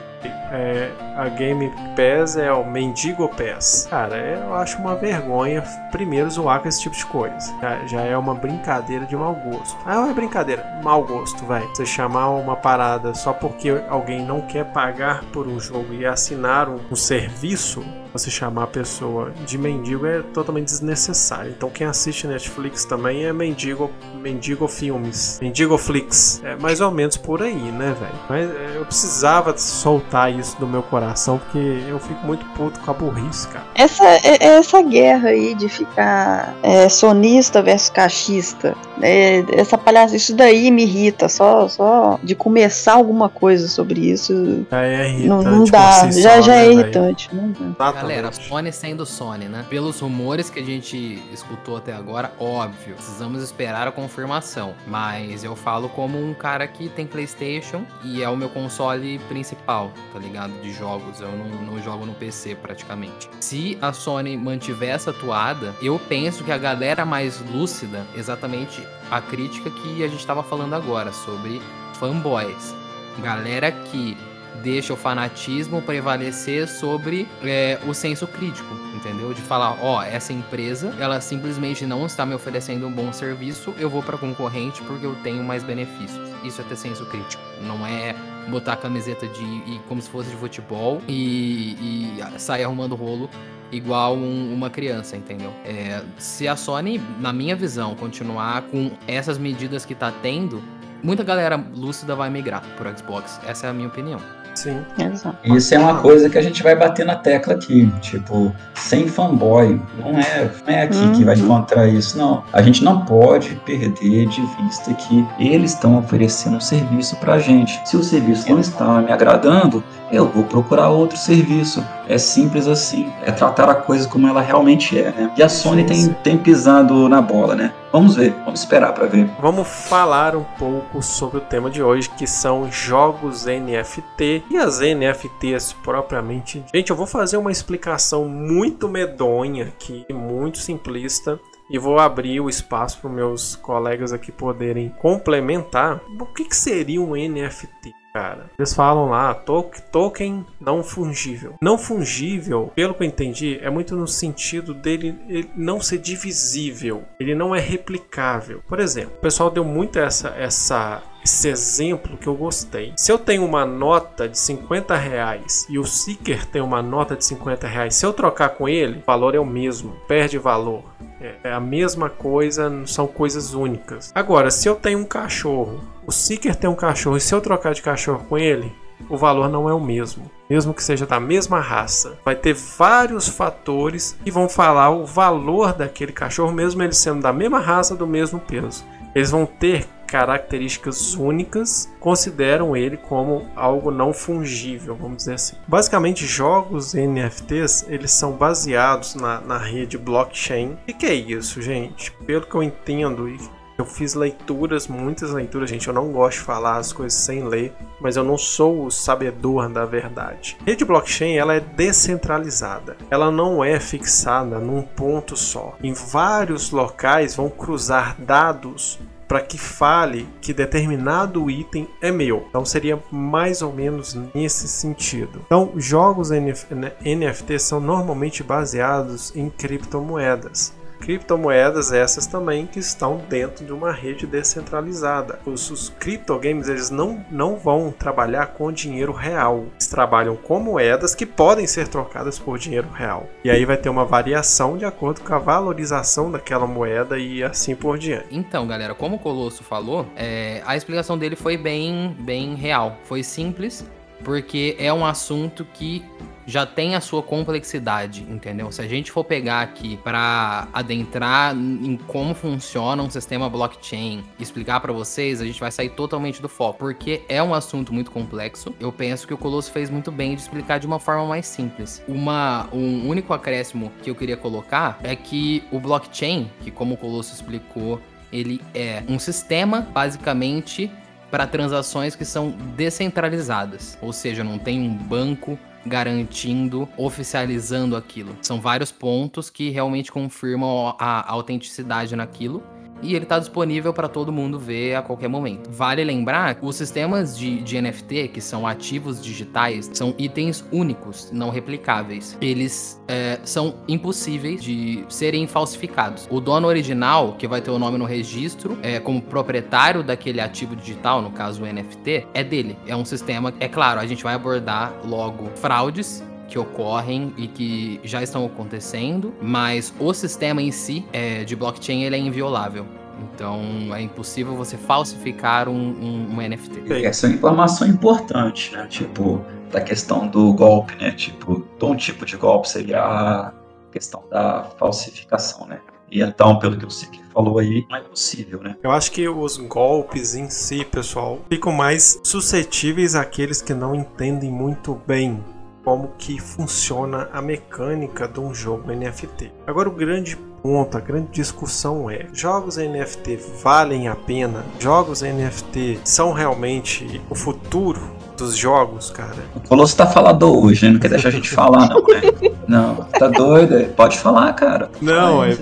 é, 0.51 0.91
a 1.15 1.29
Game 1.29 1.71
Pass 1.95 2.37
é 2.37 2.51
o 2.51 2.65
Mendigo 2.65 3.29
Pass. 3.29 3.87
Cara, 3.89 4.17
eu 4.17 4.53
acho 4.55 4.77
uma 4.77 4.95
vergonha 4.95 5.63
primeiro 5.91 6.29
zoar 6.29 6.61
com 6.61 6.67
esse 6.67 6.81
tipo 6.81 6.95
de 6.95 7.05
coisa. 7.05 7.53
Já, 7.61 7.85
já 7.87 8.01
é 8.01 8.17
uma 8.17 8.33
brincadeira 8.33 9.05
de 9.05 9.15
mau 9.15 9.35
gosto. 9.35 9.77
Ah, 9.85 9.95
não 9.95 10.09
é 10.09 10.13
brincadeira, 10.13 10.79
mau 10.83 11.03
gosto, 11.03 11.45
vai. 11.45 11.63
Você 11.67 11.85
chamar 11.85 12.29
uma 12.29 12.55
parada 12.55 13.13
só 13.13 13.33
porque 13.33 13.81
alguém 13.89 14.23
não 14.23 14.41
quer 14.41 14.65
pagar 14.71 15.23
por 15.25 15.47
um 15.47 15.59
jogo 15.59 15.93
e 15.93 16.05
assinar 16.05 16.69
um, 16.69 16.79
um 16.91 16.95
serviço, 16.95 17.83
você 18.11 18.31
chamar 18.31 18.63
a 18.63 18.67
pessoa 18.67 19.31
de 19.45 19.57
mendigo 19.57 20.05
é 20.05 20.21
totalmente 20.21 20.65
desnecessário. 20.65 21.51
Então 21.55 21.69
quem 21.69 21.85
assiste 21.85 22.27
Netflix 22.27 22.85
também 22.85 23.25
é 23.25 23.33
mendigo, 23.33 23.91
mendigo 24.15 24.67
filmes, 24.67 25.39
mendigo 25.41 25.77
flix. 25.77 26.41
É 26.43 26.55
mais 26.55 26.81
ou 26.81 26.91
menos 26.91 27.17
por 27.17 27.41
aí, 27.41 27.71
né, 27.71 27.95
velho? 27.99 28.19
Mas 28.29 28.49
é, 28.49 28.77
eu 28.77 28.85
precisava 28.85 29.55
soltar 29.57 30.31
isso 30.39 30.57
do 30.59 30.67
meu 30.67 30.83
coração 30.83 31.37
porque 31.37 31.83
eu 31.87 31.99
fico 31.99 32.25
muito 32.25 32.45
puto 32.53 32.79
com 32.79 32.91
a 32.91 32.93
burrice, 32.93 33.47
cara. 33.47 33.65
Essa 33.75 34.03
é, 34.05 34.37
é 34.39 34.45
essa 34.57 34.81
guerra 34.81 35.29
aí 35.29 35.53
de 35.55 35.69
ficar 35.69 36.53
é, 36.63 36.89
sonista 36.89 37.61
versus 37.61 37.89
cachista 37.89 38.75
É, 39.01 39.43
essa 39.53 39.77
palhaça, 39.77 40.15
isso 40.15 40.35
daí 40.35 40.71
me 40.71 40.83
irrita. 40.83 41.29
Só, 41.29 41.67
só 41.67 42.19
de 42.23 42.35
começar 42.35 42.93
alguma 42.93 43.29
coisa 43.29 43.67
sobre 43.67 44.11
isso. 44.11 44.65
Já 44.69 44.83
é 44.83 45.09
irritante. 45.09 45.27
Não, 45.27 45.43
não 45.43 45.63
dá. 45.65 46.11
Si 46.11 46.21
já, 46.21 46.41
já 46.41 46.53
né, 46.53 46.65
é 46.65 46.71
irritante. 46.71 47.29
Não 47.33 47.75
dá. 47.77 47.91
Galera, 47.91 48.31
Sony 48.31 48.71
sendo 48.71 49.05
Sony, 49.05 49.45
né? 49.45 49.65
Pelos 49.69 49.99
rumores 49.99 50.49
que 50.49 50.59
a 50.59 50.63
gente 50.63 51.21
escutou 51.33 51.77
até 51.77 51.93
agora, 51.93 52.31
óbvio, 52.39 52.95
precisamos 52.95 53.43
esperar 53.43 53.87
a 53.87 53.91
confirmação. 53.91 54.73
Mas 54.85 55.43
eu 55.43 55.55
falo 55.55 55.89
como 55.89 56.17
um 56.17 56.33
cara 56.33 56.67
que 56.67 56.89
tem 56.89 57.05
PlayStation 57.05 57.83
e 58.03 58.23
é 58.23 58.29
o 58.29 58.35
meu 58.35 58.49
console 58.49 59.19
principal, 59.27 59.91
tá 60.13 60.19
ligado? 60.19 60.51
De 60.61 60.71
jogos. 60.73 61.19
Eu 61.19 61.31
não, 61.31 61.73
não 61.73 61.81
jogo 61.81 62.05
no 62.05 62.13
PC 62.13 62.55
praticamente. 62.55 63.29
Se 63.39 63.77
a 63.81 63.93
Sony 63.93 64.37
mantiver 64.37 64.89
essa 64.89 65.13
toada, 65.13 65.73
eu 65.81 65.99
penso 66.07 66.43
que 66.43 66.51
a 66.51 66.57
galera 66.57 67.05
mais 67.05 67.41
lúcida, 67.51 68.05
exatamente 68.15 68.86
a 69.09 69.21
crítica 69.21 69.69
que 69.69 70.03
a 70.03 70.07
gente 70.07 70.25
tava 70.25 70.43
falando 70.43 70.73
agora 70.73 71.11
sobre 71.11 71.61
fanboys. 71.93 72.75
Galera 73.19 73.71
que 73.71 74.17
deixa 74.63 74.93
o 74.93 74.97
fanatismo 74.97 75.81
prevalecer 75.81 76.67
sobre 76.67 77.27
é, 77.43 77.79
o 77.87 77.93
senso 77.93 78.27
crítico, 78.27 78.73
entendeu? 78.95 79.33
De 79.33 79.41
falar, 79.41 79.77
ó, 79.81 80.01
essa 80.03 80.33
empresa, 80.33 80.93
ela 80.99 81.21
simplesmente 81.21 81.85
não 81.85 82.05
está 82.05 82.25
me 82.25 82.33
oferecendo 82.33 82.87
um 82.87 82.91
bom 82.91 83.11
serviço, 83.13 83.73
eu 83.77 83.89
vou 83.89 84.01
para 84.03 84.17
concorrente 84.17 84.81
porque 84.83 85.05
eu 85.05 85.15
tenho 85.23 85.43
mais 85.43 85.63
benefícios. 85.63 86.27
Isso 86.43 86.61
é 86.61 86.63
ter 86.63 86.75
senso 86.77 87.05
crítico, 87.05 87.41
não 87.61 87.85
é 87.85 88.15
botar 88.49 88.73
a 88.73 88.77
camiseta 88.77 89.27
de 89.27 89.43
e, 89.43 89.79
como 89.87 90.01
se 90.01 90.09
fosse 90.09 90.29
de 90.29 90.35
futebol 90.35 91.01
e, 91.07 92.17
e 92.19 92.39
sair 92.39 92.63
arrumando 92.63 92.95
rolo 92.95 93.29
igual 93.71 94.15
um- 94.15 94.53
uma 94.53 94.69
criança, 94.69 95.17
entendeu? 95.17 95.51
É, 95.65 96.01
se 96.17 96.47
a 96.47 96.55
Sony, 96.55 97.01
na 97.19 97.33
minha 97.33 97.55
visão, 97.55 97.95
continuar 97.95 98.61
com 98.63 98.91
essas 99.05 99.37
medidas 99.37 99.83
que 99.85 99.93
tá 99.93 100.11
tendo, 100.21 100.63
muita 101.03 101.23
galera 101.23 101.61
lúcida 101.75 102.15
vai 102.15 102.29
migrar 102.29 102.63
pro 102.77 102.97
Xbox. 102.97 103.39
Essa 103.45 103.67
é 103.67 103.69
a 103.69 103.73
minha 103.73 103.89
opinião. 103.89 104.21
Sim. 104.57 104.79
Exato. 104.97 105.37
Isso 105.43 105.75
é 105.75 105.77
uma 105.79 105.95
coisa 105.99 106.29
que 106.29 106.37
a 106.37 106.41
gente 106.41 106.63
vai 106.63 106.75
bater 106.75 107.05
na 107.05 107.15
tecla 107.15 107.53
aqui, 107.53 107.91
tipo, 108.01 108.51
sem 108.73 109.07
fanboy, 109.07 109.79
não 109.99 110.17
é, 110.19 110.49
não 110.65 110.73
é 110.73 110.81
aqui 110.83 111.11
que 111.11 111.23
vai 111.23 111.35
Uhum. 111.35 111.43
encontrar 111.43 111.87
isso, 111.87 112.17
não. 112.17 112.43
A 112.51 112.61
gente 112.63 112.83
não 112.83 113.01
pode 113.05 113.55
perder 113.65 114.25
de 114.27 114.41
vista 114.63 114.91
que 114.95 115.23
eles 115.39 115.73
estão 115.73 115.97
oferecendo 115.99 116.57
um 116.57 116.61
serviço 116.61 117.15
pra 117.17 117.37
gente. 117.37 117.79
Se 117.85 117.95
o 117.95 118.03
serviço 118.03 118.49
não 118.49 118.59
está 118.59 118.99
me 118.99 119.11
agradando, 119.11 119.83
eu 120.11 120.27
vou 120.27 120.43
procurar 120.43 120.89
outro 120.89 121.17
serviço. 121.17 121.83
É 122.09 122.17
simples 122.17 122.67
assim. 122.67 123.11
É 123.25 123.31
tratar 123.31 123.69
a 123.69 123.75
coisa 123.75 124.07
como 124.07 124.27
ela 124.27 124.41
realmente 124.41 124.97
é, 124.97 125.11
né? 125.11 125.29
E 125.37 125.43
a 125.43 125.49
Sony 125.49 125.83
tem, 125.83 126.07
tem 126.23 126.37
pisado 126.37 127.07
na 127.09 127.21
bola, 127.21 127.53
né? 127.55 127.71
Vamos 127.97 128.15
ver, 128.15 128.31
vamos 128.45 128.59
esperar 128.59 128.93
pra 128.93 129.07
ver. 129.07 129.27
Vamos 129.41 129.67
falar 129.67 130.35
um 130.35 130.43
pouco 130.43 131.01
sobre 131.01 131.39
o 131.39 131.41
tema 131.41 131.67
de 131.67 131.81
hoje, 131.81 132.07
que 132.11 132.27
são 132.27 132.71
jogos 132.71 133.47
NFT 133.47 134.43
e 134.51 134.55
as 134.55 134.79
NFTs 134.81 135.73
propriamente. 135.83 136.63
Gente, 136.71 136.91
eu 136.91 136.95
vou 136.95 137.07
fazer 137.07 137.37
uma 137.37 137.51
explicação 137.51 138.25
muito 138.25 138.87
medonha 138.87 139.63
aqui, 139.63 140.05
muito 140.13 140.59
simplista. 140.59 141.39
E 141.69 141.77
vou 141.77 141.99
abrir 141.99 142.39
o 142.39 142.49
espaço 142.49 142.99
para 142.99 143.09
meus 143.09 143.55
colegas 143.55 144.13
aqui 144.13 144.31
poderem 144.31 144.89
complementar. 144.99 146.01
O 146.19 146.25
que, 146.25 146.45
que 146.45 146.55
seria 146.55 147.01
um 147.01 147.11
NFT? 147.15 147.93
Cara, 148.13 148.49
eles 148.57 148.73
falam 148.73 149.09
lá, 149.09 149.33
to- 149.35 149.69
token 149.91 150.43
não 150.59 150.81
fungível. 150.81 151.53
Não 151.61 151.77
fungível, 151.77 152.71
pelo 152.73 152.95
que 152.95 153.03
eu 153.03 153.07
entendi, 153.07 153.59
é 153.61 153.69
muito 153.69 153.95
no 153.95 154.07
sentido 154.07 154.73
dele 154.73 155.15
ele 155.27 155.49
não 155.55 155.79
ser 155.79 155.99
divisível. 155.99 157.03
Ele 157.19 157.35
não 157.35 157.53
é 157.55 157.59
replicável. 157.59 158.63
Por 158.67 158.79
exemplo, 158.79 159.13
o 159.17 159.21
pessoal 159.21 159.51
deu 159.51 159.63
muito 159.63 159.99
essa, 159.99 160.29
essa, 160.29 161.03
esse 161.27 161.49
exemplo 161.49 162.17
que 162.17 162.27
eu 162.27 162.35
gostei. 162.35 162.93
Se 162.95 163.11
eu 163.11 163.19
tenho 163.19 163.45
uma 163.45 163.65
nota 163.65 164.29
de 164.29 164.39
50 164.39 164.95
reais 164.95 165.67
e 165.69 165.77
o 165.77 165.83
Seeker 165.83 166.45
tem 166.45 166.61
uma 166.61 166.81
nota 166.81 167.15
de 167.15 167.25
50 167.25 167.67
reais, 167.67 167.95
se 167.95 168.05
eu 168.05 168.13
trocar 168.13 168.49
com 168.49 168.67
ele, 168.67 168.99
o 168.99 169.05
valor 169.05 169.35
é 169.35 169.39
o 169.39 169.45
mesmo, 169.45 169.91
perde 170.07 170.37
valor. 170.37 170.83
É 171.19 171.27
é 171.43 171.51
a 171.51 171.59
mesma 171.59 172.09
coisa, 172.09 172.71
são 172.85 173.07
coisas 173.07 173.53
únicas. 173.53 174.11
Agora, 174.13 174.51
se 174.51 174.67
eu 174.67 174.75
tenho 174.75 174.99
um 174.99 175.05
cachorro, 175.05 175.81
o 176.05 176.11
Seeker 176.11 176.55
tem 176.55 176.69
um 176.69 176.75
cachorro, 176.75 177.17
e 177.17 177.21
se 177.21 177.33
eu 177.33 177.41
trocar 177.41 177.73
de 177.73 177.81
cachorro 177.81 178.25
com 178.27 178.37
ele, 178.37 178.71
o 179.09 179.17
valor 179.17 179.49
não 179.49 179.69
é 179.69 179.73
o 179.73 179.79
mesmo. 179.79 180.29
Mesmo 180.49 180.73
que 180.73 180.83
seja 180.83 181.05
da 181.05 181.19
mesma 181.19 181.59
raça. 181.59 182.17
Vai 182.23 182.35
ter 182.35 182.53
vários 182.53 183.27
fatores 183.27 184.17
que 184.23 184.31
vão 184.31 184.47
falar 184.47 184.89
o 184.89 185.05
valor 185.05 185.73
daquele 185.73 186.11
cachorro, 186.11 186.51
mesmo 186.51 186.81
ele 186.81 186.93
sendo 186.93 187.21
da 187.21 187.33
mesma 187.33 187.59
raça, 187.59 187.95
do 187.95 188.07
mesmo 188.07 188.39
peso. 188.39 188.85
Eles 189.13 189.31
vão 189.31 189.45
ter 189.45 189.87
características 190.07 191.13
únicas, 191.15 191.91
consideram 191.99 192.75
ele 192.75 192.97
como 192.97 193.47
algo 193.55 193.91
não 193.91 194.13
fungível, 194.13 194.95
vamos 194.95 195.17
dizer 195.17 195.33
assim. 195.33 195.55
Basicamente, 195.67 196.25
jogos 196.25 196.93
NFTs 196.93 197.85
eles 197.89 198.11
são 198.11 198.31
baseados 198.31 199.15
na, 199.15 199.41
na 199.41 199.57
rede 199.57 199.97
blockchain. 199.97 200.77
O 200.87 200.93
que, 200.93 201.05
é 201.05 201.13
isso, 201.13 201.61
gente? 201.61 202.11
Pelo 202.25 202.45
que 202.45 202.55
eu 202.55 202.63
entendo 202.63 203.27
e 203.27 203.37
eu 203.77 203.85
fiz 203.85 204.15
leituras, 204.15 204.87
muitas 204.87 205.31
leituras, 205.31 205.69
gente. 205.69 205.87
Eu 205.87 205.93
não 205.93 206.11
gosto 206.11 206.39
de 206.39 206.45
falar 206.45 206.77
as 206.77 206.91
coisas 206.91 207.19
sem 207.19 207.43
ler, 207.43 207.73
mas 208.01 208.15
eu 208.15 208.23
não 208.23 208.37
sou 208.37 208.85
o 208.85 208.91
sabedor 208.91 209.69
da 209.69 209.85
verdade. 209.85 210.57
Rede 210.65 210.83
blockchain 210.83 211.37
ela 211.37 211.53
é 211.53 211.59
descentralizada. 211.59 212.97
Ela 213.11 213.29
não 213.29 213.63
é 213.63 213.79
fixada 213.79 214.57
num 214.57 214.81
ponto 214.81 215.37
só. 215.37 215.75
Em 215.83 215.93
vários 215.93 216.71
locais 216.71 217.35
vão 217.35 217.49
cruzar 217.49 218.19
dados 218.19 218.99
para 219.27 219.41
que 219.41 219.57
fale 219.57 220.27
que 220.41 220.53
determinado 220.53 221.49
item 221.49 221.87
é 222.01 222.11
meu. 222.11 222.45
Então 222.49 222.63
seria 222.65 223.01
mais 223.11 223.61
ou 223.61 223.73
menos 223.73 224.17
nesse 224.33 224.67
sentido. 224.67 225.41
Então, 225.45 225.71
jogos 225.75 226.31
NF 226.31 226.67
NFT 226.73 227.59
são 227.59 227.79
normalmente 227.79 228.43
baseados 228.43 229.35
em 229.35 229.49
criptomoedas. 229.49 230.76
Criptomoedas 230.99 231.91
essas 231.91 232.25
também 232.25 232.65
que 232.65 232.79
estão 232.79 233.21
dentro 233.29 233.65
de 233.65 233.71
uma 233.71 233.91
rede 233.91 234.27
descentralizada. 234.27 235.39
Os, 235.45 235.69
os 235.69 235.89
criptogames 235.89 236.67
eles 236.67 236.89
não, 236.89 237.25
não 237.31 237.55
vão 237.55 237.91
trabalhar 237.91 238.47
com 238.47 238.71
dinheiro 238.71 239.11
real. 239.11 239.65
Eles 239.73 239.87
trabalham 239.87 240.35
com 240.35 240.59
moedas 240.59 241.15
que 241.15 241.25
podem 241.25 241.67
ser 241.67 241.87
trocadas 241.87 242.37
por 242.39 242.57
dinheiro 242.57 242.89
real. 242.89 243.27
E 243.43 243.49
aí 243.49 243.65
vai 243.65 243.77
ter 243.77 243.89
uma 243.89 244.05
variação 244.05 244.77
de 244.77 244.85
acordo 244.85 245.21
com 245.21 245.33
a 245.33 245.39
valorização 245.39 246.31
daquela 246.31 246.67
moeda 246.67 247.17
e 247.17 247.43
assim 247.43 247.75
por 247.75 247.97
diante. 247.97 248.27
Então, 248.31 248.67
galera, 248.67 248.93
como 248.93 249.15
o 249.15 249.19
Colosso 249.19 249.63
falou, 249.63 250.05
é, 250.15 250.61
a 250.65 250.75
explicação 250.75 251.17
dele 251.17 251.35
foi 251.35 251.57
bem, 251.57 252.15
bem 252.19 252.55
real. 252.55 252.97
Foi 253.03 253.23
simples, 253.23 253.85
porque 254.23 254.75
é 254.79 254.91
um 254.91 255.05
assunto 255.05 255.65
que 255.73 256.03
já 256.47 256.65
tem 256.65 256.95
a 256.95 257.01
sua 257.01 257.21
complexidade, 257.21 258.25
entendeu? 258.29 258.71
Se 258.71 258.81
a 258.81 258.87
gente 258.87 259.11
for 259.11 259.23
pegar 259.25 259.61
aqui 259.61 259.97
para 259.97 260.67
adentrar 260.71 261.53
em 261.53 261.97
como 262.07 262.33
funciona 262.33 263.03
um 263.03 263.09
sistema 263.09 263.49
blockchain, 263.49 264.23
explicar 264.39 264.79
para 264.79 264.93
vocês, 264.93 265.41
a 265.41 265.45
gente 265.45 265.59
vai 265.59 265.71
sair 265.71 265.89
totalmente 265.89 266.41
do 266.41 266.47
foco, 266.47 266.79
porque 266.79 267.21
é 267.27 267.43
um 267.43 267.53
assunto 267.53 267.93
muito 267.93 268.09
complexo. 268.09 268.73
Eu 268.79 268.93
penso 268.93 269.27
que 269.27 269.33
o 269.33 269.37
Colosso 269.37 269.71
fez 269.71 269.89
muito 269.89 270.09
bem 270.09 270.35
de 270.35 270.41
explicar 270.41 270.79
de 270.79 270.87
uma 270.87 270.99
forma 270.99 271.25
mais 271.25 271.45
simples. 271.45 272.01
Uma, 272.07 272.69
um 272.71 273.09
único 273.09 273.33
acréscimo 273.33 273.91
que 274.01 274.09
eu 274.09 274.15
queria 274.15 274.37
colocar 274.37 274.99
é 275.03 275.15
que 275.17 275.63
o 275.69 275.81
blockchain, 275.81 276.49
que 276.61 276.71
como 276.71 276.93
o 276.93 276.97
Colosso 276.97 277.33
explicou, 277.33 277.99
ele 278.31 278.61
é 278.73 279.03
um 279.09 279.19
sistema 279.19 279.81
basicamente 279.81 280.89
para 281.29 281.47
transações 281.47 282.15
que 282.15 282.25
são 282.25 282.51
descentralizadas, 282.75 283.97
ou 284.01 284.13
seja, 284.13 284.43
não 284.43 284.57
tem 284.57 284.81
um 284.81 284.93
banco 284.93 285.57
garantindo, 285.85 286.87
oficializando 286.97 287.95
aquilo. 287.95 288.35
São 288.41 288.59
vários 288.59 288.91
pontos 288.91 289.49
que 289.49 289.69
realmente 289.69 290.11
confirmam 290.11 290.95
a 290.99 291.31
autenticidade 291.31 292.15
naquilo. 292.15 292.61
E 293.01 293.15
ele 293.15 293.23
está 293.23 293.39
disponível 293.39 293.93
para 293.93 294.07
todo 294.07 294.31
mundo 294.31 294.59
ver 294.59 294.95
a 294.95 295.01
qualquer 295.01 295.27
momento. 295.27 295.69
Vale 295.71 296.03
lembrar 296.03 296.55
que 296.55 296.65
os 296.65 296.75
sistemas 296.75 297.37
de, 297.37 297.61
de 297.61 297.81
NFT, 297.81 298.29
que 298.29 298.41
são 298.41 298.65
ativos 298.65 299.21
digitais, 299.23 299.89
são 299.93 300.13
itens 300.17 300.63
únicos, 300.71 301.31
não 301.31 301.49
replicáveis. 301.49 302.37
Eles 302.41 303.01
é, 303.07 303.39
são 303.43 303.75
impossíveis 303.87 304.63
de 304.63 305.03
serem 305.09 305.47
falsificados. 305.47 306.27
O 306.29 306.39
dono 306.39 306.67
original, 306.67 307.35
que 307.37 307.47
vai 307.47 307.61
ter 307.61 307.71
o 307.71 307.79
nome 307.79 307.97
no 307.97 308.05
registro, 308.05 308.77
é, 308.81 308.99
como 308.99 309.21
proprietário 309.21 310.03
daquele 310.03 310.41
ativo 310.41 310.75
digital, 310.75 311.21
no 311.21 311.31
caso 311.31 311.63
o 311.63 311.65
NFT, 311.65 312.27
é 312.33 312.43
dele. 312.43 312.77
É 312.87 312.95
um 312.95 313.05
sistema. 313.05 313.53
É 313.59 313.67
claro, 313.67 313.99
a 313.99 314.05
gente 314.05 314.23
vai 314.23 314.33
abordar 314.33 314.93
logo 315.05 315.49
fraudes 315.55 316.23
que 316.47 316.57
ocorrem 316.57 317.33
e 317.37 317.47
que 317.47 317.99
já 318.03 318.23
estão 318.23 318.45
acontecendo, 318.45 319.33
mas 319.41 319.93
o 319.99 320.13
sistema 320.13 320.61
em 320.61 320.71
si 320.71 321.05
é, 321.11 321.43
de 321.43 321.55
blockchain 321.55 322.03
ele 322.03 322.15
é 322.15 322.19
inviolável. 322.19 322.85
Então 323.33 323.61
é 323.93 324.01
impossível 324.01 324.55
você 324.55 324.77
falsificar 324.77 325.67
um, 325.67 325.73
um, 325.73 326.35
um 326.35 326.47
NFT. 326.47 327.05
Essa 327.05 327.25
é 327.25 327.29
uma 327.29 327.35
informação 327.35 327.87
importante, 327.87 328.73
né? 328.73 328.85
Tipo, 328.87 329.43
da 329.71 329.81
questão 329.81 330.27
do 330.27 330.53
golpe, 330.53 330.95
né? 330.95 331.11
Tipo, 331.11 331.65
de 331.77 331.85
um 331.85 331.95
tipo 331.95 332.25
de 332.25 332.37
golpe 332.37 332.69
seria 332.69 333.01
a 333.01 333.53
questão 333.91 334.23
da 334.29 334.63
falsificação, 334.77 335.65
né? 335.67 335.79
E 336.09 336.21
então, 336.21 336.57
pelo 336.57 336.77
que 336.77 336.85
eu 336.85 336.89
sei 336.89 337.09
que 337.09 337.21
falou 337.33 337.59
aí, 337.59 337.85
não 337.89 337.97
é 337.97 338.01
possível, 338.01 338.61
né? 338.61 338.77
Eu 338.81 338.91
acho 338.91 339.11
que 339.11 339.27
os 339.27 339.57
golpes 339.57 340.35
em 340.35 340.49
si, 340.49 340.85
pessoal, 340.85 341.39
ficam 341.49 341.73
mais 341.73 342.19
suscetíveis 342.23 343.13
àqueles 343.13 343.61
que 343.61 343.73
não 343.73 343.93
entendem 343.93 344.49
muito 344.49 344.95
bem 345.05 345.43
como 345.87 346.11
que 346.17 346.37
funciona 346.37 347.29
a 347.31 347.41
mecânica 347.41 348.27
de 348.27 348.41
um 348.41 348.53
jogo 348.53 348.91
NFT. 348.91 349.53
Agora 349.65 349.87
o 349.87 349.91
grande 349.93 350.35
ponto, 350.61 350.97
a 350.97 350.99
grande 350.99 351.29
discussão 351.31 352.11
é: 352.11 352.25
jogos 352.33 352.75
NFT 352.75 353.39
valem 353.63 354.09
a 354.09 354.13
pena? 354.15 354.65
Jogos 354.77 355.21
NFT 355.21 356.01
são 356.03 356.33
realmente 356.33 357.21
o 357.29 357.35
futuro 357.35 358.01
dos 358.35 358.57
jogos, 358.57 359.09
cara? 359.09 359.37
O 359.55 359.61
Colosso 359.61 359.95
tá 359.95 360.05
falador 360.05 360.65
hoje, 360.65 360.85
né? 360.85 360.91
Não 360.91 360.99
quer 360.99 361.07
deixar 361.07 361.29
a 361.29 361.31
gente 361.31 361.49
falar, 361.49 361.87
não, 361.87 362.01
né? 362.01 362.21
Não, 362.67 362.95
tá 363.17 363.29
doido? 363.29 363.87
Pode 363.93 364.19
falar, 364.19 364.51
cara. 364.53 364.91
Não, 365.01 365.45
eu, 365.45 365.57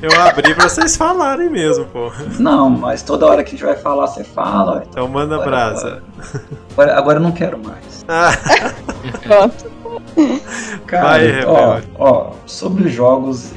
eu 0.00 0.20
abri 0.20 0.54
pra 0.54 0.68
vocês 0.68 0.96
falarem 0.96 1.50
mesmo, 1.50 1.84
pô. 1.86 2.12
Não, 2.38 2.70
mas 2.70 3.02
toda 3.02 3.26
hora 3.26 3.42
que 3.42 3.48
a 3.48 3.52
gente 3.58 3.64
vai 3.64 3.76
falar, 3.76 4.06
você 4.06 4.22
fala. 4.22 4.84
Então 4.88 5.08
manda 5.08 5.34
agora, 5.34 5.50
brasa. 5.50 6.02
Agora, 6.70 6.96
agora 6.96 7.18
eu 7.18 7.22
não 7.22 7.32
quero 7.32 7.58
mais. 7.58 8.04
Ah. 8.08 8.30
Cara, 10.86 11.08
Vai, 11.08 11.44
ó, 11.44 11.80
ó, 11.98 12.32
sobre 12.46 12.84
os 12.84 12.92
jogos 12.92 13.52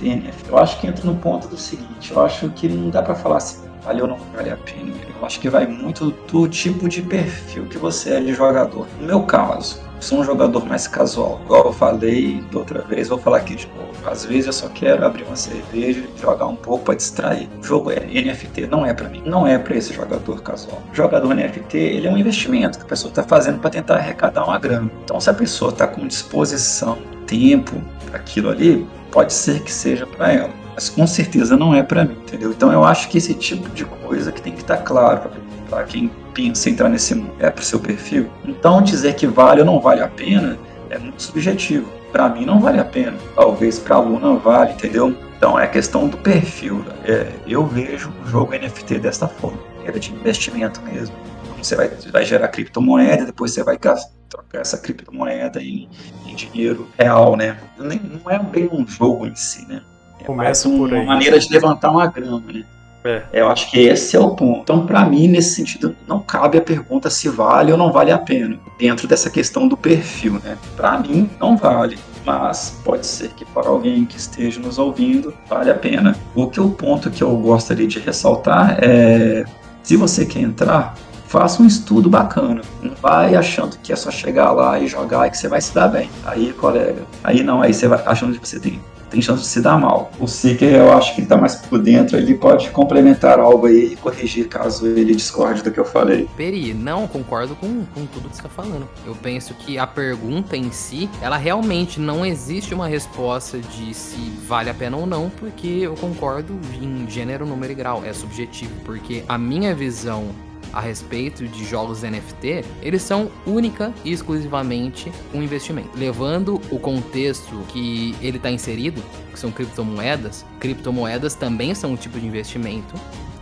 eu 0.47 0.57
acho 0.57 0.79
que 0.79 0.87
entra 0.87 1.05
no 1.05 1.15
ponto 1.15 1.47
do 1.47 1.57
seguinte, 1.57 2.11
eu 2.11 2.23
acho 2.23 2.49
que 2.49 2.67
não 2.67 2.89
dá 2.89 3.01
para 3.01 3.15
falar 3.15 3.39
se 3.39 3.66
vale 3.87 4.01
ou 4.01 4.07
não 4.07 4.17
vale 4.35 4.49
a 4.49 4.57
pena. 4.57 4.91
Eu 5.19 5.25
acho 5.25 5.39
que 5.39 5.49
vai 5.49 5.65
muito 5.65 6.11
do 6.29 6.47
tipo 6.47 6.89
de 6.89 7.01
perfil 7.01 7.65
que 7.65 7.77
você 7.77 8.15
é 8.15 8.19
de 8.19 8.33
jogador. 8.33 8.85
No 8.99 9.07
meu 9.07 9.23
caso, 9.23 9.81
sou 9.99 10.19
um 10.19 10.23
jogador 10.23 10.65
mais 10.65 10.87
casual. 10.87 11.39
Igual 11.45 11.67
eu 11.67 11.73
falei 11.73 12.43
da 12.51 12.59
outra 12.59 12.81
vez, 12.81 13.07
vou 13.07 13.17
falar 13.17 13.37
aqui 13.37 13.55
de 13.55 13.67
novo. 13.67 13.87
Às 14.05 14.25
vezes 14.25 14.47
eu 14.47 14.53
só 14.53 14.69
quero 14.69 15.05
abrir 15.05 15.23
uma 15.23 15.35
cerveja, 15.35 16.03
jogar 16.21 16.47
um 16.47 16.55
pouco 16.55 16.85
para 16.85 16.95
distrair. 16.95 17.49
O 17.59 17.63
jogo 17.63 17.91
é 17.91 17.99
NFT 17.99 18.67
não 18.67 18.85
é 18.85 18.93
para 18.93 19.07
mim, 19.07 19.23
não 19.25 19.47
é 19.47 19.57
para 19.57 19.75
esse 19.75 19.93
jogador 19.93 20.41
casual. 20.41 20.81
O 20.91 20.95
jogador 20.95 21.33
NFT 21.33 21.77
ele 21.77 22.07
é 22.07 22.11
um 22.11 22.17
investimento 22.17 22.77
que 22.77 22.83
a 22.83 22.87
pessoa 22.87 23.09
está 23.09 23.23
fazendo 23.23 23.59
para 23.59 23.69
tentar 23.69 23.95
arrecadar 23.95 24.43
uma 24.43 24.59
grana. 24.59 24.91
Então 25.03 25.19
se 25.19 25.29
a 25.29 25.33
pessoa 25.33 25.71
está 25.71 25.87
com 25.87 26.05
disposição, 26.05 26.97
tempo 27.25 27.81
aquilo 28.13 28.49
ali, 28.49 28.87
pode 29.11 29.33
ser 29.33 29.61
que 29.61 29.71
seja 29.71 30.05
para 30.05 30.31
ela. 30.31 30.66
Mas 30.77 30.89
com 30.89 31.07
certeza 31.07 31.57
não 31.57 31.73
é 31.73 31.81
para 31.81 32.05
mim, 32.05 32.13
entendeu? 32.13 32.51
Então 32.51 32.71
eu 32.71 32.83
acho 32.83 33.09
que 33.09 33.17
esse 33.17 33.33
tipo 33.33 33.67
de 33.69 33.83
coisa 33.83 34.31
que 34.31 34.39
tem 34.39 34.53
que 34.53 34.61
estar 34.61 34.77
tá 34.77 34.83
claro 34.83 35.27
para 35.67 35.83
quem 35.85 36.11
pensa 36.35 36.69
entrar 36.69 36.87
nesse 36.87 37.15
mundo, 37.15 37.33
é 37.39 37.49
para 37.49 37.63
o 37.63 37.65
seu 37.65 37.79
perfil. 37.79 38.29
Então 38.45 38.79
dizer 38.83 39.15
que 39.15 39.25
vale 39.25 39.61
ou 39.61 39.65
não 39.65 39.79
vale 39.79 40.01
a 40.01 40.07
pena 40.07 40.55
é 40.91 40.99
muito 40.99 41.23
subjetivo. 41.23 41.91
Para 42.11 42.29
mim 42.29 42.45
não 42.45 42.59
vale 42.59 42.79
a 42.79 42.85
pena, 42.85 43.17
talvez 43.33 43.79
para 43.79 43.99
não 43.99 44.37
vale, 44.37 44.73
entendeu? 44.73 45.17
Então 45.35 45.59
é 45.59 45.65
questão 45.65 46.07
do 46.07 46.15
perfil. 46.15 46.85
É, 47.03 47.27
eu 47.47 47.65
vejo 47.65 48.13
o 48.23 48.29
jogo 48.29 48.53
NFT 48.53 48.99
dessa 48.99 49.27
forma, 49.27 49.57
é 49.83 49.91
de 49.91 50.13
investimento 50.13 50.79
mesmo. 50.83 51.15
Você 51.57 51.75
vai, 51.75 51.87
vai 51.87 52.23
gerar 52.23 52.49
criptomoeda, 52.49 53.25
depois 53.25 53.51
você 53.51 53.63
vai 53.63 53.79
trocar 53.79 54.61
essa 54.61 54.77
criptomoeda 54.77 55.59
em, 55.59 55.89
em 56.27 56.35
dinheiro 56.35 56.87
real, 56.99 57.35
né? 57.35 57.57
não 57.79 58.29
é 58.29 58.37
bem 58.37 58.69
um 58.71 58.85
jogo 58.87 59.25
em 59.25 59.35
si, 59.35 59.67
né? 59.67 59.81
É 60.27 60.35
Começa 60.35 60.69
por 60.69 60.93
aí. 60.93 60.99
Uma 60.99 61.13
maneira 61.13 61.39
de 61.39 61.51
levantar 61.51 61.91
uma 61.91 62.07
grama, 62.07 62.43
né? 62.51 62.63
É. 63.03 63.23
Eu 63.31 63.47
acho 63.47 63.71
que 63.71 63.79
esse 63.79 64.15
é 64.17 64.19
o 64.19 64.31
ponto. 64.31 64.61
Então, 64.61 64.85
para 64.85 65.05
mim, 65.05 65.27
nesse 65.29 65.55
sentido, 65.55 65.95
não 66.05 66.19
cabe 66.19 66.57
a 66.57 66.61
pergunta 66.61 67.09
se 67.09 67.29
vale 67.29 67.71
ou 67.71 67.77
não 67.77 67.91
vale 67.91 68.11
a 68.11 68.17
pena, 68.17 68.59
dentro 68.77 69.07
dessa 69.07 69.29
questão 69.29 69.67
do 69.67 69.77
perfil, 69.77 70.33
né? 70.43 70.57
Para 70.75 70.99
mim, 70.99 71.29
não 71.39 71.55
vale. 71.55 71.97
Mas 72.25 72.77
pode 72.83 73.05
ser 73.05 73.29
que 73.29 73.45
para 73.45 73.69
alguém 73.69 74.05
que 74.05 74.17
esteja 74.17 74.59
nos 74.59 74.77
ouvindo, 74.77 75.33
vale 75.47 75.71
a 75.71 75.75
pena. 75.75 76.17
O 76.35 76.47
que 76.47 76.59
o 76.59 76.69
ponto 76.69 77.09
que 77.09 77.23
eu 77.23 77.35
gostaria 77.37 77.87
de 77.87 77.99
ressaltar 77.99 78.77
é 78.81 79.45
se 79.81 79.95
você 79.95 80.25
quer 80.25 80.41
entrar, 80.41 80.95
faça 81.27 81.63
um 81.63 81.65
estudo 81.65 82.09
bacana. 82.09 82.61
Não 82.83 82.93
vai 83.01 83.35
achando 83.35 83.77
que 83.77 83.93
é 83.93 83.95
só 83.95 84.11
chegar 84.11 84.51
lá 84.51 84.77
e 84.77 84.87
jogar 84.87 85.27
e 85.27 85.31
que 85.31 85.37
você 85.37 85.47
vai 85.47 85.61
se 85.61 85.73
dar 85.73 85.87
bem. 85.87 86.09
Aí, 86.25 86.51
colega, 86.51 87.03
aí 87.23 87.41
não, 87.41 87.61
aí 87.61 87.73
você 87.73 87.87
vai 87.87 88.03
achando 88.05 88.37
que 88.37 88.45
você 88.45 88.59
tem 88.59 88.81
tem 89.09 89.21
chance 89.21 89.41
de 89.41 89.47
se 89.47 89.61
dar 89.61 89.79
mal. 89.79 90.11
O 90.19 90.27
Seeker, 90.27 90.73
eu 90.73 90.91
acho 90.91 91.15
que 91.15 91.21
ele 91.21 91.27
tá 91.27 91.37
mais 91.37 91.55
por 91.55 91.79
dentro, 91.79 92.17
ele 92.17 92.35
pode 92.35 92.69
complementar 92.71 93.39
algo 93.39 93.67
aí 93.67 93.93
e 93.93 93.95
corrigir 93.95 94.47
caso 94.47 94.87
ele 94.87 95.15
discorde 95.15 95.63
do 95.63 95.71
que 95.71 95.79
eu 95.79 95.85
falei. 95.85 96.27
Peri, 96.35 96.73
não, 96.73 97.07
concordo 97.07 97.55
com, 97.55 97.85
com 97.93 98.05
tudo 98.05 98.29
que 98.29 98.35
você 98.35 98.43
tá 98.43 98.49
falando. 98.49 98.87
Eu 99.05 99.15
penso 99.15 99.53
que 99.53 99.77
a 99.77 99.87
pergunta 99.87 100.55
em 100.55 100.71
si, 100.71 101.09
ela 101.21 101.37
realmente 101.37 101.99
não 101.99 102.25
existe 102.25 102.73
uma 102.73 102.87
resposta 102.87 103.59
de 103.59 103.93
se 103.93 104.31
vale 104.47 104.69
a 104.69 104.73
pena 104.73 104.97
ou 104.97 105.05
não, 105.05 105.29
porque 105.29 105.67
eu 105.67 105.95
concordo 105.95 106.59
em 106.81 107.09
gênero, 107.09 107.45
número 107.45 107.71
e 107.71 107.75
grau. 107.75 108.03
É 108.05 108.13
subjetivo, 108.13 108.73
porque 108.83 109.23
a 109.27 109.37
minha 109.37 109.73
visão 109.73 110.29
a 110.73 110.79
respeito 110.79 111.47
de 111.47 111.65
jogos 111.65 112.01
NFT, 112.01 112.63
eles 112.81 113.01
são 113.01 113.31
única 113.45 113.93
e 114.03 114.11
exclusivamente 114.11 115.11
um 115.33 115.41
investimento. 115.41 115.89
Levando 115.95 116.61
o 116.71 116.79
contexto 116.79 117.63
que 117.69 118.15
ele 118.21 118.37
está 118.37 118.51
inserido, 118.51 119.01
que 119.31 119.39
são 119.39 119.51
criptomoedas, 119.51 120.45
criptomoedas 120.59 121.35
também 121.35 121.73
são 121.73 121.91
um 121.91 121.95
tipo 121.95 122.19
de 122.19 122.25
investimento. 122.25 122.95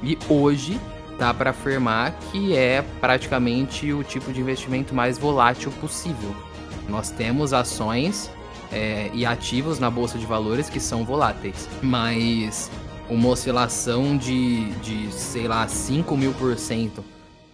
E 0.03 0.17
hoje 0.30 0.80
dá 1.17 1.34
para 1.34 1.51
afirmar 1.51 2.11
que 2.32 2.55
é 2.55 2.84
praticamente 2.99 3.91
o 3.93 4.03
tipo 4.03 4.32
de 4.32 4.41
investimento 4.41 4.93
mais 4.93 5.17
volátil 5.17 5.71
possível. 5.73 6.36
Nós 6.88 7.09
temos 7.09 7.53
ações 7.53 8.30
é, 8.71 9.09
e 9.13 9.26
ativos 9.26 9.80
na 9.80 9.89
bolsa 9.89 10.17
de 10.17 10.26
valores 10.26 10.69
que 10.69 10.80
são 10.80 11.03
voláteis, 11.03 11.67
mas 11.82 12.69
uma 13.09 13.30
oscilação 13.30 14.17
de, 14.17 14.71
de 14.82 15.11
sei 15.11 15.47
lá, 15.47 15.67
5 15.67 16.17
mil 16.17 16.34
por 16.34 16.57
cento 16.57 17.03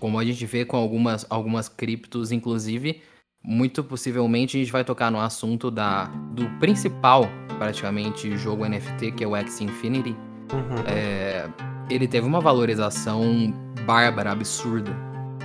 como 0.02 0.18
a 0.18 0.26
gente 0.26 0.44
vê 0.48 0.66
com 0.66 0.76
algumas, 0.76 1.28
algumas 1.30 1.70
criptos, 1.70 2.32
inclusive, 2.32 3.02
muito 3.44 3.84
possivelmente 3.84 4.58
a 4.58 4.60
gente 4.60 4.72
vai 4.72 4.84
tocar 4.84 5.12
no 5.12 5.20
assunto 5.20 5.70
da, 5.70 6.06
do 6.34 6.50
principal, 6.60 7.30
praticamente, 7.60 8.36
jogo 8.36 8.68
NFT, 8.68 9.12
que 9.12 9.24
é 9.24 9.28
o 9.28 9.36
X 9.36 9.62
Infinity. 9.62 10.18
Uhum. 10.52 10.84
É, 10.88 11.48
ele 11.88 12.08
teve 12.08 12.26
uma 12.26 12.42
valorização 12.42 13.54
bárbara, 13.86 14.32
absurda. 14.32 14.92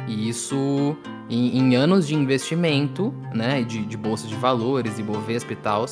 E 0.09 0.26
isso, 0.26 0.96
em, 1.28 1.59
em 1.59 1.76
anos 1.76 2.07
de 2.09 2.14
investimento, 2.14 3.12
né, 3.34 3.62
de, 3.62 3.84
de 3.84 3.96
bolsa 3.96 4.26
de 4.26 4.36
valores, 4.36 4.98
e 4.98 5.02
Bovespa 5.02 5.52
e 5.52 5.57
tal, 5.57 5.84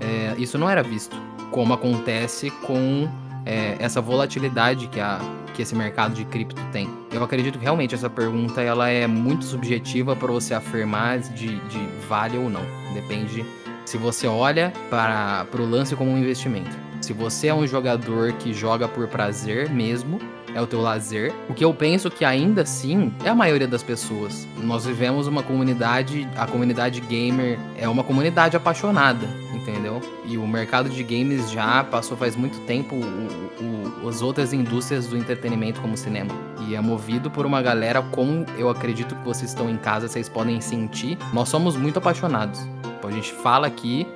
é, 0.00 0.34
isso 0.38 0.56
não 0.56 0.68
era 0.70 0.82
visto. 0.82 1.14
Como 1.50 1.74
acontece 1.74 2.50
com 2.66 3.06
é, 3.48 3.76
essa 3.78 3.98
volatilidade 3.98 4.86
que, 4.88 5.00
a, 5.00 5.18
que 5.54 5.62
esse 5.62 5.74
mercado 5.74 6.14
de 6.14 6.24
cripto 6.26 6.60
tem. 6.70 6.86
Eu 7.10 7.24
acredito 7.24 7.58
que 7.58 7.64
realmente 7.64 7.94
essa 7.94 8.10
pergunta 8.10 8.60
ela 8.60 8.90
é 8.90 9.06
muito 9.06 9.46
subjetiva 9.46 10.14
para 10.14 10.30
você 10.30 10.52
afirmar 10.52 11.18
de, 11.18 11.58
de 11.60 11.86
vale 12.06 12.36
ou 12.36 12.50
não. 12.50 12.60
Depende 12.92 13.44
se 13.86 13.96
você 13.96 14.26
olha 14.26 14.70
para 14.90 15.46
o 15.58 15.64
lance 15.64 15.96
como 15.96 16.10
um 16.10 16.18
investimento. 16.18 16.76
Se 17.00 17.14
você 17.14 17.46
é 17.46 17.54
um 17.54 17.66
jogador 17.66 18.34
que 18.34 18.52
joga 18.52 18.86
por 18.86 19.08
prazer 19.08 19.70
mesmo, 19.70 20.20
é 20.58 20.62
o 20.62 20.66
teu 20.66 20.80
lazer. 20.80 21.32
O 21.48 21.54
que 21.54 21.64
eu 21.64 21.72
penso 21.72 22.10
que 22.10 22.24
ainda 22.24 22.62
assim 22.62 23.12
é 23.24 23.28
a 23.28 23.34
maioria 23.34 23.68
das 23.68 23.82
pessoas. 23.82 24.46
Nós 24.60 24.84
vivemos 24.84 25.26
uma 25.26 25.42
comunidade, 25.42 26.28
a 26.36 26.46
comunidade 26.46 27.00
gamer 27.00 27.58
é 27.76 27.88
uma 27.88 28.02
comunidade 28.02 28.56
apaixonada, 28.56 29.26
entendeu? 29.54 30.00
E 30.26 30.36
o 30.36 30.46
mercado 30.46 30.88
de 30.88 31.02
games 31.02 31.50
já 31.50 31.84
passou 31.84 32.16
faz 32.16 32.34
muito 32.34 32.58
tempo 32.66 32.96
o, 32.96 34.04
o, 34.04 34.08
as 34.08 34.20
outras 34.20 34.52
indústrias 34.52 35.06
do 35.06 35.16
entretenimento 35.16 35.80
como 35.80 35.94
o 35.94 35.96
cinema. 35.96 36.34
E 36.66 36.74
é 36.74 36.80
movido 36.80 37.30
por 37.30 37.46
uma 37.46 37.62
galera 37.62 38.02
como 38.02 38.44
eu 38.58 38.68
acredito 38.68 39.14
que 39.14 39.24
vocês 39.24 39.50
estão 39.50 39.70
em 39.70 39.76
casa, 39.76 40.08
vocês 40.08 40.28
podem 40.28 40.60
sentir. 40.60 41.16
Nós 41.32 41.48
somos 41.48 41.76
muito 41.76 41.98
apaixonados. 41.98 42.60
A 43.06 43.10
gente 43.10 43.32
fala 43.32 43.66
aqui 43.66 44.06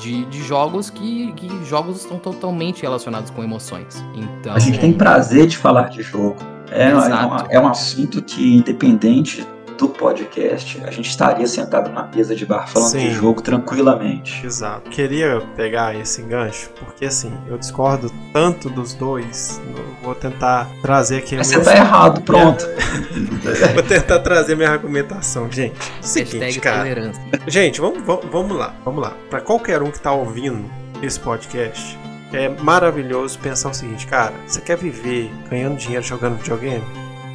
de, 0.00 0.24
de 0.26 0.42
jogos 0.42 0.90
que, 0.90 1.32
que 1.32 1.64
jogos 1.64 1.98
estão 1.98 2.18
totalmente 2.18 2.82
relacionados 2.82 3.30
com 3.30 3.42
emoções. 3.42 4.04
Então, 4.14 4.54
a 4.54 4.58
gente 4.58 4.78
tem 4.78 4.92
prazer 4.92 5.46
de 5.46 5.56
falar 5.56 5.88
de 5.88 6.02
jogo. 6.02 6.36
É, 6.70 6.90
é, 6.90 6.94
uma, 6.94 7.46
é 7.50 7.60
um 7.60 7.68
assunto 7.68 8.20
que, 8.22 8.56
independente 8.56 9.46
do 9.76 9.88
podcast, 9.88 10.82
a 10.84 10.90
gente 10.90 11.08
estaria 11.08 11.46
sentado 11.46 11.90
na 11.90 12.04
mesa 12.04 12.34
de 12.34 12.44
bar 12.46 12.66
falando 12.68 12.90
Sim. 12.90 13.08
de 13.08 13.14
jogo 13.14 13.42
tranquilamente. 13.42 14.44
Exato. 14.44 14.88
Queria 14.90 15.40
pegar 15.54 15.94
esse 15.94 16.22
gancho, 16.22 16.70
porque 16.78 17.06
assim, 17.06 17.32
eu 17.46 17.58
discordo 17.58 18.10
tanto 18.32 18.68
dos 18.70 18.94
dois. 18.94 19.60
Vou 20.02 20.14
tentar 20.14 20.68
trazer 20.82 21.18
aqui. 21.18 21.36
Mas 21.36 21.48
você 21.48 21.60
tá 21.60 21.76
errado, 21.76 22.22
pronto. 22.22 22.64
Vou 23.74 23.82
tentar 23.82 24.20
trazer 24.20 24.56
minha 24.56 24.70
argumentação, 24.70 25.50
gente. 25.50 25.76
Seguinte, 26.00 26.60
cara. 26.60 26.78
Tolerância. 26.78 27.22
Gente, 27.46 27.80
vamos, 27.80 28.02
vamos 28.04 28.56
lá, 28.56 28.74
vamos 28.84 29.02
lá. 29.02 29.12
Para 29.28 29.40
qualquer 29.40 29.82
um 29.82 29.90
que 29.90 30.00
tá 30.00 30.12
ouvindo 30.12 30.64
esse 31.02 31.18
podcast, 31.18 31.98
é 32.32 32.48
maravilhoso 32.48 33.38
pensar 33.38 33.70
o 33.70 33.74
seguinte, 33.74 34.06
cara, 34.06 34.34
você 34.46 34.60
quer 34.60 34.76
viver 34.76 35.30
ganhando 35.50 35.76
dinheiro 35.76 36.04
jogando 36.04 36.36
videogame? 36.38 36.84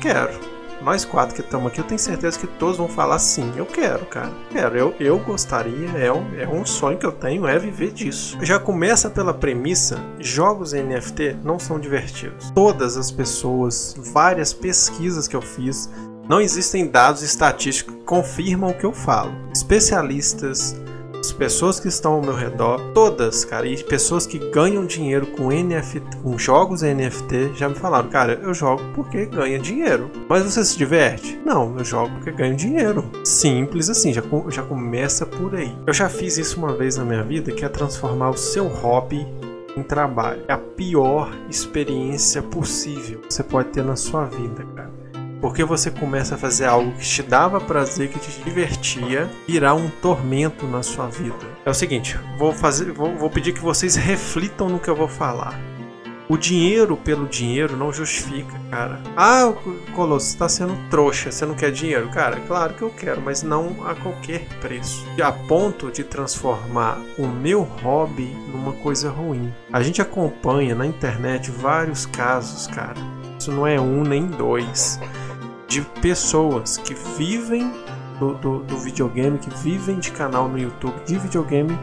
Quero 0.02 0.51
nós 0.84 1.06
quatro 1.06 1.36
que 1.36 1.42
estamos 1.42 1.68
aqui, 1.68 1.80
eu 1.80 1.86
tenho 1.86 2.00
certeza 2.00 2.40
que 2.40 2.48
todos 2.48 2.78
vão 2.78 2.88
falar 2.88 3.20
sim, 3.20 3.52
eu 3.56 3.66
quero, 3.66 4.06
cara. 4.06 4.32
Quero, 4.50 4.78
eu, 4.78 4.96
eu 5.00 5.20
gostaria, 5.20 5.90
é 5.98 6.12
um, 6.12 6.40
é 6.40 6.48
um 6.48 6.66
sonho 6.66 6.98
que 6.98 7.06
eu 7.06 7.12
tenho, 7.12 7.48
é 7.48 7.58
viver 7.60 7.92
disso. 7.92 8.38
Já 8.42 8.60
começa 8.60 9.10
pela 9.10 9.34
premissa: 9.34 10.00
jogos 10.20 10.74
NFT 10.74 11.38
não 11.44 11.60
são 11.60 11.80
divertidos. 11.80 12.52
Todas 12.52 12.98
as 12.98 13.12
pessoas, 13.12 13.96
várias 13.98 14.54
pesquisas 14.54 15.28
que 15.28 15.36
eu 15.36 15.42
fiz, 15.42 15.90
não 16.28 16.42
existem 16.42 16.88
dados 16.88 17.22
estatísticos 17.22 17.96
que 17.96 18.04
confirmam 18.04 18.72
o 18.72 18.74
que 18.74 18.86
eu 18.86 18.94
falo. 18.94 19.34
Especialistas, 19.54 20.76
as 21.22 21.32
pessoas 21.32 21.80
que 21.80 21.88
estão 21.88 22.14
ao 22.14 22.22
meu 22.22 22.34
redor, 22.34 22.82
todas, 22.96 23.46
cara, 23.46 23.68
e 23.68 23.82
pessoas 23.84 24.26
que 24.26 24.40
ganham 24.40 24.88
dinheiro 24.88 25.28
com 25.28 25.50
NFT, 25.50 26.18
com 26.24 26.36
jogos 26.36 26.82
NFT, 26.82 27.54
já 27.54 27.70
me 27.70 27.76
falaram, 27.76 28.10
cara, 28.10 28.40
eu 28.42 28.56
jogo 28.56 28.82
porque 28.96 29.28
ganha 29.28 29.60
dinheiro. 29.60 30.10
Mas 30.28 30.44
você 30.44 30.66
se 30.66 30.76
diverte? 30.76 31.40
Não, 31.46 31.78
eu 31.78 31.86
jogo 31.86 32.12
porque 32.16 32.32
ganho 32.32 32.56
dinheiro. 32.56 33.08
Simples 33.24 33.88
assim, 33.88 34.12
já, 34.12 34.24
já 34.50 34.64
começa 34.64 35.24
por 35.24 35.56
aí. 35.56 35.78
Eu 35.86 35.94
já 35.94 36.10
fiz 36.10 36.40
isso 36.40 36.58
uma 36.58 36.74
vez 36.74 36.98
na 36.98 37.06
minha 37.06 37.24
vida, 37.24 37.52
que 37.52 37.64
é 37.64 37.70
transformar 37.70 38.32
o 38.32 38.38
seu 38.38 38.68
hobby 38.68 39.28
em 39.78 39.84
trabalho. 39.84 40.42
É 40.48 40.54
a 40.54 40.58
pior 40.58 41.32
experiência 41.48 42.42
possível 42.42 43.20
que 43.20 43.32
você 43.32 43.44
pode 43.44 43.70
ter 43.70 43.84
na 43.84 43.96
sua 43.96 44.26
vida, 44.26 44.66
cara. 44.76 45.01
Porque 45.42 45.64
você 45.64 45.90
começa 45.90 46.36
a 46.36 46.38
fazer 46.38 46.66
algo 46.66 46.92
que 46.92 47.04
te 47.04 47.24
dava 47.24 47.60
prazer, 47.60 48.10
que 48.10 48.20
te 48.20 48.40
divertia, 48.44 49.28
virar 49.48 49.74
um 49.74 49.90
tormento 49.90 50.68
na 50.68 50.84
sua 50.84 51.08
vida. 51.08 51.48
É 51.66 51.70
o 51.70 51.74
seguinte, 51.74 52.18
vou 52.38 52.54
fazer, 52.54 52.92
vou, 52.92 53.18
vou 53.18 53.30
pedir 53.30 53.52
que 53.52 53.60
vocês 53.60 53.96
reflitam 53.96 54.70
no 54.70 54.80
que 54.80 54.90
eu 54.90 54.96
vou 54.96 55.08
falar. 55.08 55.60
O 56.30 56.38
dinheiro 56.38 56.96
pelo 56.96 57.28
dinheiro 57.28 57.76
não 57.76 57.92
justifica, 57.92 58.54
cara. 58.70 59.02
Ah, 59.18 59.52
Colosso, 59.94 60.28
você 60.28 60.38
tá 60.38 60.48
sendo 60.48 60.78
trouxa, 60.90 61.30
você 61.30 61.46
não 61.46 61.56
quer 61.56 61.74
dinheiro? 61.74 62.08
Cara, 62.08 62.38
claro 62.48 62.74
que 62.74 62.84
eu 62.84 62.90
quero, 62.90 63.22
mas 63.22 63.44
não 63.44 63.86
a 63.86 63.96
qualquer 63.96 64.48
preço. 64.62 65.06
A 65.22 65.30
ponto 65.30 65.92
de 65.92 66.06
transformar 66.06 67.02
o 67.18 67.28
meu 67.28 67.64
hobby 67.64 68.34
numa 68.50 68.72
coisa 68.72 69.10
ruim. 69.10 69.54
A 69.74 69.82
gente 69.82 70.02
acompanha 70.02 70.74
na 70.74 70.86
internet 70.86 71.52
vários 71.52 72.06
casos, 72.06 72.66
cara. 72.68 72.96
Isso 73.38 73.52
não 73.52 73.68
é 73.68 73.78
um 73.78 74.04
nem 74.04 74.26
dois 74.26 75.02
de 75.72 75.82
pessoas 76.02 76.76
que 76.76 76.94
vivem 76.94 77.72
do, 78.20 78.34
do, 78.34 78.60
do, 78.60 78.78
videogame, 78.78 79.38
que 79.38 79.50
vivem 79.50 80.00
de 80.00 80.12
canal 80.12 80.50
no 80.50 80.60
YouTube 80.60 80.94
de 81.06 81.18
videogame 81.18 81.80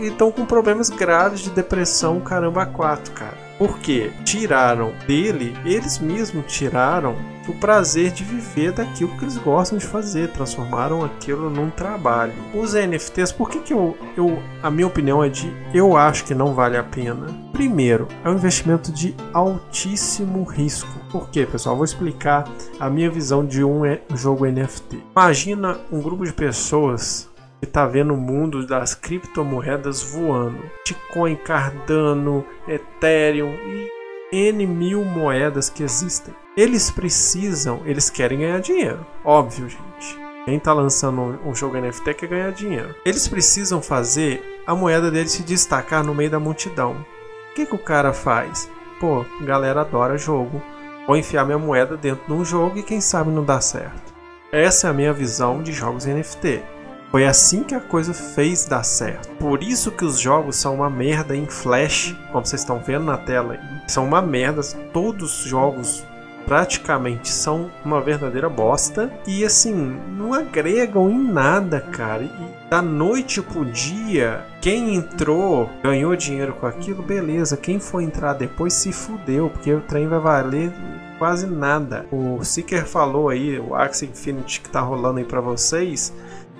e 0.00 0.08
estão 0.08 0.32
com 0.32 0.44
problemas 0.44 0.90
graves 0.90 1.38
de 1.38 1.50
depressão, 1.50 2.20
caramba, 2.20 2.66
quatro, 2.66 3.12
cara. 3.12 3.49
Porque 3.60 4.10
tiraram 4.24 4.94
dele, 5.06 5.54
eles 5.66 5.98
mesmos 5.98 6.50
tiraram 6.50 7.14
o 7.46 7.52
prazer 7.52 8.10
de 8.10 8.24
viver 8.24 8.72
daquilo 8.72 9.14
que 9.18 9.24
eles 9.24 9.36
gostam 9.36 9.76
de 9.76 9.84
fazer, 9.84 10.30
transformaram 10.30 11.04
aquilo 11.04 11.50
num 11.50 11.68
trabalho. 11.68 12.32
Os 12.54 12.72
NFTs, 12.72 13.32
por 13.32 13.50
que, 13.50 13.58
que 13.58 13.74
eu, 13.74 13.98
eu. 14.16 14.42
A 14.62 14.70
minha 14.70 14.86
opinião 14.86 15.22
é 15.22 15.28
de 15.28 15.52
eu 15.74 15.94
acho 15.94 16.24
que 16.24 16.34
não 16.34 16.54
vale 16.54 16.78
a 16.78 16.82
pena. 16.82 17.26
Primeiro, 17.52 18.08
é 18.24 18.30
um 18.30 18.34
investimento 18.34 18.90
de 18.90 19.14
altíssimo 19.34 20.42
risco. 20.44 20.88
Por 21.10 21.28
quê, 21.28 21.44
pessoal? 21.44 21.76
vou 21.76 21.84
explicar 21.84 22.44
a 22.78 22.88
minha 22.88 23.10
visão 23.10 23.44
de 23.44 23.62
um 23.62 23.82
jogo 24.14 24.46
NFT. 24.46 25.02
Imagina 25.14 25.78
um 25.92 26.00
grupo 26.00 26.24
de 26.24 26.32
pessoas 26.32 27.29
que 27.60 27.66
está 27.66 27.86
vendo 27.86 28.14
o 28.14 28.16
mundo 28.16 28.66
das 28.66 28.94
criptomoedas 28.94 30.02
voando. 30.02 30.62
Bitcoin, 30.78 31.36
Cardano, 31.36 32.44
Ethereum 32.66 33.52
e 33.52 33.90
N 34.32 34.66
mil 34.66 35.04
moedas 35.04 35.68
que 35.68 35.82
existem. 35.82 36.34
Eles 36.56 36.90
precisam, 36.90 37.82
eles 37.84 38.08
querem 38.08 38.40
ganhar 38.40 38.60
dinheiro. 38.60 39.06
Óbvio, 39.24 39.68
gente. 39.68 40.18
Quem 40.44 40.56
está 40.56 40.72
lançando 40.72 41.38
um 41.44 41.54
jogo 41.54 41.78
NFT 41.78 42.14
quer 42.14 42.26
ganhar 42.26 42.50
dinheiro. 42.50 42.94
Eles 43.04 43.28
precisam 43.28 43.82
fazer 43.82 44.62
a 44.66 44.74
moeda 44.74 45.10
deles 45.10 45.32
se 45.32 45.42
destacar 45.42 46.02
no 46.02 46.14
meio 46.14 46.30
da 46.30 46.40
multidão. 46.40 47.04
O 47.50 47.54
que, 47.54 47.66
que 47.66 47.74
o 47.74 47.78
cara 47.78 48.12
faz? 48.12 48.70
Pô, 48.98 49.24
galera 49.42 49.82
adora 49.82 50.16
jogo. 50.16 50.62
Vou 51.06 51.16
enfiar 51.16 51.44
minha 51.44 51.58
moeda 51.58 51.96
dentro 51.96 52.26
de 52.26 52.32
um 52.32 52.44
jogo 52.44 52.78
e 52.78 52.82
quem 52.82 53.00
sabe 53.00 53.30
não 53.30 53.44
dá 53.44 53.60
certo. 53.60 54.14
Essa 54.52 54.86
é 54.86 54.90
a 54.90 54.94
minha 54.94 55.12
visão 55.12 55.62
de 55.62 55.72
jogos 55.72 56.06
NFT. 56.06 56.62
Foi 57.10 57.26
assim 57.26 57.64
que 57.64 57.74
a 57.74 57.80
coisa 57.80 58.14
fez 58.14 58.64
dar 58.64 58.84
certo. 58.84 59.28
Por 59.36 59.64
isso 59.64 59.90
que 59.90 60.04
os 60.04 60.20
jogos 60.20 60.54
são 60.56 60.76
uma 60.76 60.88
merda 60.88 61.36
em 61.36 61.46
flash, 61.46 62.16
como 62.30 62.46
vocês 62.46 62.60
estão 62.62 62.78
vendo 62.78 63.04
na 63.04 63.18
tela. 63.18 63.58
São 63.88 64.04
uma 64.04 64.22
merda. 64.22 64.62
Todos 64.92 65.40
os 65.40 65.50
jogos 65.50 66.04
praticamente 66.46 67.28
são 67.28 67.70
uma 67.84 68.00
verdadeira 68.00 68.48
bosta 68.48 69.12
e 69.26 69.44
assim 69.44 69.72
não 70.16 70.32
agregam 70.32 71.10
em 71.10 71.18
nada, 71.18 71.80
cara. 71.80 72.22
E 72.22 72.68
da 72.70 72.80
noite 72.80 73.42
pro 73.42 73.64
dia, 73.64 74.44
quem 74.60 74.94
entrou 74.94 75.68
ganhou 75.82 76.14
dinheiro 76.14 76.52
com 76.54 76.66
aquilo, 76.66 77.02
beleza. 77.02 77.56
Quem 77.56 77.80
for 77.80 78.00
entrar 78.00 78.34
depois 78.34 78.72
se 78.72 78.92
fudeu, 78.92 79.50
porque 79.50 79.72
o 79.72 79.80
trem 79.80 80.06
vai 80.06 80.20
valer 80.20 80.72
quase 81.18 81.46
nada. 81.46 82.06
O 82.10 82.42
Seeker 82.44 82.86
falou 82.86 83.28
aí, 83.28 83.58
o 83.58 83.74
Axie 83.74 84.06
Infinity 84.06 84.60
que 84.60 84.70
tá 84.70 84.80
rolando 84.80 85.18
aí 85.18 85.24
para 85.24 85.40
vocês 85.40 86.12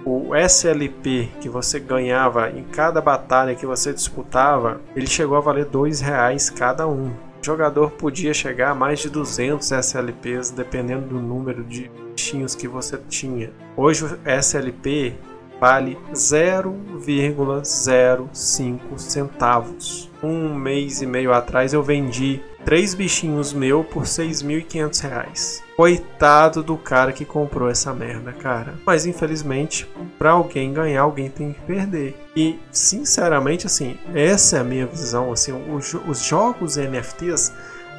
o 0.05 0.35
SLP 0.35 1.31
que 1.41 1.49
você 1.49 1.79
ganhava 1.79 2.51
em 2.51 2.65
cada 2.65 3.01
batalha 3.01 3.55
que 3.55 3.65
você 3.67 3.93
disputava, 3.93 4.81
ele 4.97 5.07
chegou 5.07 5.37
a 5.37 5.41
valer 5.41 5.67
dois 5.67 6.01
reais 6.01 6.51
cada 6.51 6.85
um. 6.87 7.09
O 7.09 7.45
jogador 7.45 7.91
podia 7.93 8.35
chegar 8.35 8.71
a 8.71 8.75
mais 8.75 8.99
de 9.01 9.09
200 9.09 9.73
SLPs 9.73 10.51
dependendo 10.51 11.07
do 11.07 11.19
número 11.21 11.65
de 11.65 11.91
bichinhos 12.13 12.55
que 12.55 12.69
você 12.69 13.01
tinha. 13.09 13.51
Hoje 13.77 14.05
o 14.05 14.19
SLP 14.29 15.15
vale 15.59 15.97
0,05 16.13 18.99
centavos. 18.99 20.11
Um 20.23 20.55
mês 20.55 21.03
e 21.03 21.07
meio 21.07 21.33
atrás 21.33 21.73
eu 21.73 21.83
vendi 21.83 22.41
três 22.65 22.95
bichinhos 22.95 23.53
meu 23.53 23.85
por 23.85 24.05
6.500 24.05 25.03
reais. 25.03 25.63
Coitado 25.81 26.63
do 26.63 26.77
cara 26.77 27.11
que 27.11 27.25
comprou 27.25 27.71
essa 27.71 27.95
merda, 27.95 28.35
cara. 28.35 28.75
Mas 28.85 29.07
infelizmente, 29.07 29.91
para 30.19 30.33
alguém 30.33 30.75
ganhar, 30.75 31.01
alguém 31.01 31.31
tem 31.31 31.55
que 31.55 31.61
perder. 31.63 32.21
E 32.37 32.61
sinceramente, 32.71 33.67
assim, 33.67 33.97
essa 34.15 34.59
é 34.59 34.61
a 34.61 34.65
minha 34.65 34.85
visão. 34.85 35.33
Assim, 35.33 35.55
os, 35.73 35.95
os 35.95 36.23
jogos 36.23 36.77
NFTs 36.77 37.55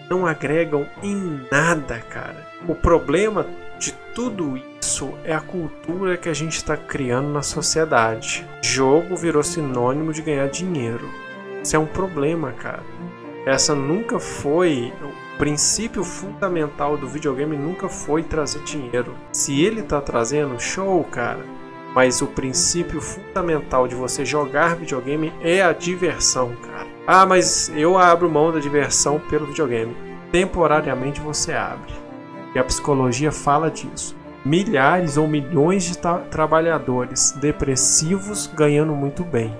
não 0.07 0.27
agregam 0.27 0.85
em 1.01 1.41
nada, 1.51 1.97
cara. 1.97 2.45
O 2.67 2.75
problema 2.75 3.47
de 3.79 3.93
tudo 4.13 4.61
isso 4.79 5.17
é 5.23 5.33
a 5.33 5.41
cultura 5.41 6.17
que 6.17 6.29
a 6.29 6.35
gente 6.35 6.57
está 6.57 6.77
criando 6.77 7.29
na 7.29 7.41
sociedade. 7.41 8.47
Jogo 8.61 9.15
virou 9.15 9.41
sinônimo 9.41 10.13
de 10.13 10.21
ganhar 10.21 10.47
dinheiro. 10.49 11.09
Isso 11.63 11.75
é 11.75 11.79
um 11.79 11.87
problema, 11.87 12.51
cara. 12.51 12.83
Essa 13.43 13.73
nunca 13.73 14.19
foi. 14.19 14.93
Princípio 15.41 16.03
fundamental 16.03 16.95
do 16.95 17.07
videogame 17.07 17.57
nunca 17.57 17.89
foi 17.89 18.21
trazer 18.21 18.61
dinheiro. 18.61 19.15
Se 19.31 19.59
ele 19.59 19.81
tá 19.81 19.99
trazendo, 19.99 20.59
show, 20.59 21.03
cara. 21.05 21.43
Mas 21.95 22.21
o 22.21 22.27
princípio 22.27 23.01
fundamental 23.01 23.87
de 23.87 23.95
você 23.95 24.23
jogar 24.23 24.75
videogame 24.75 25.33
é 25.41 25.63
a 25.63 25.73
diversão, 25.73 26.55
cara. 26.57 26.87
Ah, 27.07 27.25
mas 27.25 27.71
eu 27.75 27.97
abro 27.97 28.29
mão 28.29 28.51
da 28.51 28.59
diversão 28.59 29.19
pelo 29.31 29.47
videogame. 29.47 29.97
Temporariamente 30.31 31.19
você 31.19 31.53
abre. 31.53 31.91
E 32.53 32.59
a 32.59 32.63
psicologia 32.63 33.31
fala 33.31 33.71
disso. 33.71 34.15
Milhares 34.45 35.17
ou 35.17 35.27
milhões 35.27 35.85
de 35.85 35.97
trabalhadores 36.29 37.31
depressivos 37.31 38.45
ganhando 38.45 38.93
muito 38.93 39.23
bem. 39.23 39.57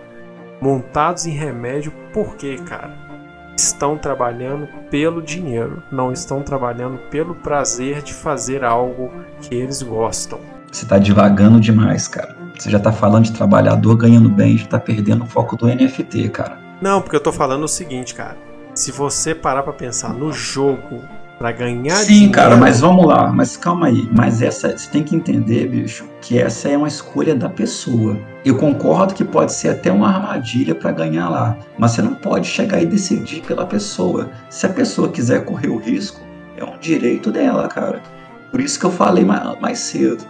Montados 0.61 1.25
em 1.25 1.31
remédio, 1.31 1.91
por 2.13 2.35
quê, 2.35 2.59
cara? 2.67 3.10
Estão 3.55 3.97
trabalhando 3.97 4.67
pelo 4.89 5.21
dinheiro, 5.21 5.83
não 5.91 6.11
estão 6.11 6.41
trabalhando 6.41 6.97
pelo 7.09 7.35
prazer 7.35 8.01
de 8.01 8.13
fazer 8.13 8.63
algo 8.63 9.11
que 9.41 9.55
eles 9.55 9.81
gostam. 9.81 10.39
Você 10.71 10.85
está 10.85 10.97
divagando 10.97 11.59
demais, 11.59 12.07
cara. 12.07 12.35
Você 12.57 12.69
já 12.69 12.77
está 12.77 12.91
falando 12.91 13.25
de 13.25 13.33
trabalhador 13.33 13.95
ganhando 13.97 14.29
bem, 14.29 14.57
já 14.57 14.65
está 14.65 14.79
perdendo 14.79 15.23
o 15.23 15.27
foco 15.27 15.55
do 15.55 15.67
NFT, 15.67 16.29
cara. 16.29 16.57
Não, 16.81 17.01
porque 17.01 17.15
eu 17.15 17.19
estou 17.19 17.33
falando 17.33 17.63
o 17.63 17.67
seguinte, 17.67 18.15
cara. 18.15 18.37
Se 18.73 18.91
você 18.91 19.35
parar 19.35 19.63
para 19.63 19.73
pensar 19.73 20.13
no 20.13 20.31
jogo 20.31 21.01
para 21.41 21.51
ganhar 21.51 21.95
Sim, 21.95 22.13
dinheiro... 22.13 22.33
cara, 22.33 22.55
mas 22.55 22.81
vamos 22.81 23.03
lá, 23.03 23.33
mas 23.33 23.57
calma 23.57 23.87
aí. 23.87 24.07
Mas 24.15 24.43
essa 24.43 24.77
você 24.77 24.87
tem 24.91 25.03
que 25.03 25.15
entender, 25.15 25.67
bicho, 25.67 26.07
que 26.21 26.37
essa 26.37 26.69
é 26.69 26.77
uma 26.77 26.87
escolha 26.87 27.33
da 27.33 27.49
pessoa. 27.49 28.15
Eu 28.45 28.57
concordo 28.57 29.15
que 29.15 29.25
pode 29.25 29.51
ser 29.51 29.69
até 29.69 29.91
uma 29.91 30.07
armadilha 30.07 30.75
para 30.75 30.91
ganhar 30.91 31.29
lá, 31.29 31.57
mas 31.79 31.91
você 31.91 32.03
não 32.03 32.13
pode 32.13 32.47
chegar 32.47 32.79
e 32.79 32.85
decidir 32.85 33.41
pela 33.41 33.65
pessoa. 33.65 34.29
Se 34.51 34.67
a 34.67 34.69
pessoa 34.69 35.09
quiser 35.09 35.43
correr 35.43 35.69
o 35.69 35.77
risco, 35.77 36.21
é 36.55 36.63
um 36.63 36.77
direito 36.77 37.31
dela, 37.31 37.67
cara. 37.67 38.03
Por 38.51 38.61
isso 38.61 38.79
que 38.79 38.85
eu 38.85 38.91
falei 38.91 39.25
mais, 39.25 39.59
mais 39.59 39.79
cedo, 39.79 40.23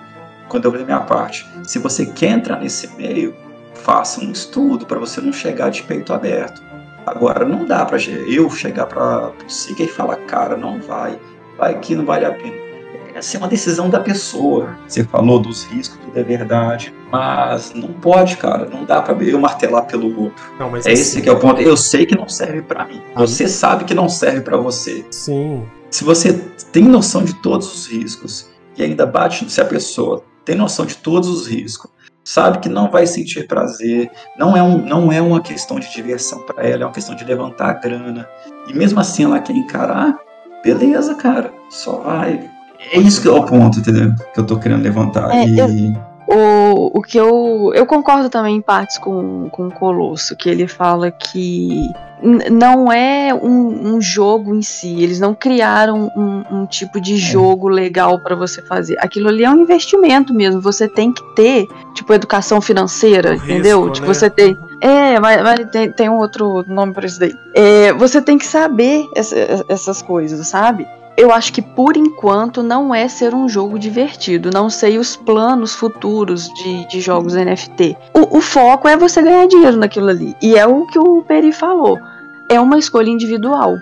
quando 0.47 0.63
eu 0.63 0.81
a 0.81 0.85
minha 0.85 1.01
parte. 1.01 1.45
Se 1.63 1.77
você 1.77 2.05
quer 2.05 2.29
entrar 2.29 2.57
nesse 2.57 2.87
meio, 2.95 3.35
faça 3.73 4.21
um 4.21 4.31
estudo 4.31 4.85
para 4.85 4.97
você 4.97 5.19
não 5.19 5.33
chegar 5.33 5.71
de 5.71 5.83
peito 5.83 6.13
aberto. 6.13 6.70
Agora, 7.05 7.45
não 7.45 7.65
dá 7.65 7.85
para 7.85 7.97
eu 7.99 8.49
chegar 8.49 8.85
para 8.85 9.29
o 9.29 9.49
Siga 9.49 9.83
e 9.83 9.87
falar, 9.87 10.17
cara, 10.17 10.55
não 10.55 10.79
vai, 10.79 11.19
vai 11.57 11.79
que 11.79 11.95
não 11.95 12.05
vale 12.05 12.25
a 12.25 12.31
pena. 12.31 12.55
é 13.13 13.19
assim, 13.19 13.37
uma 13.37 13.47
decisão 13.47 13.89
da 13.89 13.99
pessoa. 13.99 14.77
Você 14.87 15.03
falou 15.03 15.39
dos 15.39 15.63
riscos, 15.65 15.99
tudo 15.99 16.17
é 16.17 16.23
verdade. 16.23 16.93
Mas 17.11 17.73
não 17.73 17.89
pode, 17.89 18.37
cara. 18.37 18.65
Não 18.65 18.85
dá 18.85 19.01
pra 19.01 19.15
eu 19.23 19.39
martelar 19.39 19.85
pelo 19.85 20.07
outro. 20.21 20.43
Não, 20.59 20.75
é 20.75 20.79
assim, 20.79 20.91
esse 20.91 21.21
que 21.21 21.29
é 21.29 21.31
o 21.31 21.39
ponto. 21.39 21.61
Eu 21.61 21.75
sei 21.75 22.05
que 22.05 22.15
não 22.15 22.29
serve 22.29 22.61
para 22.61 22.85
mim. 22.85 23.01
Você 23.15 23.47
sabe 23.47 23.83
que 23.83 23.93
não 23.93 24.07
serve 24.07 24.41
para 24.41 24.57
você. 24.57 25.03
Sim. 25.11 25.63
Se 25.89 26.03
você 26.03 26.33
tem 26.71 26.83
noção 26.83 27.23
de 27.23 27.33
todos 27.35 27.73
os 27.73 27.87
riscos 27.87 28.49
e 28.77 28.83
ainda 28.83 29.05
bate 29.05 29.49
se 29.51 29.59
a 29.59 29.65
pessoa 29.65 30.23
tem 30.45 30.55
noção 30.55 30.85
de 30.85 30.95
todos 30.95 31.27
os 31.27 31.47
riscos, 31.47 31.91
sabe 32.23 32.59
que 32.59 32.69
não 32.69 32.89
vai 32.89 33.07
sentir 33.07 33.47
prazer, 33.47 34.09
não 34.37 34.55
é, 34.55 34.61
um, 34.61 34.77
não 34.77 35.11
é 35.11 35.21
uma 35.21 35.41
questão 35.41 35.79
de 35.79 35.91
diversão 35.91 36.39
para 36.45 36.67
ela, 36.67 36.83
é 36.83 36.85
uma 36.85 36.93
questão 36.93 37.15
de 37.15 37.23
levantar 37.23 37.69
a 37.69 37.73
grana. 37.73 38.27
E 38.67 38.73
mesmo 38.73 38.99
assim 38.99 39.23
ela 39.23 39.39
quer 39.39 39.53
encarar, 39.53 40.17
beleza, 40.63 41.15
cara, 41.15 41.51
só 41.69 41.97
vai. 41.97 42.49
É 42.93 42.99
isso 42.99 43.21
que 43.21 43.27
é 43.27 43.31
o 43.31 43.43
ponto, 43.43 43.79
entendeu? 43.79 44.13
Que 44.33 44.39
eu 44.39 44.45
tô 44.45 44.57
querendo 44.57 44.83
levantar. 44.83 45.29
É, 45.31 45.45
e... 45.45 45.57
eu, 45.57 45.67
o, 46.31 46.99
o 46.99 47.01
que 47.01 47.17
eu. 47.17 47.71
Eu 47.73 47.85
concordo 47.85 48.29
também 48.29 48.55
em 48.55 48.61
partes 48.61 48.97
com, 48.97 49.49
com 49.49 49.67
o 49.67 49.71
Colosso, 49.71 50.35
que 50.35 50.49
ele 50.49 50.67
fala 50.67 51.11
que 51.11 51.89
não 52.51 52.91
é 52.91 53.33
um, 53.33 53.95
um, 53.95 54.01
jogo 54.01 54.53
em 54.53 54.61
si, 54.61 55.01
eles 55.01 55.19
não 55.19 55.33
criaram 55.33 56.11
um, 56.15 56.43
um 56.51 56.65
tipo 56.67 57.01
de 57.01 57.15
é. 57.15 57.17
jogo 57.17 57.67
legal 57.67 58.19
para 58.19 58.35
você 58.35 58.61
fazer. 58.61 58.95
Aquilo 58.99 59.27
ali 59.27 59.43
é 59.43 59.49
um 59.49 59.57
investimento 59.57 60.33
mesmo. 60.33 60.61
Você 60.61 60.87
tem 60.87 61.11
que 61.11 61.23
ter, 61.35 61.67
tipo, 61.95 62.13
educação 62.13 62.61
financeira, 62.61 63.35
entendeu? 63.35 63.89
Tipo, 63.89 64.07
né? 64.07 64.13
você 64.13 64.29
tem. 64.29 64.55
É, 64.79 65.19
mas, 65.19 65.41
mas 65.41 65.71
tem, 65.71 65.91
tem, 65.91 66.09
um 66.09 66.17
outro 66.17 66.63
nome 66.67 66.93
para 66.93 67.07
isso 67.07 67.19
daí. 67.19 67.33
É, 67.55 67.91
você 67.93 68.21
tem 68.21 68.37
que 68.37 68.45
saber 68.45 69.05
essa, 69.15 69.35
essas 69.67 70.01
coisas, 70.01 70.47
sabe? 70.47 70.87
Eu 71.17 71.31
acho 71.31 71.53
que 71.53 71.61
por 71.61 71.95
enquanto 71.97 72.63
não 72.63 72.93
é 72.93 73.07
ser 73.07 73.33
um 73.33 73.47
jogo 73.47 73.77
divertido. 73.77 74.49
Não 74.51 74.69
sei 74.69 74.97
os 74.97 75.15
planos 75.15 75.75
futuros 75.75 76.49
de, 76.53 76.87
de 76.87 77.01
jogos 77.01 77.33
NFT. 77.33 77.97
O, 78.13 78.37
o, 78.37 78.41
foco 78.41 78.87
é 78.87 78.97
você 78.97 79.21
ganhar 79.21 79.47
dinheiro 79.47 79.77
naquilo 79.77 80.09
ali. 80.09 80.35
E 80.41 80.55
é 80.55 80.65
o 80.65 80.85
que 80.87 80.97
o 80.97 81.21
Peri 81.23 81.51
falou. 81.51 81.99
É 82.49 82.59
uma 82.59 82.77
escolha 82.77 83.09
individual. 83.09 83.77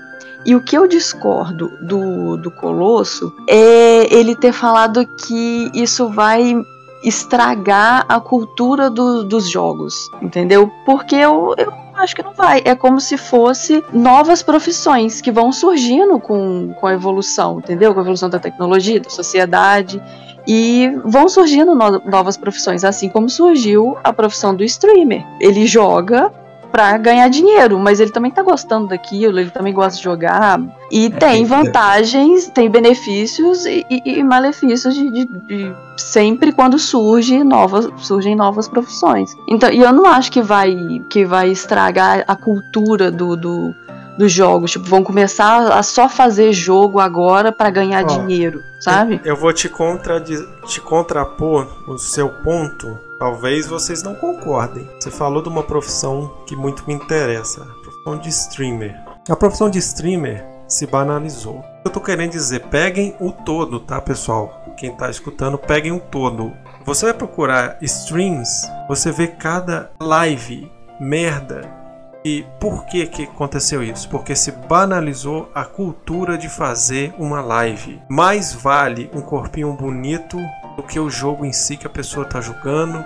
E 0.45 0.55
o 0.55 0.61
que 0.61 0.77
eu 0.77 0.87
discordo 0.87 1.69
do, 1.81 2.37
do 2.37 2.49
Colosso 2.49 3.33
é 3.47 4.13
ele 4.13 4.35
ter 4.35 4.53
falado 4.53 5.05
que 5.05 5.69
isso 5.73 6.09
vai 6.09 6.55
estragar 7.03 8.05
a 8.07 8.19
cultura 8.19 8.89
do, 8.89 9.23
dos 9.23 9.49
jogos, 9.49 10.09
entendeu? 10.21 10.71
Porque 10.85 11.15
eu, 11.15 11.53
eu 11.57 11.71
acho 11.99 12.15
que 12.15 12.23
não 12.23 12.33
vai. 12.33 12.61
É 12.65 12.75
como 12.75 12.99
se 12.99 13.17
fosse 13.17 13.83
novas 13.91 14.41
profissões 14.41 15.21
que 15.21 15.31
vão 15.31 15.51
surgindo 15.51 16.19
com, 16.19 16.73
com 16.73 16.87
a 16.87 16.93
evolução, 16.93 17.59
entendeu? 17.59 17.93
Com 17.93 17.99
a 17.99 18.03
evolução 18.03 18.29
da 18.29 18.39
tecnologia, 18.39 18.99
da 18.99 19.09
sociedade. 19.09 20.01
E 20.47 20.91
vão 21.05 21.29
surgindo 21.29 21.75
no, 21.75 21.99
novas 22.05 22.35
profissões, 22.35 22.83
assim 22.83 23.09
como 23.09 23.29
surgiu 23.29 23.97
a 24.03 24.11
profissão 24.11 24.55
do 24.55 24.63
streamer. 24.63 25.23
Ele 25.39 25.67
joga 25.67 26.31
para 26.71 26.97
ganhar 26.97 27.27
dinheiro, 27.29 27.79
mas 27.79 27.99
ele 27.99 28.11
também 28.11 28.31
tá 28.31 28.41
gostando 28.41 28.87
daquilo, 28.87 29.39
ele 29.39 29.49
também 29.49 29.73
gosta 29.73 29.97
de 29.97 30.03
jogar. 30.03 30.61
E 30.91 31.07
é, 31.07 31.09
tem 31.09 31.45
vantagens, 31.45 32.47
tem 32.49 32.69
benefícios 32.69 33.65
e, 33.65 33.85
e, 33.89 34.19
e 34.19 34.23
malefícios 34.23 34.93
de, 34.93 35.09
de, 35.09 35.25
de, 35.25 35.75
sempre 35.97 36.51
quando 36.51 36.77
surge 36.79 37.43
novas, 37.43 37.89
surgem 37.97 38.35
novas 38.35 38.67
profissões. 38.67 39.31
Então, 39.47 39.69
e 39.69 39.79
eu 39.79 39.91
não 39.91 40.05
acho 40.05 40.31
que 40.31 40.41
vai, 40.41 40.75
que 41.09 41.25
vai 41.25 41.49
estragar 41.49 42.23
a 42.27 42.35
cultura 42.35 43.11
do, 43.11 43.35
do 43.35 43.75
dos 44.19 44.33
jogos. 44.33 44.71
Tipo, 44.71 44.85
vão 44.85 45.01
começar 45.01 45.71
a 45.71 45.81
só 45.81 46.09
fazer 46.09 46.51
jogo 46.51 46.99
agora 46.99 47.53
para 47.53 47.69
ganhar 47.69 48.03
Ó, 48.03 48.07
dinheiro, 48.07 48.61
sabe? 48.77 49.21
Eu, 49.23 49.33
eu 49.33 49.35
vou 49.37 49.53
te, 49.53 49.69
contra, 49.69 50.19
te 50.19 50.81
contrapor 50.81 51.65
o 51.87 51.97
seu 51.97 52.27
ponto 52.27 52.99
Talvez 53.19 53.67
vocês 53.67 54.01
não 54.01 54.15
concordem. 54.15 54.89
Você 54.97 55.11
falou 55.11 55.43
de 55.43 55.49
uma 55.49 55.61
profissão 55.61 56.37
que 56.47 56.55
muito 56.55 56.85
me 56.87 56.93
interessa, 56.93 57.63
a 57.63 57.81
profissão 57.83 58.17
de 58.17 58.29
streamer. 58.29 58.95
A 59.29 59.35
profissão 59.35 59.69
de 59.69 59.77
streamer 59.77 60.47
se 60.69 60.87
banalizou. 60.87 61.61
Eu 61.83 61.91
tô 61.91 61.99
querendo 61.99 62.31
dizer, 62.31 62.61
peguem 62.67 63.13
o 63.19 63.33
todo, 63.33 63.81
tá, 63.81 63.99
pessoal? 63.99 64.63
Quem 64.77 64.95
tá 64.95 65.09
escutando, 65.09 65.57
peguem 65.57 65.91
o 65.91 65.99
todo. 65.99 66.53
Você 66.85 67.07
vai 67.07 67.13
procurar 67.13 67.77
streams, 67.81 68.49
você 68.87 69.11
vê 69.11 69.27
cada 69.27 69.91
live 69.99 70.71
merda. 70.97 71.77
E 72.23 72.45
por 72.59 72.85
que 72.85 73.05
que 73.07 73.23
aconteceu 73.23 73.81
isso? 73.83 74.09
Porque 74.09 74.35
se 74.35 74.51
banalizou 74.51 75.49
a 75.53 75.65
cultura 75.65 76.37
de 76.37 76.49
fazer 76.49 77.13
uma 77.17 77.41
live. 77.41 78.01
Mais 78.09 78.53
vale 78.53 79.09
um 79.13 79.21
corpinho 79.21 79.73
bonito 79.73 80.37
do 80.79 80.83
que 80.83 80.97
o 80.97 81.09
jogo 81.09 81.45
em 81.45 81.51
si 81.51 81.75
que 81.75 81.85
a 81.85 81.89
pessoa 81.89 82.25
está 82.25 82.39
jogando, 82.39 83.03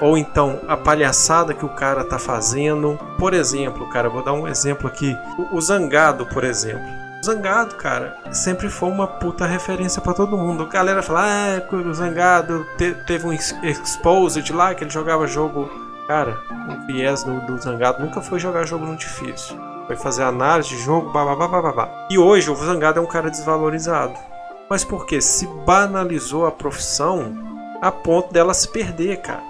ou 0.00 0.18
então 0.18 0.60
a 0.68 0.76
palhaçada 0.76 1.54
que 1.54 1.64
o 1.64 1.70
cara 1.70 2.02
está 2.02 2.18
fazendo. 2.18 2.98
Por 3.18 3.32
exemplo, 3.32 3.88
cara, 3.88 4.10
vou 4.10 4.22
dar 4.22 4.34
um 4.34 4.46
exemplo 4.46 4.86
aqui. 4.86 5.16
O, 5.38 5.56
o 5.56 5.60
Zangado, 5.60 6.26
por 6.26 6.44
exemplo. 6.44 6.86
Zangado, 7.24 7.74
cara, 7.76 8.18
sempre 8.30 8.68
foi 8.68 8.90
uma 8.90 9.06
puta 9.06 9.46
referência 9.46 10.02
para 10.02 10.12
todo 10.12 10.36
mundo. 10.36 10.64
A 10.64 10.66
galera 10.66 11.02
fala, 11.02 11.24
ah, 11.24 11.74
o 11.74 11.94
Zangado 11.94 12.66
te, 12.76 12.92
teve 13.06 13.26
um 13.26 13.32
Exposed 13.32 14.52
lá, 14.52 14.74
que 14.74 14.84
ele 14.84 14.90
jogava 14.90 15.26
jogo. 15.26 15.70
Cara, 16.06 16.38
o 16.68 16.86
viés 16.86 17.24
do, 17.24 17.40
do 17.46 17.58
Zangado 17.58 18.04
nunca 18.04 18.20
foi 18.20 18.38
jogar 18.38 18.66
jogo 18.66 18.84
no 18.84 18.96
difícil. 18.96 19.58
Foi 19.86 19.96
fazer 19.96 20.22
análise 20.22 20.68
de 20.68 20.78
jogo, 20.78 21.10
babá. 21.10 21.88
E 22.10 22.18
hoje 22.18 22.50
o 22.50 22.54
Zangado 22.56 23.00
é 23.00 23.02
um 23.02 23.06
cara 23.06 23.30
desvalorizado. 23.30 24.35
Mas 24.68 24.84
porque 24.84 25.20
se 25.20 25.46
banalizou 25.64 26.46
a 26.46 26.52
profissão 26.52 27.46
a 27.80 27.92
ponto 27.92 28.32
dela 28.32 28.54
se 28.54 28.68
perder, 28.68 29.18
cara. 29.18 29.42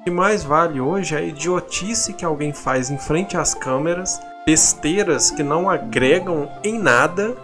O 0.00 0.04
que 0.04 0.10
mais 0.10 0.42
vale 0.42 0.80
hoje 0.80 1.14
é 1.14 1.18
a 1.18 1.22
idiotice 1.22 2.12
que 2.12 2.24
alguém 2.24 2.52
faz 2.52 2.90
em 2.90 2.98
frente 2.98 3.36
às 3.36 3.54
câmeras, 3.54 4.20
besteiras 4.46 5.30
que 5.30 5.42
não 5.42 5.68
agregam 5.68 6.48
em 6.64 6.78
nada. 6.78 7.36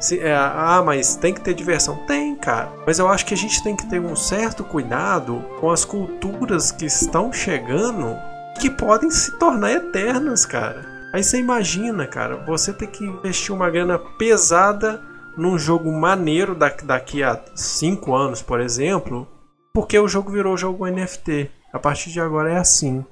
Se, 0.00 0.20
é, 0.20 0.34
ah, 0.34 0.82
mas 0.84 1.16
tem 1.16 1.32
que 1.32 1.40
ter 1.40 1.54
diversão. 1.54 1.96
Tem, 2.06 2.34
cara. 2.34 2.70
Mas 2.86 2.98
eu 2.98 3.08
acho 3.08 3.24
que 3.24 3.34
a 3.34 3.36
gente 3.36 3.62
tem 3.62 3.76
que 3.76 3.86
ter 3.86 4.00
um 4.00 4.16
certo 4.16 4.64
cuidado 4.64 5.42
com 5.60 5.70
as 5.70 5.84
culturas 5.84 6.70
que 6.70 6.84
estão 6.84 7.32
chegando 7.32 8.16
que 8.60 8.68
podem 8.68 9.10
se 9.10 9.32
tornar 9.38 9.72
eternas, 9.72 10.44
cara. 10.44 10.84
Aí 11.12 11.22
você 11.22 11.38
imagina, 11.38 12.06
cara, 12.06 12.36
você 12.44 12.72
ter 12.72 12.88
que 12.88 13.04
investir 13.04 13.54
uma 13.54 13.70
grana 13.70 13.98
pesada 13.98 15.00
num 15.36 15.58
jogo 15.58 15.90
maneiro 15.90 16.54
daqui 16.54 17.22
a 17.22 17.40
5 17.54 18.14
anos, 18.14 18.42
por 18.42 18.60
exemplo, 18.60 19.26
porque 19.72 19.98
o 19.98 20.08
jogo 20.08 20.30
virou 20.30 20.56
jogo 20.56 20.86
NFT. 20.86 21.50
A 21.72 21.78
partir 21.78 22.10
de 22.10 22.20
agora 22.20 22.52
é 22.52 22.56
assim. 22.56 23.04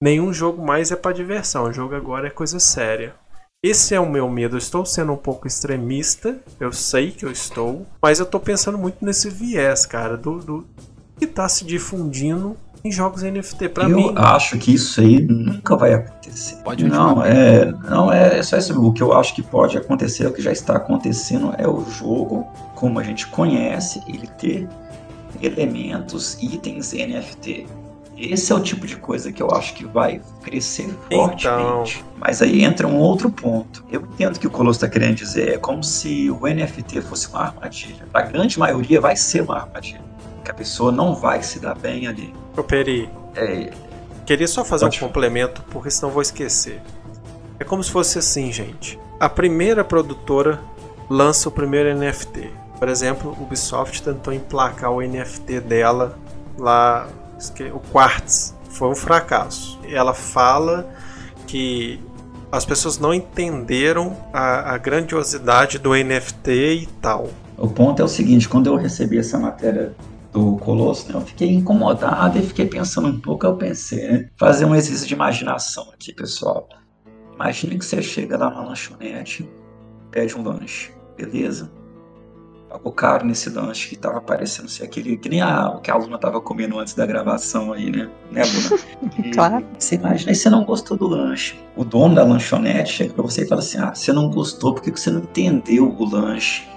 Nenhum 0.00 0.32
jogo 0.32 0.64
mais 0.64 0.90
é 0.90 0.96
para 0.96 1.14
diversão, 1.14 1.64
o 1.64 1.72
jogo 1.72 1.94
agora 1.94 2.26
é 2.26 2.30
coisa 2.30 2.58
séria. 2.58 3.14
Esse 3.62 3.94
é 3.94 4.00
o 4.00 4.08
meu 4.08 4.28
medo. 4.28 4.56
Eu 4.56 4.58
estou 4.58 4.84
sendo 4.86 5.12
um 5.12 5.16
pouco 5.16 5.46
extremista, 5.46 6.38
eu 6.58 6.72
sei 6.72 7.10
que 7.10 7.26
eu 7.26 7.30
estou, 7.30 7.86
mas 8.00 8.18
eu 8.18 8.24
estou 8.24 8.40
pensando 8.40 8.78
muito 8.78 9.04
nesse 9.04 9.28
viés, 9.28 9.84
cara, 9.84 10.16
do, 10.16 10.38
do 10.38 10.66
que 11.18 11.26
está 11.26 11.46
se 11.48 11.66
difundindo 11.66 12.56
em 12.84 12.90
jogos 12.90 13.22
NFT. 13.22 13.68
Para 13.68 13.88
mim, 13.88 14.12
eu 14.14 14.18
acho 14.18 14.58
que 14.58 14.74
isso 14.74 15.00
aí 15.00 15.20
nunca 15.20 15.76
vai 15.76 15.94
acontecer. 15.94 16.56
Pode 16.56 16.84
não, 16.84 17.24
é, 17.24 17.66
não 17.88 18.12
é 18.12 18.42
só 18.42 18.56
isso. 18.56 18.80
O 18.80 18.92
que 18.92 19.02
eu 19.02 19.12
acho 19.12 19.34
que 19.34 19.42
pode 19.42 19.76
acontecer, 19.76 20.26
o 20.26 20.32
que 20.32 20.42
já 20.42 20.52
está 20.52 20.76
acontecendo, 20.76 21.54
é 21.58 21.68
o 21.68 21.84
jogo, 21.84 22.48
como 22.74 22.98
a 22.98 23.02
gente 23.02 23.26
conhece, 23.26 24.02
ele 24.06 24.26
ter 24.26 24.68
elementos, 25.42 26.38
itens 26.42 26.92
NFT. 26.92 27.66
Esse 28.16 28.52
é 28.52 28.54
o 28.54 28.60
tipo 28.60 28.86
de 28.86 28.96
coisa 28.96 29.32
que 29.32 29.42
eu 29.42 29.50
acho 29.50 29.72
que 29.72 29.86
vai 29.86 30.20
crescer 30.42 30.94
fortemente. 31.10 31.46
Então... 31.46 31.84
Mas 32.18 32.42
aí 32.42 32.62
entra 32.62 32.86
um 32.86 32.98
outro 32.98 33.30
ponto. 33.30 33.82
Eu 33.90 34.02
entendo 34.02 34.38
que 34.38 34.46
o 34.46 34.50
Colosso 34.50 34.76
está 34.76 34.88
querendo 34.88 35.14
dizer. 35.14 35.54
É 35.54 35.58
como 35.58 35.82
se 35.82 36.30
o 36.30 36.40
NFT 36.46 37.00
fosse 37.00 37.28
uma 37.28 37.40
armadilha. 37.40 38.06
A 38.12 38.20
grande 38.20 38.58
maioria 38.58 39.00
vai 39.00 39.16
ser 39.16 39.40
uma 39.42 39.56
armadilha. 39.56 40.09
Que 40.50 40.52
a 40.52 40.54
pessoa 40.54 40.90
não 40.90 41.14
vai 41.14 41.44
se 41.44 41.60
dar 41.60 41.76
bem 41.76 42.08
ali. 42.08 42.34
Ô 42.56 42.64
Peri, 42.64 43.08
é, 43.36 43.70
queria 44.26 44.48
só 44.48 44.64
fazer 44.64 44.86
Pode. 44.86 44.96
um 44.96 45.06
complemento, 45.06 45.62
porque 45.70 45.92
senão 45.92 46.10
vou 46.10 46.20
esquecer. 46.20 46.82
É 47.60 47.62
como 47.62 47.84
se 47.84 47.90
fosse 47.92 48.18
assim, 48.18 48.52
gente. 48.52 48.98
A 49.20 49.28
primeira 49.28 49.84
produtora 49.84 50.60
lança 51.08 51.48
o 51.48 51.52
primeiro 51.52 51.96
NFT. 51.96 52.50
Por 52.80 52.88
exemplo, 52.88 53.36
o 53.38 53.44
Ubisoft 53.44 54.02
tentou 54.02 54.34
emplacar 54.34 54.90
o 54.90 55.00
NFT 55.00 55.60
dela 55.60 56.18
lá, 56.58 57.06
o 57.72 57.78
Quartz. 57.92 58.52
Foi 58.70 58.88
um 58.88 58.96
fracasso. 58.96 59.78
Ela 59.88 60.14
fala 60.14 60.92
que 61.46 62.00
as 62.50 62.64
pessoas 62.64 62.98
não 62.98 63.14
entenderam 63.14 64.16
a, 64.32 64.74
a 64.74 64.78
grandiosidade 64.78 65.78
do 65.78 65.94
NFT 65.94 66.50
e 66.50 66.88
tal. 67.00 67.28
O 67.56 67.68
ponto 67.68 68.02
é 68.02 68.04
o 68.04 68.08
seguinte: 68.08 68.48
quando 68.48 68.66
eu 68.66 68.74
recebi 68.74 69.16
essa 69.16 69.38
matéria 69.38 69.94
do 70.32 70.56
Colosso, 70.58 71.08
né, 71.08 71.14
eu 71.16 71.20
fiquei 71.22 71.52
incomodado 71.52 72.38
e 72.38 72.42
fiquei 72.42 72.66
pensando 72.66 73.08
um 73.08 73.20
pouco. 73.20 73.46
Eu 73.46 73.56
pensei, 73.56 74.08
né, 74.08 74.30
fazer 74.36 74.64
um 74.64 74.74
exercício 74.74 75.08
de 75.08 75.14
imaginação 75.14 75.90
aqui, 75.92 76.12
pessoal. 76.12 76.68
Imagine 77.34 77.78
que 77.78 77.84
você 77.84 78.02
chega 78.02 78.36
lá 78.36 78.50
na 78.50 78.62
lanchonete, 78.62 79.48
pede 80.10 80.36
um 80.36 80.42
lanche, 80.42 80.92
beleza? 81.16 81.70
pagou 82.70 82.92
caro 82.92 83.26
nesse 83.26 83.50
lanche 83.50 83.88
que 83.88 83.96
tava 83.96 84.20
parecendo 84.20 84.68
ser 84.68 84.84
aquele 84.84 85.16
que 85.16 85.28
nem 85.28 85.40
a, 85.40 85.70
o 85.70 85.80
que 85.80 85.90
a 85.90 85.96
Luna 85.96 86.16
tava 86.18 86.40
comendo 86.40 86.78
antes 86.78 86.94
da 86.94 87.04
gravação 87.04 87.72
aí, 87.72 87.90
né? 87.90 88.08
Né, 88.30 88.42
Luna? 88.44 88.82
E 89.26 89.30
claro. 89.32 89.66
Você 89.76 89.96
imagina, 89.96 90.30
aí 90.30 90.34
você 90.36 90.48
não 90.48 90.64
gostou 90.64 90.96
do 90.96 91.08
lanche. 91.08 91.58
O 91.76 91.84
dono 91.84 92.14
da 92.14 92.22
lanchonete 92.22 92.92
chega 92.92 93.12
pra 93.12 93.22
você 93.22 93.42
e 93.42 93.48
fala 93.48 93.60
assim: 93.60 93.78
ah, 93.78 93.92
você 93.92 94.12
não 94.12 94.30
gostou 94.30 94.72
porque 94.72 94.90
você 94.90 95.10
não 95.10 95.20
entendeu 95.20 95.88
o 95.88 96.08
lanche. 96.08 96.68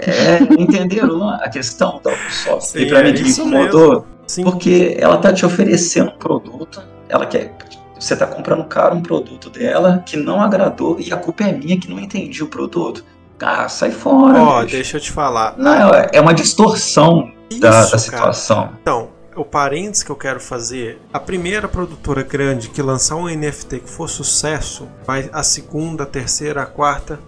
É, 0.00 0.38
entenderam 0.58 1.28
a 1.28 1.48
questão 1.48 2.00
da 2.02 2.12
Ubisoft? 2.12 2.70
Sim, 2.70 2.78
e 2.80 2.86
pra 2.86 3.00
é 3.00 3.04
mim 3.04 3.14
que 3.14 3.22
me 3.22 3.28
isso 3.28 3.42
incomodou, 3.42 4.06
Sim. 4.26 4.44
porque 4.44 4.96
ela 4.98 5.18
tá 5.18 5.32
te 5.32 5.44
oferecendo 5.44 6.10
um 6.10 6.18
produto, 6.18 6.82
ela 7.08 7.26
quer. 7.26 7.54
Você 7.98 8.14
tá 8.14 8.26
comprando 8.26 8.64
caro 8.64 8.94
um 8.94 9.02
produto 9.02 9.50
dela 9.50 10.04
que 10.06 10.16
não 10.16 10.40
agradou 10.40 11.00
e 11.00 11.12
a 11.12 11.16
culpa 11.16 11.44
é 11.44 11.52
minha 11.52 11.78
que 11.78 11.90
não 11.90 11.98
entendi 11.98 12.44
o 12.44 12.46
produto. 12.46 13.04
Ah, 13.40 13.68
sai 13.68 13.90
fora. 13.90 14.40
Ó, 14.40 14.62
bicho. 14.62 14.76
deixa 14.76 14.96
eu 14.96 15.00
te 15.00 15.10
falar. 15.10 15.54
Não, 15.56 15.90
é 15.90 16.10
é 16.12 16.20
uma 16.20 16.32
distorção 16.34 17.30
da, 17.50 17.56
Isso, 17.56 17.60
da 17.60 17.80
cara. 17.80 17.98
situação. 17.98 18.70
Então, 18.80 19.08
o 19.38 19.44
parênteses 19.44 20.02
que 20.02 20.10
eu 20.10 20.16
quero 20.16 20.40
fazer, 20.40 21.00
a 21.12 21.20
primeira 21.20 21.68
produtora 21.68 22.22
grande 22.22 22.68
que 22.68 22.82
lançar 22.82 23.16
um 23.16 23.28
NFT 23.28 23.80
que 23.80 23.88
for 23.88 24.08
sucesso, 24.08 24.88
vai 25.06 25.30
a 25.32 25.42
segunda, 25.42 26.02
a 26.02 26.06
terceira, 26.06 26.62
a 26.62 26.66
quarta, 26.66 27.20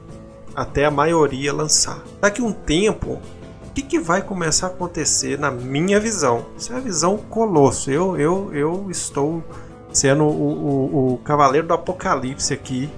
até 0.54 0.84
a 0.84 0.90
maioria 0.90 1.52
lançar. 1.52 2.02
Daqui 2.20 2.42
um 2.42 2.52
tempo, 2.52 3.20
o 3.70 3.72
que, 3.72 3.82
que 3.82 3.98
vai 3.98 4.22
começar 4.22 4.66
a 4.66 4.70
acontecer 4.70 5.38
na 5.38 5.50
minha 5.50 6.00
visão? 6.00 6.46
Isso 6.56 6.72
é 6.72 6.76
a 6.76 6.80
visão 6.80 7.16
colosso. 7.16 7.90
Eu, 7.90 8.18
eu, 8.18 8.50
eu 8.52 8.90
estou 8.90 9.42
sendo 9.92 10.24
o, 10.24 10.28
o, 10.28 11.14
o 11.14 11.18
cavaleiro 11.18 11.66
do 11.66 11.74
apocalipse 11.74 12.52
aqui. 12.52 12.90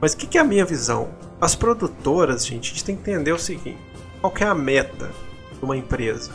Mas 0.00 0.12
o 0.12 0.16
que, 0.16 0.26
que 0.26 0.38
é 0.38 0.40
a 0.40 0.44
minha 0.44 0.64
visão? 0.64 1.08
As 1.40 1.54
produtoras, 1.54 2.46
gente, 2.46 2.70
a 2.70 2.74
gente 2.74 2.84
tem 2.84 2.96
que 2.96 3.10
entender 3.10 3.32
o 3.32 3.38
seguinte: 3.38 3.78
qual 4.20 4.32
é 4.38 4.44
a 4.44 4.54
meta 4.54 5.10
de 5.52 5.64
uma 5.64 5.76
empresa? 5.76 6.30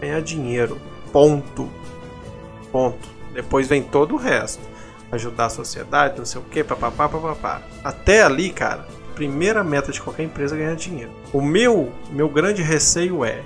Ganhar 0.00 0.20
dinheiro. 0.20 0.78
Ponto. 1.12 1.68
Ponto. 2.70 3.08
Depois 3.32 3.66
vem 3.66 3.82
todo 3.82 4.14
o 4.14 4.18
resto. 4.18 4.62
Ajudar 5.10 5.46
a 5.46 5.50
sociedade, 5.50 6.18
não 6.18 6.26
sei 6.26 6.40
o 6.40 6.44
que, 6.44 6.62
papapá, 6.62 7.08
papapá. 7.08 7.62
Até 7.82 8.22
ali, 8.22 8.50
cara, 8.50 8.86
primeira 9.18 9.64
meta 9.64 9.90
de 9.90 10.00
qualquer 10.00 10.22
empresa 10.22 10.54
é 10.54 10.58
ganhar 10.60 10.76
dinheiro. 10.76 11.10
O 11.32 11.42
meu, 11.42 11.90
meu 12.12 12.28
grande 12.28 12.62
receio 12.62 13.24
é 13.24 13.40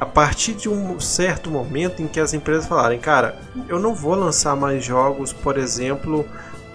a 0.00 0.04
partir 0.04 0.52
de 0.54 0.68
um 0.68 0.98
certo 0.98 1.48
momento 1.48 2.02
em 2.02 2.08
que 2.08 2.18
as 2.18 2.34
empresas 2.34 2.66
falarem, 2.66 2.98
cara, 2.98 3.38
eu 3.68 3.78
não 3.78 3.94
vou 3.94 4.16
lançar 4.16 4.56
mais 4.56 4.84
jogos, 4.84 5.32
por 5.32 5.56
exemplo, 5.56 6.26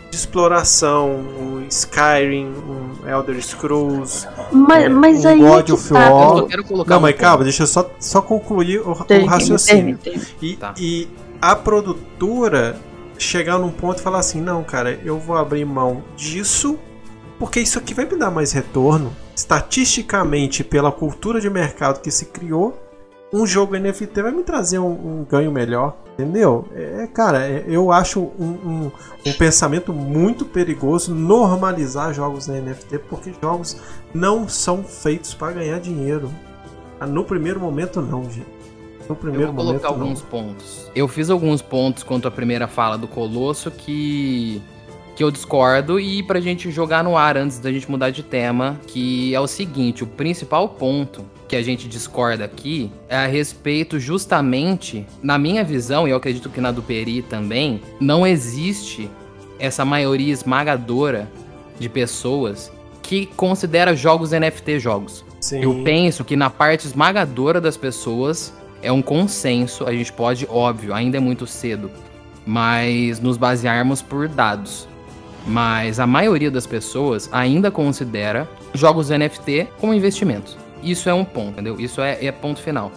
de 0.10 0.16
exploração, 0.16 1.10
um 1.12 1.66
Skyrim, 1.68 2.48
um 2.48 3.08
Elder 3.08 3.40
Scrolls, 3.44 4.26
Mas, 4.52 4.86
É, 4.86 4.90
mas 4.90 5.26
um 5.26 5.28
aí. 5.28 5.40
God 5.40 5.60
é 5.60 5.64
que 5.64 5.72
of 5.74 5.90
tá. 5.94 6.10
War. 6.10 6.48
Não, 6.88 6.98
um 6.98 7.02
mas 7.02 7.16
calma, 7.18 7.44
deixa 7.44 7.64
eu 7.64 7.68
só, 7.68 7.92
só 8.00 8.22
concluir 8.22 8.80
o, 8.80 8.92
o 8.92 9.04
Termine, 9.04 9.30
raciocínio. 9.30 9.98
termine, 9.98 10.26
termine. 10.26 10.54
E, 10.54 10.56
Tá. 10.56 10.74
e 10.78 11.08
a 11.42 11.54
produtora 11.56 12.78
chegar 13.18 13.60
num 13.60 13.72
ponto 13.72 14.00
e 14.00 14.02
falar 14.02 14.20
assim: 14.20 14.40
não, 14.42 14.64
cara, 14.64 14.98
eu 15.04 15.20
vou 15.20 15.38
abrir 15.38 15.66
mão 15.66 16.02
disso 16.16 16.80
porque 17.42 17.60
isso 17.60 17.80
aqui 17.80 17.92
vai 17.96 18.06
me 18.06 18.16
dar 18.16 18.30
mais 18.30 18.52
retorno. 18.52 19.12
Estatisticamente, 19.36 20.64
pela 20.64 20.92
cultura 20.92 21.42
de 21.42 21.50
mercado 21.50 22.00
que 22.02 22.12
se 22.12 22.26
criou, 22.28 22.80
um 23.34 23.48
jogo 23.48 23.76
NFT 23.76 24.22
vai 24.22 24.32
me 24.32 24.44
trazer 24.44 24.78
um, 24.78 24.92
um 25.22 25.26
ganho 25.28 25.52
melhor. 25.52 25.98
Entendeu? 26.14 26.68
É, 26.76 27.08
cara, 27.08 27.39
é- 27.48 27.64
eu 27.68 27.92
acho 27.92 28.20
um, 28.20 28.46
um- 28.46 28.92
um 29.26 29.34
pensamento 29.34 29.92
muito 29.92 30.46
perigoso 30.46 31.16
normalizar 31.16 32.14
jogos 32.14 32.46
na 32.46 32.58
NFT, 32.60 33.00
porque 33.00 33.34
jogos 33.42 33.78
não 34.14 34.48
são 34.48 34.84
feitos 34.84 35.34
para 35.34 35.54
ganhar 35.54 35.80
dinheiro. 35.80 36.30
Ah, 37.00 37.08
No 37.08 37.24
primeiro 37.24 37.60
momento, 37.60 38.02
não, 38.02 38.24
gente. 38.26 38.46
No 39.10 39.14
Eu 39.14 39.16
primeiro 39.16 39.52
vou 39.52 39.64
momento, 39.66 39.82
colocar 39.82 39.98
não. 39.98 40.04
alguns 40.06 40.22
pontos. 40.22 40.92
Eu 40.94 41.08
fiz 41.08 41.32
alguns 41.32 41.60
pontos 41.62 42.04
quanto 42.04 42.28
à 42.28 42.32
primeira 42.32 42.68
fala 42.68 42.98
do 43.00 43.08
Colosso 43.08 43.72
que 43.72 44.62
que 45.22 45.24
eu 45.24 45.30
discordo 45.30 45.99
e 45.99 46.24
pra 46.24 46.39
gente 46.39 46.72
jogar 46.72 47.03
no 47.03 47.15
ar 47.15 47.38
antes 47.38 47.59
da 47.59 47.72
gente 47.72 47.89
mudar 47.91 48.09
de 48.09 48.24
tema, 48.24 48.82
que 48.88 49.36
é 49.36 49.39
o 49.39 49.45
seguinte, 49.45 50.03
o 50.03 50.07
principal 50.07 50.67
ponto 50.67 51.24
que 51.47 51.55
a 51.55 51.61
gente 51.61 51.88
discorda 51.88 52.43
aqui 52.43 52.91
é 53.07 53.17
a 53.17 53.28
respeito 53.28 53.99
justamente, 53.99 55.05
na 55.22 55.38
minha 55.38 55.63
visão, 55.63 56.07
e 56.07 56.09
eu 56.09 56.17
acredito 56.17 56.49
que 56.49 56.59
na 56.59 56.72
do 56.72 56.82
Peri 56.82 57.22
também, 57.22 57.80
não 57.99 58.26
existe 58.26 59.11
essa 59.59 59.86
maioria 59.86 60.34
esmagadora 60.34 61.30
de 61.80 61.88
pessoas 61.88 62.72
que 63.03 63.28
considera 63.28 63.95
jogos 63.95 64.32
NFT 64.32 64.80
jogos. 64.80 65.24
Sim. 65.39 65.61
Eu 65.61 65.84
penso 65.84 66.26
que 66.26 66.36
na 66.36 66.49
parte 66.49 66.88
esmagadora 66.88 67.61
das 67.61 67.78
pessoas 67.78 68.51
é 68.82 68.91
um 68.91 69.03
consenso, 69.03 69.86
a 69.86 69.93
gente 69.93 70.11
pode, 70.11 70.47
óbvio, 70.49 70.95
ainda 70.95 71.17
é 71.17 71.19
muito 71.19 71.45
cedo, 71.45 71.91
mas 72.43 73.19
nos 73.19 73.38
basearmos 73.38 74.01
por 74.01 74.28
dados. 74.28 74.89
Mas 75.46 76.00
a 76.00 76.08
maioria 76.08 76.52
das 76.52 76.68
pessoas 76.68 77.30
ainda 77.32 77.72
considera 77.72 78.48
jogos 78.74 79.10
NFT 79.10 79.68
como 79.80 79.94
investimentos. 79.94 80.58
Isso 80.84 81.10
é 81.10 81.14
um 81.14 81.26
ponto, 81.26 81.52
entendeu? 81.52 81.80
Isso 81.80 82.02
é, 82.02 82.24
é 82.24 82.32
ponto 82.32 82.60
final. 82.60 82.92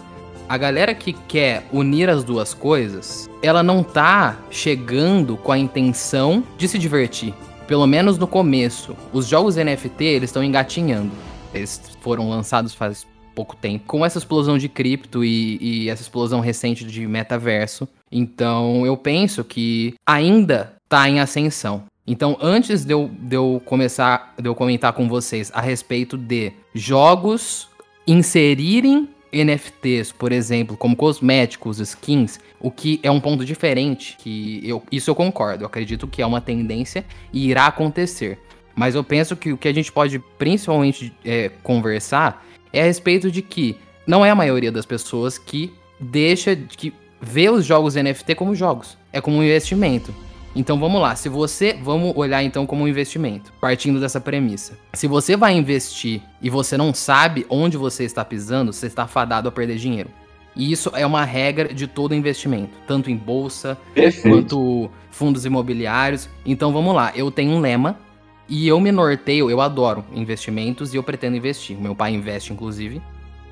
A 0.47 0.57
galera 0.57 0.93
que 0.93 1.13
quer 1.13 1.67
unir 1.71 2.09
as 2.09 2.23
duas 2.23 2.53
coisas, 2.53 3.29
ela 3.41 3.63
não 3.63 3.81
tá 3.81 4.37
chegando 4.51 5.37
com 5.37 5.51
a 5.51 5.57
intenção 5.57 6.43
de 6.57 6.67
se 6.67 6.77
divertir. 6.77 7.33
Pelo 7.67 7.87
menos 7.87 8.17
no 8.19 8.27
começo. 8.27 8.95
Os 9.11 9.25
jogos 9.27 9.55
NFT, 9.55 10.03
eles 10.03 10.29
estão 10.29 10.43
engatinhando. 10.43 11.11
Eles 11.51 11.81
foram 11.99 12.29
lançados 12.29 12.75
faz 12.75 13.07
pouco 13.33 13.55
tempo. 13.55 13.85
Com 13.87 14.05
essa 14.05 14.19
explosão 14.19 14.57
de 14.57 14.69
cripto 14.69 15.25
e, 15.25 15.57
e 15.59 15.89
essa 15.89 16.03
explosão 16.03 16.39
recente 16.39 16.85
de 16.85 17.07
metaverso. 17.07 17.87
Então, 18.11 18.85
eu 18.85 18.95
penso 18.95 19.43
que 19.43 19.95
ainda 20.05 20.73
tá 20.87 21.09
em 21.09 21.19
ascensão. 21.19 21.83
Então, 22.07 22.37
antes 22.39 22.85
de 22.85 22.93
eu, 22.93 23.09
de 23.19 23.35
eu 23.35 23.61
começar, 23.65 24.33
de 24.39 24.47
eu 24.47 24.53
comentar 24.53 24.93
com 24.93 25.07
vocês 25.07 25.51
a 25.53 25.61
respeito 25.61 26.17
de 26.17 26.53
jogos 26.73 27.67
inserirem 28.05 29.09
NFTs, 29.33 30.11
por 30.11 30.31
exemplo, 30.31 30.77
como 30.77 30.95
cosméticos, 30.95 31.79
skins, 31.79 32.39
o 32.59 32.69
que 32.69 32.99
é 33.03 33.09
um 33.09 33.19
ponto 33.19 33.43
diferente, 33.43 34.15
que 34.19 34.61
eu, 34.63 34.81
isso 34.91 35.09
eu 35.09 35.15
concordo, 35.15 35.63
eu 35.63 35.67
acredito 35.67 36.07
que 36.07 36.21
é 36.21 36.25
uma 36.25 36.39
tendência 36.39 37.03
e 37.33 37.49
irá 37.49 37.65
acontecer. 37.65 38.39
Mas 38.75 38.93
eu 38.93 39.03
penso 39.03 39.35
que 39.35 39.51
o 39.51 39.57
que 39.57 39.67
a 39.67 39.73
gente 39.73 39.91
pode 39.91 40.19
principalmente 40.37 41.11
é, 41.23 41.49
conversar 41.63 42.45
é 42.71 42.81
a 42.81 42.85
respeito 42.85 43.31
de 43.31 43.41
que 43.41 43.77
não 44.05 44.23
é 44.23 44.29
a 44.29 44.35
maioria 44.35 44.71
das 44.71 44.85
pessoas 44.85 45.37
que 45.37 45.73
deixa, 45.99 46.55
que 46.55 46.93
vê 47.19 47.49
os 47.49 47.65
jogos 47.65 47.95
NFT 47.95 48.35
como 48.35 48.53
jogos, 48.53 48.97
é 49.11 49.19
como 49.19 49.37
um 49.37 49.43
investimento. 49.43 50.13
Então 50.55 50.79
vamos 50.79 51.01
lá, 51.01 51.15
se 51.15 51.27
você, 51.27 51.73
vamos 51.73 52.13
olhar 52.15 52.41
então 52.41 52.65
como 52.65 52.85
um 52.85 52.87
investimento, 52.87 53.51
partindo 53.59 53.99
dessa 53.99 54.21
premissa. 54.21 54.77
Se 54.93 55.05
você 55.05 55.35
vai 55.35 55.53
investir 55.53 56.21
e 56.41 56.49
você 56.49 56.77
não 56.77 56.93
sabe 56.93 57.45
onde 57.49 57.75
você 57.75 58.05
está 58.05 58.23
pisando, 58.23 58.71
você 58.71 58.87
está 58.87 59.05
fadado 59.05 59.49
a 59.49 59.51
perder 59.51 59.75
dinheiro. 59.75 60.09
E 60.55 60.71
isso 60.71 60.89
é 60.95 61.05
uma 61.05 61.25
regra 61.25 61.73
de 61.73 61.85
todo 61.85 62.15
investimento, 62.15 62.71
tanto 62.87 63.11
em 63.11 63.17
bolsa 63.17 63.77
Perfeito. 63.93 64.29
quanto 64.29 64.89
fundos 65.11 65.45
imobiliários. 65.45 66.29
Então 66.45 66.71
vamos 66.71 66.95
lá, 66.95 67.11
eu 67.13 67.29
tenho 67.29 67.51
um 67.51 67.59
lema 67.59 67.99
e 68.47 68.65
eu 68.65 68.79
me 68.79 68.91
norteio, 68.91 69.49
eu 69.49 69.59
adoro 69.59 70.05
investimentos 70.13 70.93
e 70.93 70.97
eu 70.97 71.03
pretendo 71.03 71.35
investir. 71.35 71.77
Meu 71.77 71.93
pai 71.93 72.13
investe, 72.13 72.53
inclusive. 72.53 73.01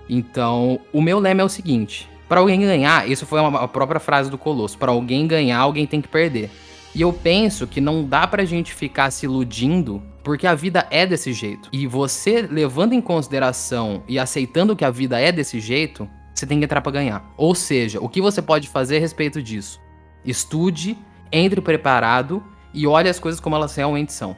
Então, 0.07 0.79
o 0.91 1.01
meu 1.01 1.19
lema 1.19 1.41
é 1.41 1.43
o 1.43 1.49
seguinte: 1.49 2.07
para 2.27 2.39
alguém 2.39 2.61
ganhar, 2.61 3.09
isso 3.09 3.25
foi 3.25 3.39
uma, 3.39 3.59
a 3.59 3.67
própria 3.67 3.99
frase 3.99 4.29
do 4.29 4.37
Colosso, 4.37 4.77
para 4.77 4.91
alguém 4.91 5.27
ganhar, 5.27 5.59
alguém 5.59 5.85
tem 5.85 6.01
que 6.01 6.07
perder. 6.07 6.49
E 6.95 7.01
eu 7.01 7.11
penso 7.11 7.65
que 7.65 7.81
não 7.81 8.03
dá 8.03 8.27
pra 8.27 8.45
gente 8.45 8.73
ficar 8.73 9.09
se 9.09 9.25
iludindo, 9.25 10.01
porque 10.23 10.45
a 10.45 10.53
vida 10.53 10.87
é 10.91 11.05
desse 11.05 11.33
jeito. 11.33 11.69
E 11.73 11.87
você 11.87 12.41
levando 12.41 12.93
em 12.93 13.01
consideração 13.01 14.03
e 14.07 14.19
aceitando 14.19 14.75
que 14.75 14.85
a 14.85 14.91
vida 14.91 15.19
é 15.19 15.31
desse 15.31 15.59
jeito, 15.59 16.07
você 16.33 16.45
tem 16.45 16.59
que 16.59 16.65
entrar 16.65 16.81
pra 16.81 16.91
ganhar. 16.91 17.33
Ou 17.35 17.55
seja, 17.55 17.99
o 17.99 18.07
que 18.07 18.21
você 18.21 18.41
pode 18.41 18.69
fazer 18.69 18.97
a 18.97 18.99
respeito 18.99 19.41
disso? 19.41 19.79
Estude, 20.23 20.97
entre 21.31 21.61
preparado 21.61 22.43
e 22.73 22.85
olhe 22.85 23.09
as 23.09 23.19
coisas 23.19 23.41
como 23.41 23.55
elas 23.55 23.75
realmente 23.75 24.13
são. 24.13 24.35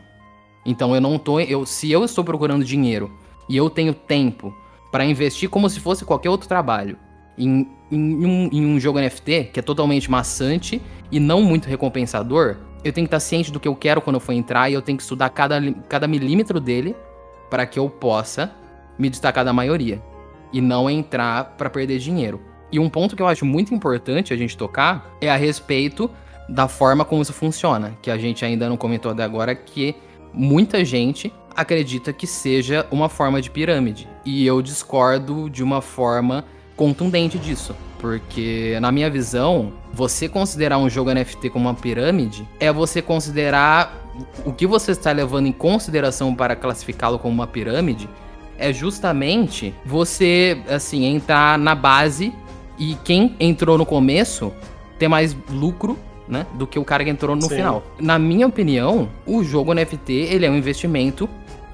Então 0.66 0.96
eu 0.96 1.02
não 1.02 1.20
tô, 1.20 1.40
eu 1.40 1.66
se 1.66 1.92
eu 1.92 2.04
estou 2.04 2.24
procurando 2.24 2.66
dinheiro 2.66 3.12
e 3.50 3.56
eu 3.56 3.70
tenho 3.70 3.94
tempo 3.94 4.56
para 4.92 5.06
investir 5.06 5.50
como 5.50 5.70
se 5.70 5.80
fosse 5.80 6.06
qualquer 6.06 6.30
outro 6.30 6.48
trabalho 6.48 6.98
em, 7.38 7.68
em, 7.92 8.26
um, 8.26 8.50
em 8.52 8.66
um 8.66 8.80
jogo 8.80 9.00
NFT 9.00 9.52
que 9.54 9.60
é 9.60 9.64
totalmente 9.64 10.10
maçante 10.10 10.82
e 11.12 11.20
não 11.20 11.42
muito 11.42 11.68
recompensador, 11.68 12.58
eu 12.84 12.94
tenho 12.94 13.08
que 13.08 13.16
estar 13.16 13.20
ciente 13.20 13.52
do 13.52 13.60
que 13.60 13.68
eu 13.68 13.76
quero 13.76 14.02
quando 14.02 14.16
eu 14.16 14.20
for 14.20 14.34
entrar 14.34 14.70
e 14.70 14.74
eu 14.74 14.82
tenho 14.82 14.98
que 14.98 15.04
estudar 15.04 15.30
cada, 15.30 15.60
cada 15.90 16.08
milímetro 16.08 16.60
dele 16.60 16.96
para 17.50 17.66
que 17.66 17.80
eu 17.80 17.90
possa 17.90 18.52
me 18.98 19.10
destacar 19.10 19.44
da 19.44 19.54
maioria 19.54 20.02
e 20.54 20.62
não 20.62 20.90
entrar 20.90 21.56
para 21.58 21.70
perder 21.70 22.00
dinheiro. 22.00 22.40
E 22.72 22.80
um 22.80 22.90
ponto 22.90 23.16
que 23.16 23.22
eu 23.22 23.28
acho 23.28 23.46
muito 23.46 23.74
importante 23.74 24.34
a 24.34 24.38
gente 24.38 24.58
tocar 24.58 25.16
é 25.22 25.30
a 25.30 25.36
respeito 25.36 26.10
da 26.48 26.68
forma 26.68 27.04
como 27.04 27.22
isso 27.22 27.34
funciona, 27.34 27.98
que 28.02 28.12
a 28.12 28.18
gente 28.18 28.46
ainda 28.46 28.70
não 28.70 28.78
comentou 28.78 29.12
até 29.12 29.24
agora, 29.24 29.56
que 29.56 29.96
muita 30.34 30.84
gente 30.86 31.34
acredita 31.56 32.12
que 32.12 32.28
seja 32.28 32.86
uma 32.92 33.10
forma 33.10 33.42
de 33.42 33.50
pirâmide. 33.50 34.08
E 34.26 34.46
eu 34.46 34.62
discordo 34.62 35.50
de 35.50 35.64
uma 35.64 35.82
forma 35.82 36.46
contundente 36.76 37.40
disso. 37.40 37.76
Porque, 38.06 38.78
na 38.80 38.92
minha 38.92 39.10
visão, 39.10 39.74
você 39.92 40.30
considerar 40.30 40.78
um 40.78 40.88
jogo 40.88 41.12
NFT 41.12 41.50
como 41.50 41.68
uma 41.68 41.74
pirâmide 41.74 42.48
é 42.60 42.72
você 42.72 43.02
considerar 43.02 44.00
o 44.46 44.54
que 44.54 44.68
você 44.68 44.92
está 44.92 45.12
levando 45.12 45.48
em 45.48 45.52
consideração 45.52 46.36
para 46.36 46.56
classificá-lo 46.56 47.18
como 47.18 47.34
uma 47.34 47.48
pirâmide 47.48 48.08
é 48.60 48.72
justamente 48.72 49.74
você, 49.84 50.62
assim, 50.70 51.04
entrar 51.06 51.58
na 51.58 51.74
base 51.74 52.32
e 52.78 52.96
quem 53.04 53.36
entrou 53.40 53.76
no 53.76 53.88
começo 53.88 54.54
ter 55.00 55.08
mais 55.08 55.36
lucro 55.50 55.98
né, 56.28 56.46
do 56.54 56.68
que 56.68 56.78
o 56.78 56.86
cara 56.86 57.04
que 57.04 57.10
entrou 57.10 57.36
no 57.36 57.42
Sim. 57.42 57.56
final. 57.56 57.84
Na 58.00 58.20
minha 58.20 58.46
opinião, 58.46 59.10
o 59.26 59.44
jogo 59.44 59.74
NFT 59.74 60.14
ele 60.14 60.46
é 60.46 60.50
um 60.50 60.56
investimento 60.56 61.28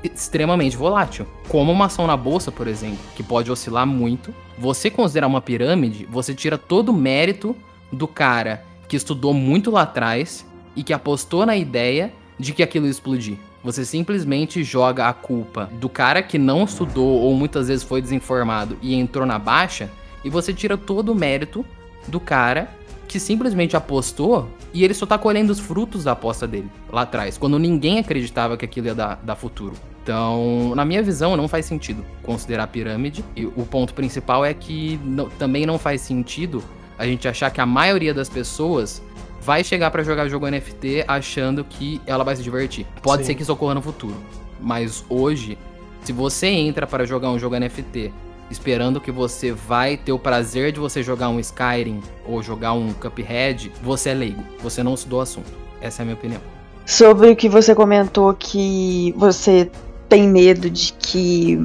extremamente 0.04 0.78
volátil. 0.78 1.26
Como 1.48 1.72
uma 1.72 1.86
ação 1.86 2.08
na 2.08 2.18
bolsa, 2.18 2.52
por 2.52 2.68
exemplo, 2.68 3.00
que 3.16 3.24
pode 3.24 3.52
oscilar 3.52 3.86
muito. 3.86 4.34
Você 4.58 4.90
considerar 4.90 5.28
uma 5.28 5.42
pirâmide, 5.42 6.08
você 6.10 6.34
tira 6.34 6.58
todo 6.58 6.90
o 6.90 6.94
mérito 6.94 7.56
do 7.92 8.08
cara 8.08 8.64
que 8.88 8.96
estudou 8.96 9.34
muito 9.34 9.72
lá 9.72 9.84
atrás 9.84 10.46
e 10.76 10.84
que 10.84 10.94
apostou 10.94 11.46
na 11.46 11.56
ideia 11.56 12.12
de 12.38 12.54
que 12.54 12.64
aquilo 12.64 12.86
ia 12.86 12.92
explodir. 12.92 13.38
Você 13.64 13.86
simplesmente 13.86 14.64
joga 14.64 15.08
a 15.08 15.14
culpa 15.14 15.70
do 15.74 15.88
cara 15.88 16.24
que 16.24 16.40
não 16.40 16.64
estudou 16.64 17.22
ou 17.22 17.36
muitas 17.36 17.68
vezes 17.68 17.84
foi 17.84 18.02
desinformado 18.02 18.78
e 18.82 18.96
entrou 18.96 19.26
na 19.26 19.38
baixa, 19.38 19.90
e 20.24 20.30
você 20.30 20.54
tira 20.54 20.78
todo 20.78 21.12
o 21.12 21.16
mérito 21.16 21.66
do 22.08 22.20
cara 22.20 22.70
que 23.12 23.20
simplesmente 23.20 23.76
apostou 23.76 24.48
e 24.74 24.86
ele 24.86 24.94
só 24.94 25.06
tá 25.06 25.18
colhendo 25.18 25.52
os 25.52 25.60
frutos 25.60 26.06
da 26.06 26.14
aposta 26.14 26.48
dele 26.48 26.72
lá 26.90 27.02
atrás, 27.02 27.38
quando 27.38 27.60
ninguém 27.60 28.00
acreditava 28.00 28.56
que 28.56 28.64
aquilo 28.64 28.88
ia 28.88 28.96
dar, 28.96 29.20
dar 29.22 29.36
futuro. 29.36 29.74
Então, 30.02 30.74
na 30.76 30.86
minha 30.86 31.04
visão, 31.04 31.36
não 31.36 31.46
faz 31.46 31.66
sentido 31.66 32.06
considerar 32.24 32.68
pirâmide. 32.68 33.24
E 33.36 33.46
o 33.46 33.66
ponto 33.70 33.94
principal 33.94 34.46
é 34.46 34.54
que 34.54 34.98
não, 35.04 35.30
também 35.30 35.66
não 35.66 35.78
faz 35.78 36.00
sentido 36.00 36.64
a 36.98 37.06
gente 37.06 37.28
achar 37.28 37.52
que 37.52 37.60
a 37.60 37.66
maioria 37.66 38.14
das 38.14 38.30
pessoas 38.30 39.04
vai 39.42 39.62
chegar 39.62 39.92
para 39.92 40.04
jogar 40.04 40.30
jogo 40.30 40.50
NFT 40.50 41.04
achando 41.06 41.66
que 41.66 42.00
ela 42.08 42.24
vai 42.24 42.38
se 42.38 42.42
divertir. 42.42 42.88
Pode 43.04 43.24
Sim. 43.24 43.28
ser 43.28 43.36
que 43.36 43.42
isso 43.42 43.52
ocorra 43.52 43.76
no 43.76 43.82
futuro. 43.82 44.16
Mas 44.60 45.04
hoje, 45.10 45.58
se 46.02 46.14
você 46.14 46.48
entra 46.48 46.88
para 46.88 47.06
jogar 47.06 47.30
um 47.30 47.38
jogo 47.38 47.60
NFT 47.60 48.14
esperando 48.52 49.00
que 49.00 49.12
você 49.12 49.52
vai 49.52 49.98
ter 49.98 50.12
o 50.12 50.20
prazer 50.20 50.72
de 50.72 50.80
você 50.80 51.02
jogar 51.02 51.30
um 51.30 51.40
Skyrim 51.40 52.02
ou 52.26 52.44
jogar 52.44 52.74
um 52.74 52.94
Cuphead, 52.94 53.72
você 53.82 54.10
é 54.10 54.14
leigo. 54.14 54.44
Você 54.62 54.84
não 54.84 54.94
estudou 54.94 55.20
o 55.20 55.22
assunto. 55.22 55.52
Essa 55.80 56.02
é 56.02 56.04
a 56.04 56.06
minha 56.06 56.16
opinião. 56.16 56.42
Sobre 56.86 57.30
o 57.30 57.36
que 57.36 57.48
você 57.48 57.74
comentou 57.74 58.34
que 58.34 59.14
você 59.18 59.72
tem 60.10 60.28
medo 60.28 60.70
de 60.70 60.94
que 60.94 61.58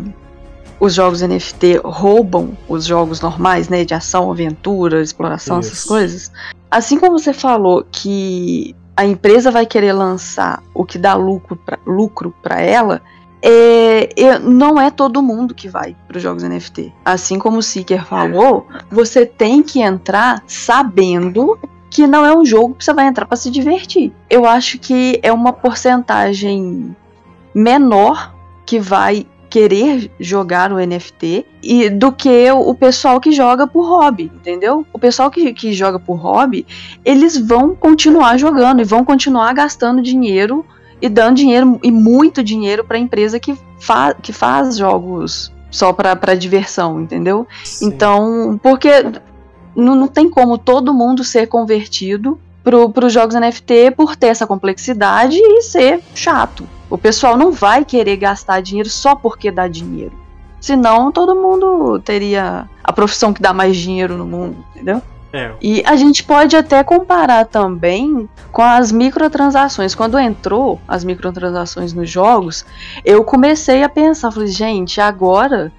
os 0.78 0.94
jogos 0.94 1.22
NFT 1.22 1.80
roubam 1.84 2.56
os 2.68 2.84
jogos 2.84 3.20
normais, 3.20 3.68
né, 3.68 3.84
de 3.84 3.94
ação, 3.94 4.30
aventura, 4.30 5.02
exploração, 5.02 5.60
Isso. 5.60 5.70
essas 5.70 5.84
coisas. 5.84 6.32
Assim 6.70 6.98
como 6.98 7.18
você 7.18 7.32
falou 7.32 7.84
que 7.90 8.76
a 8.96 9.04
empresa 9.04 9.50
vai 9.50 9.66
querer 9.66 9.92
lançar 9.92 10.62
o 10.72 10.84
que 10.84 10.98
dá 10.98 11.14
lucro 11.14 11.56
para 11.56 11.78
lucro 11.86 12.34
ela, 12.58 13.02
é, 13.42 14.08
é, 14.20 14.38
não 14.38 14.80
é 14.80 14.90
todo 14.90 15.22
mundo 15.22 15.54
que 15.54 15.68
vai 15.68 15.96
para 16.06 16.16
os 16.16 16.22
jogos 16.22 16.42
NFT. 16.42 16.92
Assim 17.04 17.38
como 17.38 17.58
o 17.58 17.62
Seeker 17.62 18.04
falou, 18.04 18.66
você 18.90 19.24
tem 19.26 19.62
que 19.62 19.80
entrar 19.80 20.42
sabendo 20.46 21.58
que 21.90 22.06
não 22.06 22.24
é 22.24 22.36
um 22.36 22.44
jogo 22.44 22.74
que 22.74 22.84
você 22.84 22.92
vai 22.92 23.06
entrar 23.06 23.26
para 23.26 23.36
se 23.36 23.50
divertir. 23.50 24.12
Eu 24.28 24.44
acho 24.44 24.78
que 24.78 25.18
é 25.22 25.32
uma 25.32 25.52
porcentagem 25.52 26.94
menor 27.54 28.34
que 28.66 28.78
vai 28.78 29.26
querer 29.48 30.10
jogar 30.20 30.72
o 30.72 30.76
NFT 30.76 31.46
e 31.62 31.88
do 31.88 32.12
que 32.12 32.50
o 32.50 32.74
pessoal 32.74 33.20
que 33.20 33.32
joga 33.32 33.66
por 33.66 33.86
hobby, 33.88 34.30
entendeu? 34.34 34.84
O 34.92 34.98
pessoal 34.98 35.30
que, 35.30 35.52
que 35.54 35.72
joga 35.72 35.98
por 35.98 36.16
hobby, 36.16 36.66
eles 37.04 37.38
vão 37.38 37.74
continuar 37.74 38.36
jogando 38.36 38.80
e 38.80 38.84
vão 38.84 39.04
continuar 39.04 39.54
gastando 39.54 40.02
dinheiro 40.02 40.66
e 41.00 41.08
dando 41.08 41.36
dinheiro 41.36 41.78
e 41.82 41.90
muito 41.90 42.42
dinheiro 42.42 42.84
para 42.84 42.96
a 42.96 43.00
empresa 43.00 43.38
que, 43.38 43.56
fa 43.78 44.14
que 44.14 44.32
faz 44.32 44.76
jogos 44.76 45.52
só 45.70 45.92
para 45.92 46.34
diversão, 46.34 47.00
entendeu? 47.00 47.46
Sim. 47.64 47.86
Então, 47.86 48.58
porque 48.62 48.90
não, 49.74 49.94
não 49.94 50.08
tem 50.08 50.30
como 50.30 50.56
todo 50.56 50.94
mundo 50.94 51.22
ser 51.22 51.46
convertido 51.46 52.38
para 52.64 53.06
os 53.06 53.12
jogos 53.12 53.34
NFT 53.34 53.92
por 53.96 54.16
ter 54.16 54.28
essa 54.28 54.46
complexidade 54.46 55.36
e 55.36 55.62
ser 55.62 56.02
chato. 56.14 56.66
O 56.90 56.98
pessoal 56.98 57.36
não 57.36 57.52
vai 57.52 57.84
querer 57.84 58.16
gastar 58.16 58.60
dinheiro 58.60 58.88
só 58.88 59.14
porque 59.14 59.50
dá 59.50 59.68
dinheiro. 59.68 60.12
Senão 60.60 61.12
todo 61.12 61.34
mundo 61.34 62.00
teria 62.00 62.68
a 62.82 62.92
profissão 62.92 63.32
que 63.32 63.42
dá 63.42 63.52
mais 63.52 63.76
dinheiro 63.76 64.16
no 64.16 64.24
mundo, 64.24 64.64
entendeu? 64.74 65.00
É. 65.32 65.52
E 65.60 65.82
a 65.84 65.96
gente 65.96 66.24
pode 66.24 66.56
até 66.56 66.82
comparar 66.82 67.44
também 67.46 68.28
com 68.52 68.62
as 68.62 68.90
microtransações. 68.90 69.94
Quando 69.94 70.18
entrou 70.18 70.80
as 70.86 71.04
microtransações 71.04 71.92
nos 71.92 72.08
jogos, 72.08 72.64
eu 73.04 73.22
comecei 73.24 73.82
a 73.82 73.88
pensar, 73.88 74.30
falei, 74.30 74.48
gente, 74.48 75.00
agora 75.00 75.72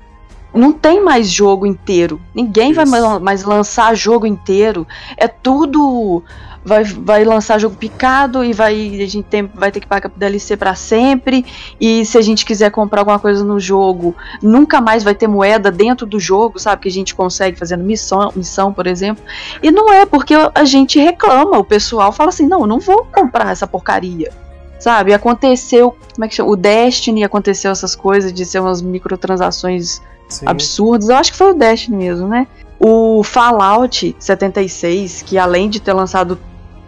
não 0.53 0.71
tem 0.73 1.03
mais 1.03 1.29
jogo 1.29 1.65
inteiro. 1.65 2.21
Ninguém 2.33 2.71
Isso. 2.71 2.85
vai 2.85 3.19
mais 3.19 3.43
lançar 3.43 3.95
jogo 3.95 4.25
inteiro. 4.25 4.87
É 5.15 5.27
tudo 5.27 6.23
vai, 6.67 6.83
vai 6.83 7.23
lançar 7.23 7.57
jogo 7.57 7.77
picado 7.77 8.43
e 8.43 8.51
vai 8.51 8.73
a 9.01 9.07
gente 9.07 9.23
tem, 9.23 9.49
vai 9.55 9.71
ter 9.71 9.79
que 9.79 9.87
pagar 9.87 10.11
DLC 10.13 10.57
para 10.57 10.75
sempre. 10.75 11.45
E 11.79 12.05
se 12.05 12.17
a 12.17 12.21
gente 12.21 12.45
quiser 12.45 12.69
comprar 12.71 13.01
alguma 13.01 13.17
coisa 13.17 13.43
no 13.43 13.57
jogo, 13.57 14.13
nunca 14.41 14.81
mais 14.81 15.01
vai 15.03 15.15
ter 15.15 15.27
moeda 15.27 15.71
dentro 15.71 16.05
do 16.05 16.19
jogo, 16.19 16.59
sabe? 16.59 16.81
Que 16.81 16.89
a 16.89 16.91
gente 16.91 17.15
consegue 17.15 17.57
fazendo 17.57 17.83
missão, 17.83 18.33
missão, 18.35 18.73
por 18.73 18.85
exemplo. 18.85 19.23
E 19.63 19.71
não 19.71 19.91
é 19.91 20.05
porque 20.05 20.33
a 20.53 20.65
gente 20.65 20.99
reclama, 20.99 21.57
o 21.57 21.63
pessoal 21.63 22.11
fala 22.11 22.29
assim: 22.29 22.45
"Não, 22.45 22.61
eu 22.61 22.67
não 22.67 22.79
vou 22.79 23.05
comprar 23.05 23.51
essa 23.51 23.65
porcaria". 23.65 24.31
Sabe? 24.77 25.11
Aconteceu, 25.13 25.95
como 26.13 26.25
é 26.25 26.27
que 26.27 26.35
chama? 26.35 26.51
O 26.51 26.55
Destiny 26.55 27.23
aconteceu 27.23 27.71
essas 27.71 27.95
coisas 27.95 28.31
de 28.31 28.45
ser 28.45 28.59
umas 28.59 28.79
microtransações 28.79 30.01
Sim. 30.29 30.45
absurdas. 30.45 31.09
Eu 31.09 31.15
acho 31.15 31.31
que 31.31 31.37
foi 31.37 31.51
o 31.51 31.55
Destiny 31.55 31.97
mesmo, 31.97 32.27
né? 32.27 32.45
O 32.79 33.23
Fallout 33.23 34.15
76, 34.19 35.23
que 35.23 35.37
além 35.37 35.67
de 35.67 35.79
ter 35.79 35.93
lançado 35.93 36.37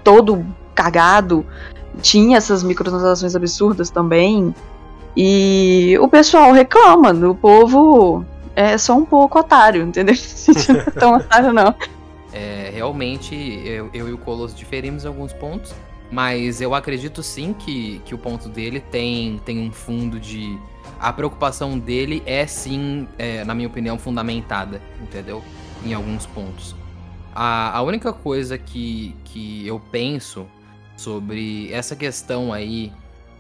todo 0.03 0.45
cagado, 0.73 1.45
tinha 2.01 2.37
essas 2.37 2.63
microtransações 2.63 3.35
absurdas 3.35 3.89
também. 3.89 4.53
E 5.15 5.97
o 5.99 6.07
pessoal 6.07 6.51
reclama, 6.51 7.11
o 7.11 7.35
povo 7.35 8.23
é 8.55 8.77
só 8.77 8.95
um 8.95 9.05
pouco 9.05 9.39
otário, 9.39 9.83
entendeu? 9.83 10.15
não 10.69 10.79
é 10.79 10.91
tão 10.91 11.15
otário, 11.15 11.53
não. 11.53 11.73
É, 12.31 12.71
realmente, 12.73 13.35
eu, 13.65 13.89
eu 13.93 14.07
e 14.07 14.13
o 14.13 14.17
Colosso 14.17 14.55
diferimos 14.55 15.03
em 15.03 15.07
alguns 15.07 15.33
pontos, 15.33 15.73
mas 16.11 16.61
eu 16.61 16.75
acredito 16.75 17.23
sim 17.23 17.53
que, 17.53 18.01
que 18.05 18.13
o 18.13 18.17
ponto 18.17 18.47
dele 18.49 18.79
tem, 18.79 19.39
tem 19.45 19.59
um 19.59 19.71
fundo 19.71 20.19
de. 20.19 20.57
A 20.99 21.13
preocupação 21.13 21.79
dele 21.79 22.21
é 22.25 22.45
sim, 22.45 23.07
é, 23.17 23.43
na 23.45 23.55
minha 23.55 23.67
opinião, 23.67 23.97
fundamentada, 23.97 24.81
entendeu? 25.01 25.41
Em 25.85 25.93
alguns 25.93 26.25
pontos. 26.25 26.75
A, 27.33 27.77
a 27.77 27.81
única 27.81 28.11
coisa 28.11 28.57
que, 28.57 29.15
que 29.25 29.65
eu 29.67 29.79
penso 29.79 30.47
sobre 30.95 31.71
essa 31.71 31.95
questão 31.95 32.51
aí 32.51 32.91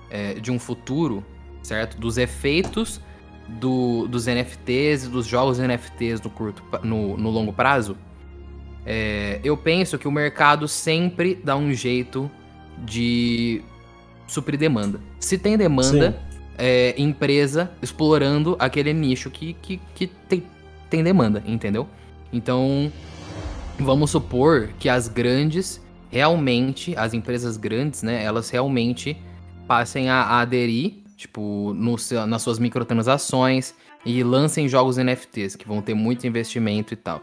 é, 0.09 0.35
de 0.35 0.51
um 0.51 0.59
futuro, 0.59 1.23
certo? 1.61 1.97
Dos 1.97 2.17
efeitos 2.17 3.01
do, 3.47 4.07
dos 4.07 4.27
NFTs 4.27 5.05
e 5.05 5.07
dos 5.09 5.25
jogos 5.25 5.59
NFTs 5.59 6.21
no, 6.21 6.29
curto, 6.29 6.63
no, 6.83 7.17
no 7.17 7.29
longo 7.29 7.51
prazo, 7.51 7.97
é, 8.85 9.39
eu 9.43 9.57
penso 9.57 9.97
que 9.97 10.07
o 10.07 10.11
mercado 10.11 10.67
sempre 10.67 11.35
dá 11.43 11.55
um 11.55 11.73
jeito 11.73 12.29
de 12.77 13.61
suprir 14.27 14.57
demanda. 14.57 14.99
Se 15.19 15.37
tem 15.37 15.57
demanda, 15.57 16.17
é, 16.57 16.93
empresa 16.97 17.71
explorando 17.81 18.55
aquele 18.59 18.93
nicho 18.93 19.29
que, 19.29 19.53
que, 19.53 19.81
que 19.95 20.07
tem, 20.07 20.43
tem 20.89 21.03
demanda, 21.03 21.43
entendeu? 21.45 21.87
Então, 22.31 22.91
vamos 23.83 24.11
supor 24.11 24.69
que 24.79 24.89
as 24.89 25.07
grandes 25.07 25.81
realmente, 26.11 26.95
as 26.97 27.13
empresas 27.13 27.57
grandes, 27.57 28.03
né, 28.03 28.23
elas 28.23 28.49
realmente 28.49 29.15
passem 29.67 30.09
a, 30.09 30.39
aderir, 30.39 31.03
tipo, 31.15 31.73
no, 31.75 31.95
nas 32.27 32.41
suas 32.41 32.57
microtransações 32.57 33.73
e 34.05 34.23
lancem 34.23 34.67
jogos 34.67 34.97
NFTs, 34.97 35.55
que 35.55 35.67
vão 35.67 35.81
ter 35.81 35.93
muito 35.93 36.25
investimento 36.25 36.93
e 36.93 36.97
tal. 36.97 37.21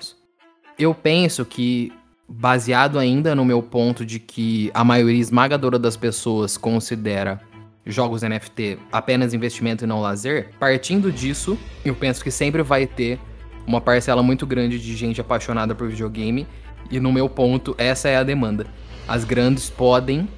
Eu 0.78 0.94
penso 0.94 1.44
que, 1.44 1.92
baseado 2.28 2.98
ainda 2.98 3.34
no 3.34 3.44
meu 3.44 3.62
ponto 3.62 4.04
de 4.04 4.20
que 4.20 4.70
a 4.74 4.84
maioria 4.84 5.20
esmagadora 5.20 5.78
das 5.78 5.96
pessoas 5.96 6.56
considera 6.56 7.40
jogos 7.84 8.22
NFT 8.22 8.78
apenas 8.90 9.32
investimento 9.32 9.84
e 9.84 9.86
não 9.86 10.00
lazer, 10.00 10.50
partindo 10.58 11.10
disso, 11.10 11.58
eu 11.84 11.94
penso 11.94 12.22
que 12.22 12.30
sempre 12.30 12.62
vai 12.62 12.86
ter 12.86 13.18
uma 13.66 13.80
parcela 13.80 14.22
muito 14.22 14.46
grande 14.46 14.78
de 14.78 14.96
gente 14.96 15.20
apaixonada 15.20 15.74
por 15.74 15.88
videogame. 15.88 16.46
E 16.90 17.00
no 17.00 17.12
meu 17.12 17.28
ponto, 17.28 17.74
essa 17.78 18.08
é 18.08 18.16
a 18.16 18.22
demanda. 18.22 18.66
As 19.08 19.24
grandes 19.24 19.68
podem 19.68 20.28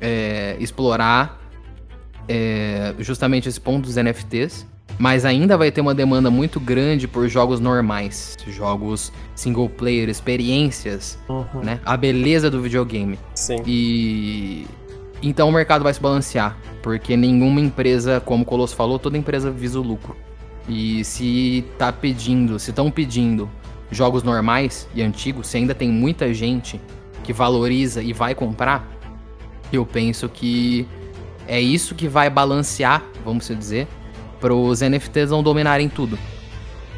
é, 0.00 0.56
explorar 0.58 1.40
é 2.28 2.94
justamente 2.98 3.48
esse 3.48 3.60
ponto 3.60 3.84
dos 3.86 3.96
NFTs. 3.96 4.66
Mas 4.98 5.26
ainda 5.26 5.58
vai 5.58 5.70
ter 5.70 5.82
uma 5.82 5.94
demanda 5.94 6.30
muito 6.30 6.58
grande 6.58 7.06
por 7.06 7.28
jogos 7.28 7.60
normais, 7.60 8.34
jogos 8.46 9.12
single 9.34 9.68
player, 9.68 10.08
experiências, 10.08 11.18
uhum. 11.28 11.60
né? 11.62 11.80
A 11.84 11.98
beleza 11.98 12.50
do 12.50 12.62
videogame. 12.62 13.18
Sim. 13.34 13.56
E 13.66 14.66
então 15.22 15.50
o 15.50 15.52
mercado 15.52 15.82
vai 15.82 15.92
se 15.92 16.00
balancear, 16.00 16.56
porque 16.82 17.14
nenhuma 17.14 17.60
empresa, 17.60 18.22
como 18.24 18.42
o 18.42 18.46
Colosso 18.46 18.74
falou, 18.74 18.98
toda 18.98 19.18
empresa 19.18 19.50
visa 19.50 19.78
o 19.78 19.82
lucro. 19.82 20.16
E 20.68 21.04
se 21.04 21.64
tá 21.78 21.92
pedindo, 21.92 22.58
se 22.58 22.70
estão 22.70 22.90
pedindo 22.90 23.48
jogos 23.90 24.22
normais 24.22 24.88
e 24.94 25.02
antigos, 25.02 25.46
se 25.46 25.56
ainda 25.56 25.74
tem 25.74 25.88
muita 25.88 26.32
gente 26.34 26.80
que 27.22 27.32
valoriza 27.32 28.02
e 28.02 28.12
vai 28.12 28.34
comprar, 28.34 28.88
eu 29.72 29.84
penso 29.84 30.28
que 30.28 30.86
é 31.46 31.60
isso 31.60 31.94
que 31.94 32.08
vai 32.08 32.28
balancear, 32.28 33.02
vamos 33.24 33.46
dizer, 33.48 33.86
para 34.40 34.54
os 34.54 34.80
NFTs 34.80 35.30
não 35.30 35.42
dominarem 35.42 35.88
tudo. 35.88 36.18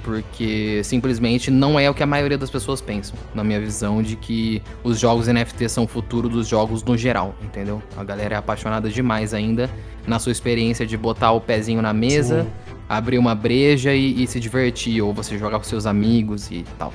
Porque 0.03 0.81
simplesmente 0.85 1.51
não 1.51 1.79
é 1.79 1.91
o 1.91 1.95
que 1.95 2.03
a 2.03 2.07
maioria 2.07 2.39
das 2.39 2.49
pessoas 2.49 2.81
pensam, 2.81 3.19
na 3.35 3.45
minha 3.45 3.61
visão, 3.61 4.03
de 4.03 4.17
que 4.17 4.63
os 4.83 4.99
jogos 4.99 5.29
NFT 5.29 5.69
são 5.69 5.85
o 5.85 5.87
futuro 5.87 6.31
dos 6.31 6.49
jogos 6.49 6.83
no 6.83 6.97
geral, 6.97 7.35
entendeu? 7.43 7.83
A 7.95 8.03
galera 8.03 8.35
é 8.35 8.39
apaixonada 8.39 8.89
demais 8.89 9.35
ainda 9.35 9.69
na 10.07 10.19
sua 10.19 10.33
experiência 10.33 10.87
de 10.87 10.97
botar 10.97 11.33
o 11.33 11.41
pezinho 11.43 11.83
na 11.83 11.93
mesa, 11.93 12.45
Sim. 12.45 12.68
Abrir 12.89 13.19
uma 13.19 13.35
breja 13.35 13.93
e, 13.93 14.23
e 14.23 14.27
se 14.27 14.41
divertir, 14.41 15.03
ou 15.03 15.13
você 15.13 15.37
jogar 15.37 15.59
com 15.59 15.65
seus 15.65 15.87
amigos 15.87 16.51
e 16.51 16.65
tal. 16.79 16.93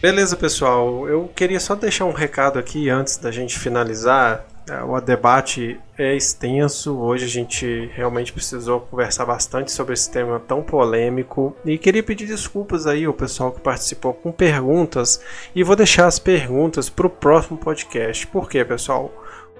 Beleza, 0.00 0.36
pessoal. 0.36 1.08
Eu 1.08 1.28
queria 1.34 1.58
só 1.58 1.74
deixar 1.74 2.04
um 2.04 2.12
recado 2.12 2.58
aqui 2.58 2.88
antes 2.88 3.16
da 3.16 3.32
gente 3.32 3.58
finalizar. 3.58 4.46
É, 4.70 4.82
o 4.82 5.00
debate 5.00 5.80
é 5.98 6.14
extenso. 6.14 6.96
Hoje 6.98 7.24
a 7.24 7.28
gente 7.28 7.90
realmente 7.94 8.32
precisou 8.32 8.80
conversar 8.80 9.24
bastante 9.24 9.72
sobre 9.72 9.94
esse 9.94 10.08
tema 10.08 10.38
tão 10.38 10.62
polêmico. 10.62 11.56
E 11.64 11.76
queria 11.76 12.02
pedir 12.02 12.26
desculpas 12.26 12.86
aí 12.86 13.06
ao 13.06 13.12
pessoal 13.12 13.50
que 13.50 13.60
participou 13.60 14.14
com 14.14 14.30
perguntas. 14.30 15.20
E 15.52 15.64
vou 15.64 15.74
deixar 15.74 16.06
as 16.06 16.18
perguntas 16.18 16.88
para 16.88 17.06
o 17.06 17.10
próximo 17.10 17.58
podcast. 17.58 18.24
Por 18.28 18.48
quê, 18.48 18.64
pessoal? 18.64 19.12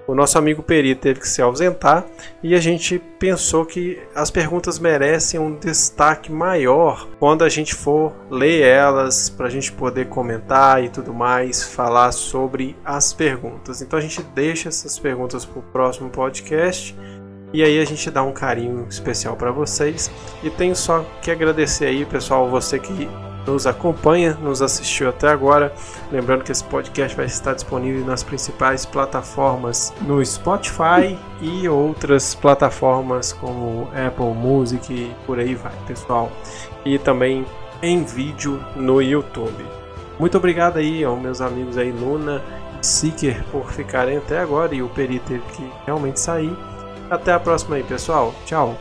O 0.09 0.15
nosso 0.15 0.39
amigo 0.39 0.63
Peri 0.63 0.95
teve 0.95 1.19
que 1.19 1.27
se 1.27 1.39
ausentar 1.39 2.03
e 2.41 2.55
a 2.55 2.59
gente 2.59 2.97
pensou 3.19 3.63
que 3.63 3.99
as 4.15 4.31
perguntas 4.31 4.79
merecem 4.79 5.39
um 5.39 5.55
destaque 5.55 6.31
maior 6.31 7.07
quando 7.19 7.43
a 7.43 7.49
gente 7.49 7.75
for 7.75 8.11
ler 8.27 8.63
elas 8.63 9.29
para 9.29 9.45
a 9.45 9.49
gente 9.51 9.71
poder 9.71 10.07
comentar 10.07 10.83
e 10.83 10.89
tudo 10.89 11.13
mais, 11.13 11.61
falar 11.61 12.11
sobre 12.11 12.75
as 12.83 13.13
perguntas. 13.13 13.83
Então 13.83 13.99
a 13.99 14.01
gente 14.01 14.23
deixa 14.33 14.69
essas 14.69 14.97
perguntas 14.97 15.45
para 15.45 15.59
o 15.59 15.63
próximo 15.63 16.09
podcast. 16.09 16.97
E 17.53 17.63
aí 17.63 17.79
a 17.79 17.85
gente 17.85 18.09
dá 18.09 18.23
um 18.23 18.31
carinho 18.31 18.87
especial 18.89 19.35
para 19.35 19.51
vocês. 19.51 20.09
E 20.43 20.49
tenho 20.49 20.75
só 20.75 21.05
que 21.21 21.29
agradecer 21.29 21.85
aí, 21.85 22.05
pessoal, 22.05 22.49
você 22.49 22.79
que 22.79 23.07
nos 23.49 23.65
acompanha, 23.65 24.35
nos 24.35 24.61
assistiu 24.61 25.09
até 25.09 25.27
agora. 25.27 25.73
Lembrando 26.11 26.43
que 26.43 26.51
esse 26.51 26.63
podcast 26.63 27.17
vai 27.17 27.25
estar 27.25 27.53
disponível 27.53 28.05
nas 28.05 28.23
principais 28.23 28.85
plataformas 28.85 29.93
no 30.01 30.23
Spotify 30.23 31.17
e 31.41 31.67
outras 31.67 32.35
plataformas 32.35 33.33
como 33.33 33.89
Apple 33.93 34.33
Music 34.35 34.93
e 34.93 35.15
por 35.25 35.39
aí 35.39 35.55
vai, 35.55 35.73
pessoal. 35.87 36.31
E 36.85 36.99
também 36.99 37.45
em 37.81 38.03
vídeo 38.03 38.63
no 38.75 39.01
YouTube. 39.01 39.65
Muito 40.19 40.37
obrigado 40.37 40.77
aí 40.77 41.03
aos 41.03 41.19
meus 41.19 41.41
amigos 41.41 41.77
aí 41.77 41.91
Luna 41.91 42.43
e 42.79 42.85
Seeker 42.85 43.43
por 43.51 43.71
ficarem 43.71 44.17
até 44.17 44.39
agora 44.39 44.75
e 44.75 44.81
o 44.81 44.89
Peri 44.89 45.19
teve 45.19 45.43
que 45.53 45.71
realmente 45.85 46.19
sair. 46.19 46.55
Até 47.09 47.33
a 47.33 47.39
próxima 47.39 47.77
aí, 47.77 47.83
pessoal. 47.83 48.35
Tchau. 48.45 48.77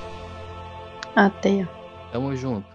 Até. 1.16 1.66
Tamo 2.12 2.36
junto. 2.36 2.67